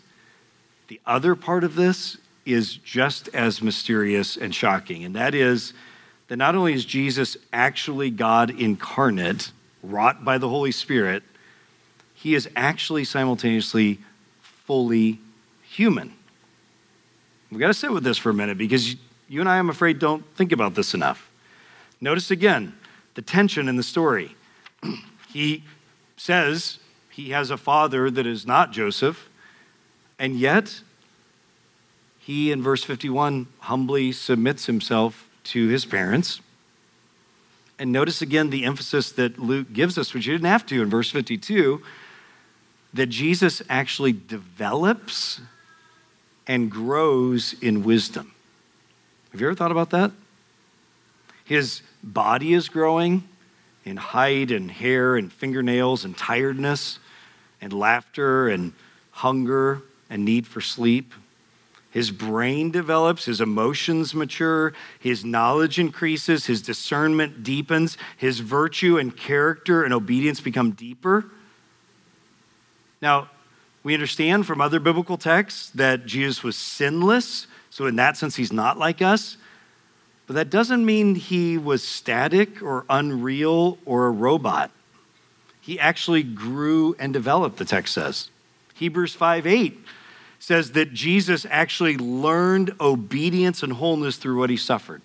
the 0.88 0.98
other 1.04 1.34
part 1.34 1.64
of 1.64 1.74
this 1.74 2.16
is 2.46 2.76
just 2.76 3.28
as 3.34 3.60
mysterious 3.60 4.38
and 4.38 4.54
shocking. 4.54 5.04
And 5.04 5.14
that 5.16 5.34
is 5.34 5.74
that 6.28 6.36
not 6.36 6.54
only 6.54 6.72
is 6.72 6.86
Jesus 6.86 7.36
actually 7.52 8.08
God 8.08 8.48
incarnate, 8.48 9.52
wrought 9.82 10.24
by 10.24 10.38
the 10.38 10.48
Holy 10.48 10.72
Spirit, 10.72 11.22
he 12.14 12.34
is 12.34 12.48
actually 12.56 13.04
simultaneously 13.04 13.98
fully 14.40 15.20
human. 15.62 16.14
We've 17.50 17.60
got 17.60 17.66
to 17.66 17.74
sit 17.74 17.92
with 17.92 18.02
this 18.02 18.16
for 18.16 18.30
a 18.30 18.34
minute 18.34 18.56
because 18.56 18.96
you 19.28 19.40
and 19.40 19.46
I, 19.46 19.58
I'm 19.58 19.68
afraid, 19.68 19.98
don't 19.98 20.24
think 20.36 20.52
about 20.52 20.74
this 20.74 20.94
enough. 20.94 21.30
Notice 22.00 22.30
again 22.30 22.72
the 23.12 23.20
tension 23.20 23.68
in 23.68 23.76
the 23.76 23.82
story. 23.82 24.34
he 25.32 25.64
says 26.16 26.78
he 27.10 27.30
has 27.30 27.50
a 27.50 27.56
father 27.56 28.10
that 28.10 28.26
is 28.26 28.46
not 28.46 28.72
Joseph, 28.72 29.28
and 30.18 30.38
yet 30.38 30.80
he, 32.18 32.52
in 32.52 32.62
verse 32.62 32.84
51, 32.84 33.46
humbly 33.60 34.12
submits 34.12 34.66
himself 34.66 35.28
to 35.44 35.68
his 35.68 35.84
parents. 35.84 36.40
And 37.78 37.92
notice 37.92 38.20
again 38.20 38.50
the 38.50 38.64
emphasis 38.64 39.12
that 39.12 39.38
Luke 39.38 39.72
gives 39.72 39.96
us, 39.96 40.12
which 40.12 40.26
he 40.26 40.32
didn't 40.32 40.46
have 40.46 40.66
to 40.66 40.82
in 40.82 40.90
verse 40.90 41.10
52, 41.10 41.82
that 42.92 43.06
Jesus 43.06 43.62
actually 43.68 44.12
develops 44.12 45.40
and 46.46 46.70
grows 46.70 47.54
in 47.62 47.82
wisdom. 47.82 48.32
Have 49.32 49.40
you 49.40 49.46
ever 49.46 49.54
thought 49.54 49.70
about 49.70 49.90
that? 49.90 50.10
His 51.44 51.82
body 52.02 52.52
is 52.52 52.68
growing 52.68 53.24
in 53.84 53.96
height 53.96 54.50
and 54.50 54.70
hair 54.70 55.16
and 55.16 55.32
fingernails 55.32 56.04
and 56.04 56.16
tiredness 56.16 56.98
and 57.60 57.72
laughter 57.72 58.48
and 58.48 58.72
hunger 59.10 59.82
and 60.08 60.24
need 60.24 60.46
for 60.46 60.60
sleep. 60.60 61.12
His 61.90 62.10
brain 62.10 62.70
develops, 62.70 63.24
his 63.24 63.40
emotions 63.40 64.14
mature, 64.14 64.72
his 65.00 65.24
knowledge 65.24 65.78
increases, 65.78 66.46
his 66.46 66.62
discernment 66.62 67.42
deepens, 67.42 67.98
his 68.16 68.38
virtue 68.40 68.98
and 68.98 69.16
character 69.16 69.82
and 69.82 69.92
obedience 69.92 70.40
become 70.40 70.70
deeper. 70.70 71.24
Now, 73.02 73.28
we 73.82 73.94
understand 73.94 74.46
from 74.46 74.60
other 74.60 74.78
biblical 74.78 75.16
texts 75.16 75.70
that 75.70 76.06
Jesus 76.06 76.42
was 76.44 76.54
sinless, 76.54 77.46
so 77.70 77.86
in 77.86 77.96
that 77.96 78.16
sense, 78.16 78.36
he's 78.36 78.52
not 78.52 78.78
like 78.78 79.02
us. 79.02 79.36
But 80.30 80.36
that 80.36 80.50
doesn't 80.50 80.86
mean 80.86 81.16
he 81.16 81.58
was 81.58 81.82
static 81.82 82.62
or 82.62 82.84
unreal 82.88 83.78
or 83.84 84.06
a 84.06 84.12
robot. 84.12 84.70
He 85.60 85.80
actually 85.80 86.22
grew 86.22 86.94
and 87.00 87.12
developed, 87.12 87.56
the 87.56 87.64
text 87.64 87.94
says. 87.94 88.30
Hebrews 88.74 89.12
5 89.12 89.44
8 89.44 89.76
says 90.38 90.70
that 90.70 90.94
Jesus 90.94 91.48
actually 91.50 91.96
learned 91.96 92.76
obedience 92.80 93.64
and 93.64 93.72
wholeness 93.72 94.18
through 94.18 94.38
what 94.38 94.50
he 94.50 94.56
suffered. 94.56 95.02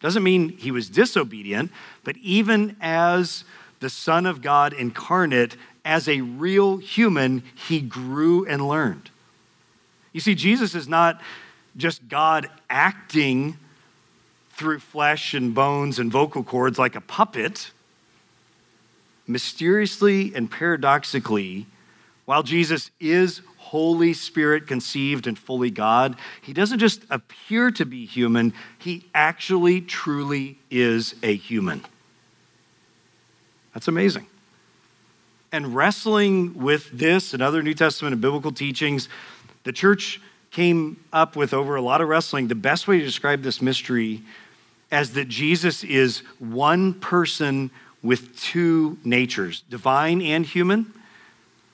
Doesn't 0.00 0.24
mean 0.24 0.48
he 0.48 0.72
was 0.72 0.88
disobedient, 0.88 1.70
but 2.02 2.16
even 2.16 2.74
as 2.80 3.44
the 3.78 3.88
Son 3.88 4.26
of 4.26 4.42
God 4.42 4.72
incarnate, 4.72 5.56
as 5.84 6.08
a 6.08 6.20
real 6.20 6.78
human, 6.78 7.44
he 7.54 7.80
grew 7.80 8.44
and 8.46 8.66
learned. 8.66 9.08
You 10.12 10.18
see, 10.18 10.34
Jesus 10.34 10.74
is 10.74 10.88
not 10.88 11.22
just 11.76 12.08
God 12.08 12.50
acting 12.68 13.56
through 14.56 14.78
flesh 14.78 15.34
and 15.34 15.54
bones 15.54 15.98
and 15.98 16.10
vocal 16.10 16.42
cords 16.42 16.78
like 16.78 16.94
a 16.96 17.00
puppet. 17.00 17.70
Mysteriously 19.26 20.32
and 20.34 20.50
paradoxically, 20.50 21.66
while 22.24 22.42
Jesus 22.42 22.90
is 23.00 23.40
Holy 23.58 24.12
Spirit 24.12 24.66
conceived 24.66 25.26
and 25.26 25.38
fully 25.38 25.70
God, 25.70 26.16
he 26.42 26.52
doesn't 26.52 26.78
just 26.78 27.02
appear 27.10 27.70
to 27.72 27.84
be 27.84 28.04
human, 28.06 28.52
he 28.78 29.04
actually 29.14 29.80
truly 29.80 30.58
is 30.70 31.14
a 31.22 31.34
human. 31.34 31.84
That's 33.72 33.88
amazing. 33.88 34.26
And 35.50 35.74
wrestling 35.74 36.54
with 36.54 36.90
this 36.92 37.32
and 37.32 37.42
other 37.42 37.62
New 37.62 37.74
Testament 37.74 38.12
and 38.12 38.22
biblical 38.22 38.52
teachings, 38.52 39.08
the 39.64 39.72
church 39.72 40.20
came 40.50 41.02
up 41.12 41.34
with 41.34 41.52
over 41.52 41.74
a 41.74 41.82
lot 41.82 42.00
of 42.00 42.08
wrestling. 42.08 42.46
The 42.48 42.54
best 42.54 42.86
way 42.86 42.98
to 42.98 43.04
describe 43.04 43.42
this 43.42 43.60
mystery 43.60 44.22
as 44.94 45.14
that 45.14 45.28
Jesus 45.28 45.82
is 45.82 46.20
one 46.38 46.94
person 46.94 47.68
with 48.00 48.38
two 48.38 48.96
natures, 49.02 49.64
divine 49.68 50.22
and 50.22 50.46
human, 50.46 50.92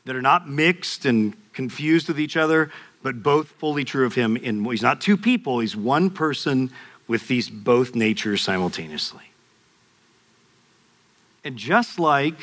that 0.07 0.16
are 0.16 0.23
not 0.23 0.49
mixed 0.49 1.05
and 1.05 1.37
confused 1.53 2.09
with 2.09 2.18
each 2.18 2.39
other, 2.39 2.73
but 3.03 3.23
both 3.23 3.49
fully 3.49 3.85
true 3.85 4.07
of 4.07 4.14
him. 4.14 4.39
In 4.39 4.64
he's 4.64 4.81
not 4.81 5.03
two 5.03 5.18
people; 5.18 5.61
he's 5.61 5.77
one 5.77 6.09
person 6.09 6.71
with 7.09 7.29
these 7.29 7.51
both 7.51 7.95
natures 7.95 8.41
simultaneously. 8.41 9.31
And 11.45 11.59
just 11.59 11.99
like 11.99 12.39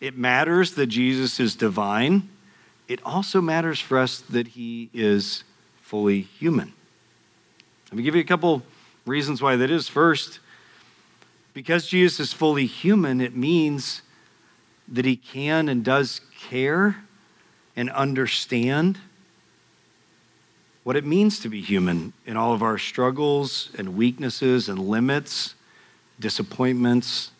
it 0.00 0.16
matters 0.16 0.74
that 0.74 0.86
Jesus 0.86 1.40
is 1.40 1.56
divine, 1.56 2.28
it 2.86 3.00
also 3.04 3.40
matters 3.40 3.80
for 3.80 3.98
us 3.98 4.20
that 4.20 4.46
he 4.48 4.90
is 4.94 5.42
fully 5.82 6.20
human. 6.20 6.72
Let 7.90 7.96
me 7.96 8.04
give 8.04 8.14
you 8.14 8.20
a 8.20 8.24
couple 8.24 8.62
reasons 9.08 9.42
why 9.42 9.56
that 9.56 9.70
is. 9.70 9.88
First, 9.88 10.38
because 11.54 11.86
Jesus 11.86 12.20
is 12.20 12.32
fully 12.32 12.66
human, 12.66 13.20
it 13.20 13.34
means 13.34 14.02
that 14.86 15.04
he 15.04 15.16
can 15.16 15.68
and 15.68 15.84
does 15.84 16.20
care 16.38 17.04
and 17.76 17.90
understand 17.90 18.98
what 20.84 20.96
it 20.96 21.04
means 21.04 21.38
to 21.40 21.48
be 21.48 21.60
human 21.60 22.12
in 22.24 22.36
all 22.36 22.54
of 22.54 22.62
our 22.62 22.78
struggles 22.78 23.70
and 23.76 23.96
weaknesses 23.96 24.68
and 24.68 24.78
limits, 24.78 25.54
disappointments, 26.18 27.30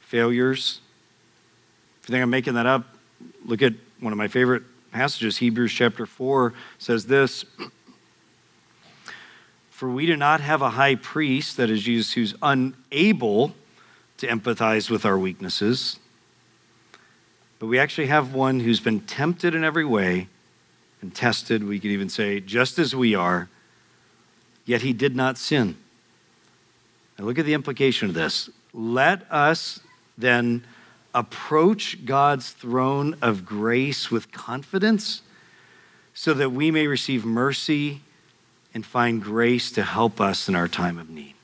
failures. 0.00 0.80
If 2.02 2.08
you 2.08 2.12
think 2.12 2.22
I'm 2.22 2.30
making 2.30 2.54
that 2.54 2.66
up, 2.66 2.84
look 3.44 3.62
at 3.62 3.74
one 4.00 4.12
of 4.12 4.16
my 4.16 4.28
favorite 4.28 4.62
passages, 4.92 5.36
Hebrews 5.38 5.72
chapter 5.72 6.06
4 6.06 6.54
says 6.78 7.06
this 7.06 7.44
For 9.78 9.88
we 9.88 10.06
do 10.06 10.16
not 10.16 10.40
have 10.40 10.60
a 10.60 10.70
high 10.70 10.96
priest, 10.96 11.56
that 11.56 11.70
is 11.70 11.82
Jesus, 11.82 12.12
who's 12.12 12.34
unable 12.42 13.54
to 14.16 14.26
empathize 14.26 14.90
with 14.90 15.06
our 15.06 15.16
weaknesses, 15.16 16.00
but 17.60 17.68
we 17.68 17.78
actually 17.78 18.08
have 18.08 18.34
one 18.34 18.58
who's 18.58 18.80
been 18.80 18.98
tempted 18.98 19.54
in 19.54 19.62
every 19.62 19.84
way 19.84 20.26
and 21.00 21.14
tested, 21.14 21.62
we 21.62 21.78
could 21.78 21.92
even 21.92 22.08
say, 22.08 22.40
just 22.40 22.80
as 22.80 22.96
we 22.96 23.14
are, 23.14 23.48
yet 24.64 24.82
he 24.82 24.92
did 24.92 25.14
not 25.14 25.38
sin. 25.38 25.76
And 27.16 27.24
look 27.24 27.38
at 27.38 27.46
the 27.46 27.54
implication 27.54 28.08
of 28.08 28.14
this. 28.14 28.50
Let 28.74 29.30
us 29.30 29.78
then 30.18 30.64
approach 31.14 32.04
God's 32.04 32.50
throne 32.50 33.14
of 33.22 33.46
grace 33.46 34.10
with 34.10 34.32
confidence 34.32 35.22
so 36.14 36.34
that 36.34 36.50
we 36.50 36.72
may 36.72 36.88
receive 36.88 37.24
mercy 37.24 38.00
and 38.74 38.84
find 38.84 39.22
grace 39.22 39.72
to 39.72 39.82
help 39.82 40.20
us 40.20 40.48
in 40.48 40.54
our 40.54 40.68
time 40.68 40.98
of 40.98 41.08
need. 41.10 41.34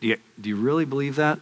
Do 0.00 0.08
you, 0.08 0.16
do 0.40 0.48
you 0.48 0.56
really 0.56 0.84
believe 0.84 1.16
that? 1.16 1.40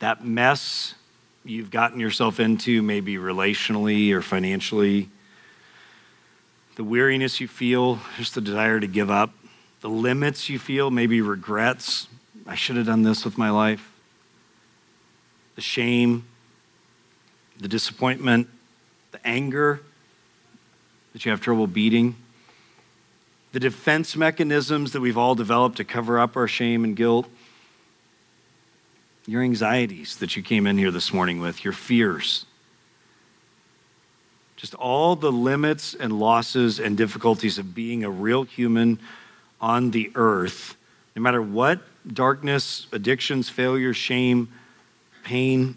That 0.00 0.24
mess 0.24 0.94
you've 1.44 1.70
gotten 1.70 2.00
yourself 2.00 2.40
into, 2.40 2.82
maybe 2.82 3.16
relationally 3.16 4.12
or 4.12 4.22
financially, 4.22 5.08
the 6.76 6.84
weariness 6.84 7.40
you 7.40 7.48
feel, 7.48 7.98
just 8.16 8.34
the 8.34 8.40
desire 8.40 8.80
to 8.80 8.86
give 8.86 9.10
up, 9.10 9.32
the 9.80 9.88
limits 9.88 10.48
you 10.48 10.58
feel, 10.58 10.90
maybe 10.90 11.20
regrets. 11.20 12.08
I 12.46 12.54
should 12.54 12.76
have 12.76 12.86
done 12.86 13.02
this 13.02 13.24
with 13.24 13.36
my 13.36 13.50
life. 13.50 13.92
The 15.56 15.60
shame, 15.60 16.24
the 17.60 17.68
disappointment, 17.68 18.48
the 19.12 19.26
anger 19.26 19.80
that 21.12 21.24
you 21.24 21.30
have 21.30 21.40
trouble 21.40 21.66
beating, 21.66 22.16
the 23.52 23.60
defense 23.60 24.16
mechanisms 24.16 24.92
that 24.92 25.00
we've 25.00 25.18
all 25.18 25.34
developed 25.34 25.76
to 25.76 25.84
cover 25.84 26.18
up 26.18 26.36
our 26.36 26.48
shame 26.48 26.84
and 26.84 26.96
guilt, 26.96 27.28
your 29.26 29.42
anxieties 29.42 30.16
that 30.16 30.36
you 30.36 30.42
came 30.42 30.66
in 30.66 30.78
here 30.78 30.90
this 30.90 31.12
morning 31.12 31.40
with, 31.40 31.64
your 31.64 31.72
fears. 31.72 32.46
Just 34.56 34.74
all 34.74 35.16
the 35.16 35.32
limits 35.32 35.94
and 35.94 36.18
losses 36.18 36.80
and 36.80 36.96
difficulties 36.96 37.58
of 37.58 37.74
being 37.74 38.04
a 38.04 38.10
real 38.10 38.44
human 38.44 39.00
on 39.60 39.90
the 39.90 40.10
earth, 40.14 40.76
no 41.16 41.22
matter 41.22 41.42
what 41.42 41.80
darkness, 42.06 42.86
addictions, 42.92 43.48
failure, 43.48 43.92
shame, 43.92 44.48
pain 45.24 45.76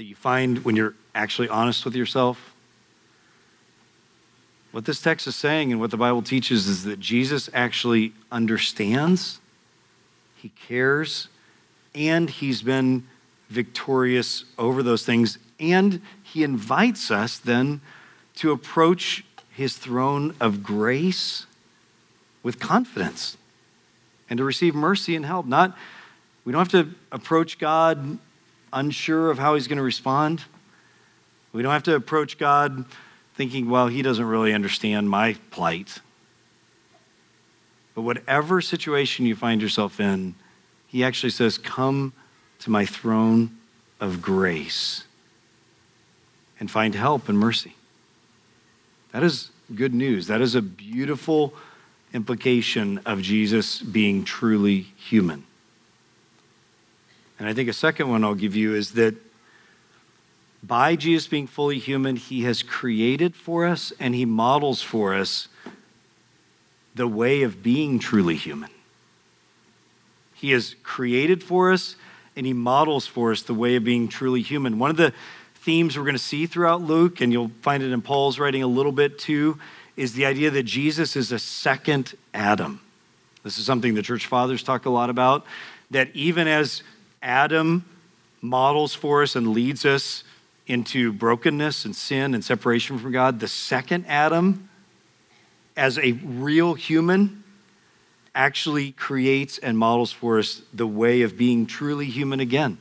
that 0.00 0.06
you 0.06 0.14
find 0.14 0.64
when 0.64 0.76
you're 0.76 0.94
actually 1.14 1.46
honest 1.50 1.84
with 1.84 1.94
yourself. 1.94 2.54
What 4.72 4.86
this 4.86 5.02
text 5.02 5.26
is 5.26 5.36
saying 5.36 5.72
and 5.72 5.78
what 5.78 5.90
the 5.90 5.98
Bible 5.98 6.22
teaches 6.22 6.66
is 6.68 6.84
that 6.84 6.98
Jesus 7.00 7.50
actually 7.52 8.14
understands, 8.32 9.40
he 10.36 10.52
cares, 10.66 11.28
and 11.94 12.30
he's 12.30 12.62
been 12.62 13.06
victorious 13.50 14.46
over 14.56 14.82
those 14.82 15.04
things. 15.04 15.36
And 15.58 16.00
he 16.22 16.44
invites 16.44 17.10
us 17.10 17.36
then 17.36 17.82
to 18.36 18.52
approach 18.52 19.22
his 19.50 19.76
throne 19.76 20.34
of 20.40 20.62
grace 20.62 21.44
with 22.42 22.58
confidence 22.58 23.36
and 24.30 24.38
to 24.38 24.44
receive 24.44 24.74
mercy 24.74 25.14
and 25.14 25.26
help. 25.26 25.44
Not, 25.44 25.76
we 26.46 26.52
don't 26.52 26.72
have 26.72 26.86
to 26.86 26.94
approach 27.12 27.58
God 27.58 28.18
unsure 28.72 29.30
of 29.30 29.38
how 29.38 29.54
he's 29.54 29.68
going 29.68 29.78
to 29.78 29.82
respond. 29.82 30.42
We 31.52 31.62
don't 31.62 31.72
have 31.72 31.82
to 31.84 31.94
approach 31.94 32.38
God 32.38 32.84
thinking, 33.34 33.68
well, 33.68 33.88
he 33.88 34.02
doesn't 34.02 34.24
really 34.24 34.52
understand 34.52 35.08
my 35.08 35.34
plight. 35.50 36.00
But 37.94 38.02
whatever 38.02 38.60
situation 38.60 39.26
you 39.26 39.34
find 39.34 39.60
yourself 39.60 40.00
in, 40.00 40.34
he 40.86 41.04
actually 41.04 41.30
says, 41.30 41.58
Come 41.58 42.12
to 42.60 42.70
my 42.70 42.86
throne 42.86 43.58
of 44.00 44.22
grace 44.22 45.04
and 46.58 46.70
find 46.70 46.94
help 46.94 47.28
and 47.28 47.38
mercy. 47.38 47.74
That 49.12 49.22
is 49.22 49.50
good 49.74 49.94
news. 49.94 50.26
That 50.28 50.40
is 50.40 50.54
a 50.54 50.62
beautiful 50.62 51.54
implication 52.12 53.00
of 53.06 53.22
Jesus 53.22 53.80
being 53.80 54.24
truly 54.24 54.80
human. 54.80 55.44
And 57.40 57.48
I 57.48 57.54
think 57.54 57.70
a 57.70 57.72
second 57.72 58.10
one 58.10 58.22
I'll 58.22 58.34
give 58.34 58.54
you 58.54 58.74
is 58.74 58.92
that 58.92 59.14
by 60.62 60.94
Jesus 60.94 61.26
being 61.26 61.46
fully 61.46 61.78
human, 61.78 62.16
he 62.16 62.42
has 62.42 62.62
created 62.62 63.34
for 63.34 63.66
us 63.66 63.94
and 63.98 64.14
he 64.14 64.26
models 64.26 64.82
for 64.82 65.14
us 65.14 65.48
the 66.94 67.08
way 67.08 67.42
of 67.42 67.62
being 67.62 67.98
truly 67.98 68.36
human. 68.36 68.68
He 70.34 70.50
has 70.50 70.76
created 70.82 71.42
for 71.42 71.72
us 71.72 71.96
and 72.36 72.44
he 72.44 72.52
models 72.52 73.06
for 73.06 73.32
us 73.32 73.42
the 73.42 73.54
way 73.54 73.76
of 73.76 73.84
being 73.84 74.08
truly 74.08 74.42
human. 74.42 74.78
One 74.78 74.90
of 74.90 74.98
the 74.98 75.14
themes 75.54 75.96
we're 75.96 76.04
going 76.04 76.14
to 76.14 76.18
see 76.18 76.44
throughout 76.44 76.82
Luke, 76.82 77.22
and 77.22 77.32
you'll 77.32 77.52
find 77.62 77.82
it 77.82 77.90
in 77.90 78.02
Paul's 78.02 78.38
writing 78.38 78.62
a 78.62 78.66
little 78.66 78.92
bit 78.92 79.18
too, 79.18 79.58
is 79.96 80.12
the 80.12 80.26
idea 80.26 80.50
that 80.50 80.64
Jesus 80.64 81.16
is 81.16 81.32
a 81.32 81.38
second 81.38 82.14
Adam. 82.34 82.80
This 83.44 83.58
is 83.58 83.64
something 83.64 83.94
the 83.94 84.02
church 84.02 84.26
fathers 84.26 84.62
talk 84.62 84.84
a 84.84 84.90
lot 84.90 85.08
about, 85.08 85.46
that 85.90 86.10
even 86.14 86.46
as 86.46 86.82
Adam 87.22 87.84
models 88.40 88.94
for 88.94 89.22
us 89.22 89.36
and 89.36 89.48
leads 89.48 89.84
us 89.84 90.24
into 90.66 91.12
brokenness 91.12 91.84
and 91.84 91.94
sin 91.94 92.34
and 92.34 92.44
separation 92.44 92.98
from 92.98 93.12
God, 93.12 93.40
the 93.40 93.48
second 93.48 94.06
Adam, 94.06 94.68
as 95.76 95.98
a 95.98 96.12
real 96.12 96.74
human, 96.74 97.42
actually 98.34 98.92
creates 98.92 99.58
and 99.58 99.76
models 99.76 100.12
for 100.12 100.38
us 100.38 100.62
the 100.72 100.86
way 100.86 101.22
of 101.22 101.36
being 101.36 101.66
truly 101.66 102.06
human 102.06 102.40
again. 102.40 102.78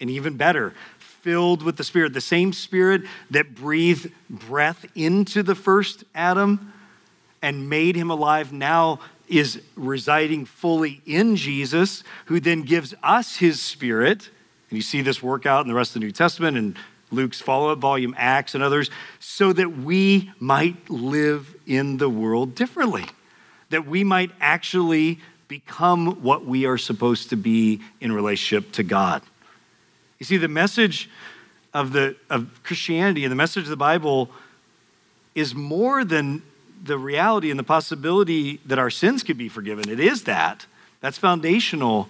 And 0.00 0.10
even 0.10 0.36
better, 0.36 0.74
filled 0.98 1.62
with 1.62 1.76
the 1.76 1.84
Spirit. 1.84 2.12
The 2.12 2.20
same 2.20 2.52
Spirit 2.52 3.02
that 3.30 3.54
breathed 3.54 4.12
breath 4.28 4.84
into 4.94 5.42
the 5.42 5.54
first 5.54 6.04
Adam 6.14 6.72
and 7.42 7.68
made 7.68 7.96
him 7.96 8.10
alive 8.10 8.52
now 8.52 9.00
is 9.30 9.62
residing 9.76 10.44
fully 10.44 11.00
in 11.06 11.36
Jesus, 11.36 12.02
who 12.26 12.40
then 12.40 12.62
gives 12.62 12.94
us 13.02 13.36
his 13.36 13.60
Spirit. 13.60 14.28
And 14.68 14.76
you 14.76 14.82
see 14.82 15.00
this 15.00 15.22
work 15.22 15.46
out 15.46 15.62
in 15.62 15.68
the 15.68 15.74
rest 15.74 15.90
of 15.90 15.94
the 15.94 16.06
New 16.06 16.12
Testament 16.12 16.56
and 16.56 16.76
Luke's 17.12 17.40
follow 17.40 17.72
up 17.72 17.78
volume, 17.78 18.14
Acts, 18.18 18.54
and 18.54 18.62
others, 18.62 18.90
so 19.18 19.52
that 19.52 19.78
we 19.78 20.30
might 20.38 20.90
live 20.90 21.56
in 21.66 21.96
the 21.96 22.08
world 22.08 22.54
differently, 22.54 23.04
that 23.70 23.86
we 23.86 24.04
might 24.04 24.30
actually 24.40 25.18
become 25.48 26.22
what 26.22 26.46
we 26.46 26.66
are 26.66 26.78
supposed 26.78 27.30
to 27.30 27.36
be 27.36 27.80
in 28.00 28.12
relationship 28.12 28.70
to 28.72 28.84
God. 28.84 29.22
You 30.20 30.26
see, 30.26 30.36
the 30.36 30.48
message 30.48 31.10
of, 31.74 31.92
the, 31.92 32.14
of 32.28 32.62
Christianity 32.62 33.24
and 33.24 33.32
the 33.32 33.36
message 33.36 33.64
of 33.64 33.70
the 33.70 33.76
Bible 33.76 34.30
is 35.34 35.54
more 35.54 36.04
than 36.04 36.42
the 36.82 36.98
reality 36.98 37.50
and 37.50 37.58
the 37.58 37.64
possibility 37.64 38.60
that 38.66 38.78
our 38.78 38.90
sins 38.90 39.22
could 39.22 39.38
be 39.38 39.48
forgiven. 39.48 39.88
It 39.88 40.00
is 40.00 40.24
that. 40.24 40.66
That's 41.00 41.18
foundational. 41.18 42.08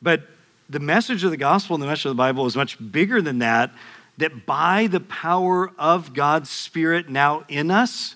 But 0.00 0.22
the 0.68 0.80
message 0.80 1.24
of 1.24 1.30
the 1.30 1.36
gospel 1.36 1.74
and 1.74 1.82
the 1.82 1.86
message 1.86 2.06
of 2.06 2.10
the 2.10 2.16
Bible 2.16 2.46
is 2.46 2.56
much 2.56 2.78
bigger 2.92 3.22
than 3.22 3.38
that. 3.38 3.72
That 4.18 4.46
by 4.46 4.88
the 4.88 5.00
power 5.00 5.70
of 5.78 6.14
God's 6.14 6.50
Spirit 6.50 7.08
now 7.08 7.44
in 7.48 7.70
us, 7.70 8.14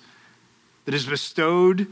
that 0.85 0.95
is 0.95 1.07
bestowed, 1.07 1.87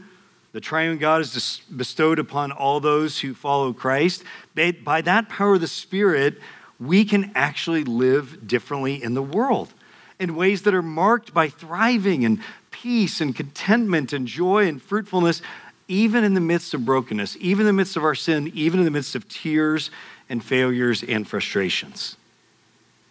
the 0.51 0.61
triune 0.61 0.97
God 0.97 1.21
is 1.21 1.61
bestowed 1.75 2.19
upon 2.19 2.51
all 2.51 2.79
those 2.79 3.19
who 3.19 3.33
follow 3.33 3.73
Christ, 3.73 4.23
by 4.55 5.01
that 5.01 5.27
power 5.29 5.55
of 5.55 5.61
the 5.61 5.67
Spirit, 5.67 6.39
we 6.79 7.03
can 7.05 7.31
actually 7.35 7.83
live 7.83 8.47
differently 8.47 9.01
in 9.01 9.13
the 9.13 9.23
world 9.23 9.73
in 10.19 10.35
ways 10.35 10.61
that 10.63 10.73
are 10.73 10.81
marked 10.81 11.33
by 11.33 11.49
thriving 11.49 12.25
and 12.25 12.39
peace 12.81 13.21
and 13.21 13.35
contentment 13.35 14.13
and 14.13 14.27
joy 14.27 14.67
and 14.67 14.81
fruitfulness 14.81 15.41
even 15.87 16.23
in 16.23 16.33
the 16.33 16.41
midst 16.41 16.73
of 16.73 16.83
brokenness, 16.83 17.37
even 17.39 17.61
in 17.61 17.67
the 17.67 17.73
midst 17.73 17.95
of 17.95 18.03
our 18.03 18.15
sin, 18.15 18.51
even 18.55 18.79
in 18.79 18.85
the 18.85 18.91
midst 18.91 19.15
of 19.15 19.27
tears 19.29 19.91
and 20.29 20.43
failures 20.43 21.03
and 21.03 21.27
frustrations. 21.27 22.17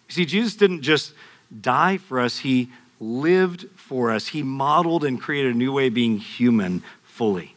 You 0.09 0.15
see, 0.15 0.25
Jesus 0.27 0.57
didn't 0.57 0.83
just 0.83 1.15
die 1.61 1.99
for 1.99 2.21
us, 2.21 2.39
He 2.39 2.71
lived 3.01 3.67
for 3.77 4.11
us. 4.11 4.29
He 4.29 4.43
modeled 4.43 5.05
and 5.05 5.21
created 5.21 5.55
a 5.55 5.59
new 5.59 5.73
way 5.73 5.89
of 5.89 5.95
being 5.95 6.19
human 6.19 6.83
fully. 7.05 7.55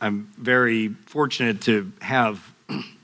I'm 0.00 0.32
very 0.36 0.88
fortunate 0.88 1.62
to 1.62 1.92
have 2.00 2.42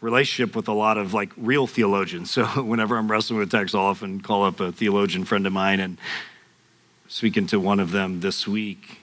relationship 0.00 0.54
with 0.54 0.68
a 0.68 0.72
lot 0.72 0.96
of 0.96 1.14
like 1.14 1.30
real 1.36 1.66
theologians. 1.66 2.30
So 2.38 2.44
whenever 2.62 2.96
I'm 2.96 3.10
wrestling 3.10 3.38
with 3.38 3.50
text, 3.50 3.74
I'll 3.74 3.82
often 3.82 4.20
call 4.20 4.44
up 4.44 4.60
a 4.60 4.72
theologian 4.72 5.24
friend 5.24 5.46
of 5.46 5.52
mine 5.52 5.80
and 5.80 5.98
speaking 7.08 7.46
to 7.48 7.58
one 7.58 7.80
of 7.80 7.90
them 7.90 8.20
this 8.20 8.46
week 8.46 9.00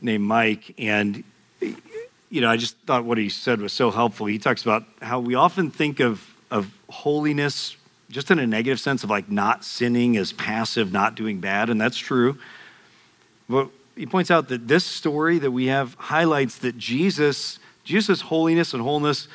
named 0.00 0.24
Mike. 0.24 0.74
And, 0.78 1.24
you 2.28 2.40
know, 2.40 2.50
I 2.50 2.56
just 2.56 2.76
thought 2.86 3.04
what 3.04 3.18
he 3.18 3.28
said 3.28 3.60
was 3.60 3.72
so 3.72 3.90
helpful. 3.90 4.26
He 4.26 4.38
talks 4.38 4.62
about 4.62 4.84
how 5.00 5.20
we 5.20 5.34
often 5.34 5.70
think 5.70 6.00
of, 6.00 6.26
of 6.50 6.70
holiness 6.88 7.76
just 8.10 8.30
in 8.30 8.38
a 8.38 8.46
negative 8.46 8.80
sense 8.80 9.04
of 9.04 9.10
like 9.10 9.30
not 9.30 9.64
sinning 9.64 10.16
as 10.16 10.32
passive, 10.32 10.92
not 10.92 11.14
doing 11.14 11.40
bad. 11.40 11.70
And 11.70 11.80
that's 11.80 11.96
true. 11.96 12.38
But 13.48 13.68
he 13.96 14.06
points 14.06 14.30
out 14.30 14.48
that 14.48 14.66
this 14.66 14.84
story 14.84 15.38
that 15.38 15.50
we 15.50 15.66
have 15.66 15.94
highlights 15.94 16.58
that 16.58 16.76
Jesus, 16.76 17.58
Jesus' 17.84 18.20
holiness 18.20 18.74
and 18.74 18.82
wholeness, 18.82 19.28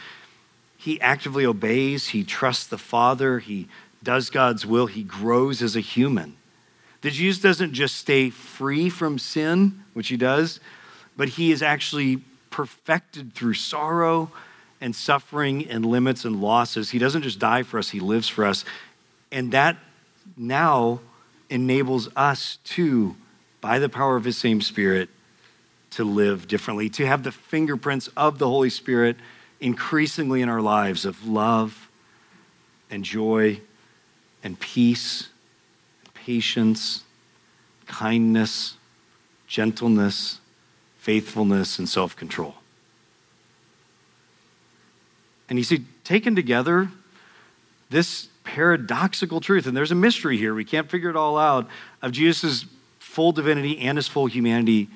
he 0.77 0.99
actively 1.01 1.45
obeys, 1.45 2.09
he 2.09 2.23
trusts 2.23 2.67
the 2.67 2.77
Father, 2.77 3.39
he 3.39 3.67
does 4.03 4.29
God's 4.29 4.65
will, 4.65 4.85
he 4.87 5.03
grows 5.03 5.61
as 5.61 5.75
a 5.75 5.79
human. 5.79 6.37
That 7.01 7.11
Jesus 7.11 7.41
doesn't 7.41 7.73
just 7.73 7.95
stay 7.95 8.29
free 8.29 8.89
from 8.89 9.19
sin, 9.19 9.83
which 9.93 10.07
he 10.07 10.17
does, 10.17 10.59
but 11.17 11.29
he 11.29 11.51
is 11.51 11.61
actually 11.61 12.21
perfected 12.49 13.33
through 13.33 13.53
sorrow 13.53 14.31
and 14.81 14.95
suffering 14.95 15.67
and 15.67 15.85
limits 15.85 16.25
and 16.25 16.41
losses. 16.41 16.91
He 16.91 16.99
doesn't 16.99 17.23
just 17.23 17.39
die 17.39 17.63
for 17.63 17.79
us, 17.79 17.89
he 17.89 17.99
lives 17.99 18.27
for 18.27 18.45
us. 18.45 18.65
And 19.31 19.51
that 19.51 19.77
now 20.37 20.99
enables 21.49 22.09
us 22.15 22.59
to 22.63 23.15
by 23.61 23.79
the 23.79 23.89
power 23.89 24.15
of 24.15 24.23
his 24.23 24.37
same 24.37 24.61
Spirit, 24.61 25.09
to 25.91 26.03
live 26.03 26.47
differently, 26.47 26.89
to 26.89 27.05
have 27.05 27.23
the 27.23 27.31
fingerprints 27.31 28.07
of 28.15 28.37
the 28.37 28.47
Holy 28.47 28.69
Spirit 28.69 29.17
increasingly 29.59 30.41
in 30.41 30.49
our 30.49 30.61
lives 30.61 31.05
of 31.05 31.27
love 31.27 31.89
and 32.89 33.03
joy 33.03 33.59
and 34.43 34.59
peace, 34.59 35.29
patience, 36.13 37.03
kindness, 37.87 38.75
gentleness, 39.47 40.39
faithfulness, 40.97 41.79
and 41.79 41.87
self 41.87 42.15
control. 42.15 42.55
And 45.49 45.59
you 45.59 45.63
see, 45.63 45.85
taken 46.03 46.35
together, 46.35 46.89
this 47.89 48.29
paradoxical 48.43 49.41
truth, 49.41 49.67
and 49.67 49.75
there's 49.75 49.91
a 49.91 49.95
mystery 49.95 50.37
here, 50.37 50.53
we 50.55 50.65
can't 50.65 50.89
figure 50.89 51.09
it 51.09 51.15
all 51.15 51.37
out, 51.37 51.67
of 52.01 52.11
Jesus' 52.11 52.65
full 52.99 53.31
divinity 53.31 53.79
and 53.79 53.97
his 53.97 54.07
full 54.07 54.25
humanity, 54.25 54.89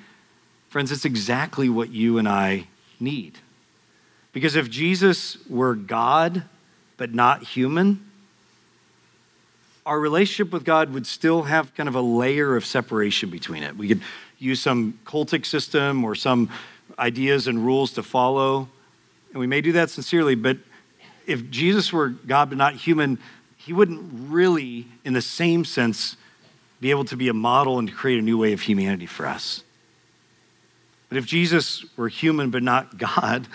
friends, 0.68 0.92
it's 0.92 1.04
exactly 1.04 1.68
what 1.68 1.90
you 1.90 2.18
and 2.18 2.28
I 2.28 2.66
need. 2.98 3.38
Because 4.32 4.56
if 4.56 4.70
Jesus 4.70 5.36
were 5.48 5.74
God 5.74 6.44
but 6.96 7.14
not 7.14 7.42
human, 7.42 8.04
our 9.86 9.98
relationship 9.98 10.52
with 10.52 10.64
God 10.64 10.92
would 10.92 11.06
still 11.06 11.42
have 11.42 11.74
kind 11.74 11.88
of 11.88 11.94
a 11.94 12.00
layer 12.00 12.56
of 12.56 12.64
separation 12.64 13.30
between 13.30 13.62
it. 13.62 13.76
We 13.76 13.88
could 13.88 14.02
use 14.38 14.60
some 14.60 14.98
cultic 15.04 15.46
system 15.46 16.04
or 16.04 16.14
some 16.14 16.50
ideas 16.98 17.46
and 17.46 17.64
rules 17.64 17.92
to 17.92 18.02
follow, 18.02 18.68
and 19.30 19.40
we 19.40 19.46
may 19.46 19.60
do 19.60 19.72
that 19.72 19.90
sincerely, 19.90 20.34
but 20.34 20.58
if 21.26 21.50
Jesus 21.50 21.92
were 21.92 22.08
God 22.08 22.50
but 22.50 22.58
not 22.58 22.74
human, 22.74 23.18
he 23.56 23.72
wouldn't 23.72 24.30
really, 24.30 24.86
in 25.04 25.12
the 25.12 25.22
same 25.22 25.64
sense, 25.64 26.16
be 26.80 26.90
able 26.90 27.04
to 27.04 27.16
be 27.16 27.28
a 27.28 27.34
model 27.34 27.78
and 27.78 27.88
to 27.88 27.94
create 27.94 28.18
a 28.18 28.22
new 28.22 28.38
way 28.38 28.52
of 28.52 28.60
humanity 28.60 29.06
for 29.06 29.26
us. 29.26 29.62
But 31.08 31.18
if 31.18 31.26
Jesus 31.26 31.84
were 31.96 32.08
human 32.08 32.50
but 32.50 32.62
not 32.62 32.98
God, 33.16 33.46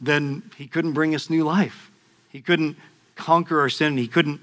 then 0.00 0.50
he 0.56 0.66
couldn't 0.66 0.92
bring 0.92 1.14
us 1.14 1.28
new 1.28 1.44
life. 1.44 1.90
He 2.28 2.40
couldn't 2.40 2.76
conquer 3.16 3.60
our 3.60 3.68
sin. 3.68 3.96
He 3.96 4.08
couldn't 4.08 4.40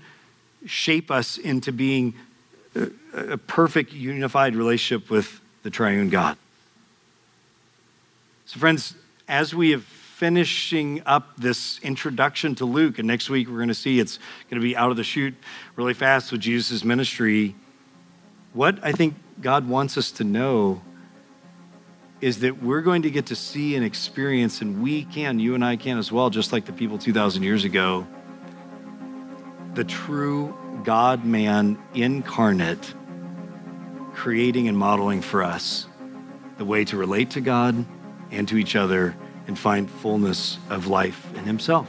shape 0.65 1.11
us 1.11 1.37
into 1.37 1.71
being 1.71 2.13
a 3.13 3.37
perfect, 3.37 3.93
unified 3.93 4.55
relationship 4.55 5.09
with 5.09 5.39
the 5.63 5.69
triune 5.69 6.09
God. 6.09 6.37
So, 8.45 8.59
friends, 8.59 8.95
as 9.27 9.55
we 9.55 9.71
have 9.71 9.83
finishing 9.83 11.01
up 11.05 11.35
this 11.35 11.77
introduction 11.79 12.55
to 12.55 12.63
Luke, 12.63 12.99
and 12.99 13.07
next 13.07 13.29
week 13.29 13.49
we're 13.49 13.57
going 13.57 13.67
to 13.67 13.73
see 13.73 13.99
it's 13.99 14.17
going 14.49 14.61
to 14.61 14.65
be 14.65 14.75
out 14.75 14.89
of 14.89 14.95
the 14.95 15.03
chute 15.03 15.33
really 15.75 15.93
fast 15.93 16.31
with 16.31 16.39
Jesus' 16.39 16.85
ministry 16.85 17.53
what 18.53 18.79
I 18.81 18.93
think 18.93 19.15
God 19.41 19.67
wants 19.67 19.97
us 19.97 20.11
to 20.11 20.23
know 20.23 20.81
is 22.25 22.39
that 22.39 22.63
we're 22.63 22.81
going 22.81 23.03
to 23.03 23.11
get 23.11 23.27
to 23.27 23.35
see 23.35 23.75
and 23.75 23.85
experience, 23.85 24.59
and 24.59 24.81
we 24.81 25.03
can, 25.03 25.37
you 25.37 25.53
and 25.53 25.63
I 25.63 25.75
can 25.75 25.99
as 25.99 26.11
well, 26.11 26.31
just 26.31 26.51
like 26.51 26.65
the 26.65 26.73
people 26.73 26.97
2,000 26.97 27.43
years 27.43 27.65
ago, 27.65 28.07
the 29.75 29.83
true 29.83 30.57
God 30.83 31.23
man 31.23 31.77
incarnate, 31.93 32.95
creating 34.15 34.67
and 34.67 34.75
modeling 34.75 35.21
for 35.21 35.43
us 35.43 35.85
the 36.57 36.65
way 36.65 36.83
to 36.85 36.97
relate 36.97 37.29
to 37.29 37.41
God 37.41 37.85
and 38.31 38.47
to 38.47 38.57
each 38.57 38.75
other 38.75 39.15
and 39.45 39.59
find 39.59 39.87
fullness 39.87 40.57
of 40.71 40.87
life 40.87 41.31
in 41.35 41.43
Himself. 41.43 41.87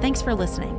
Thanks 0.00 0.22
for 0.22 0.34
listening. 0.34 0.76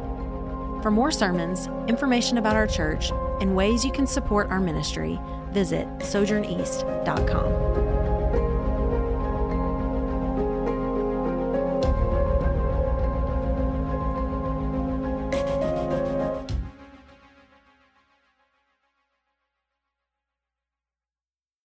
For 0.82 0.90
more 0.90 1.12
sermons, 1.12 1.68
information 1.88 2.40
about 2.40 2.56
our 2.56 2.66
church, 2.66 3.12
and 3.42 3.56
ways 3.56 3.86
you 3.86 3.92
can 3.92 4.08
support 4.08 4.50
our 4.50 4.60
ministry, 4.60 5.20
visit 5.52 5.88
sojourneast.com. 6.00 7.87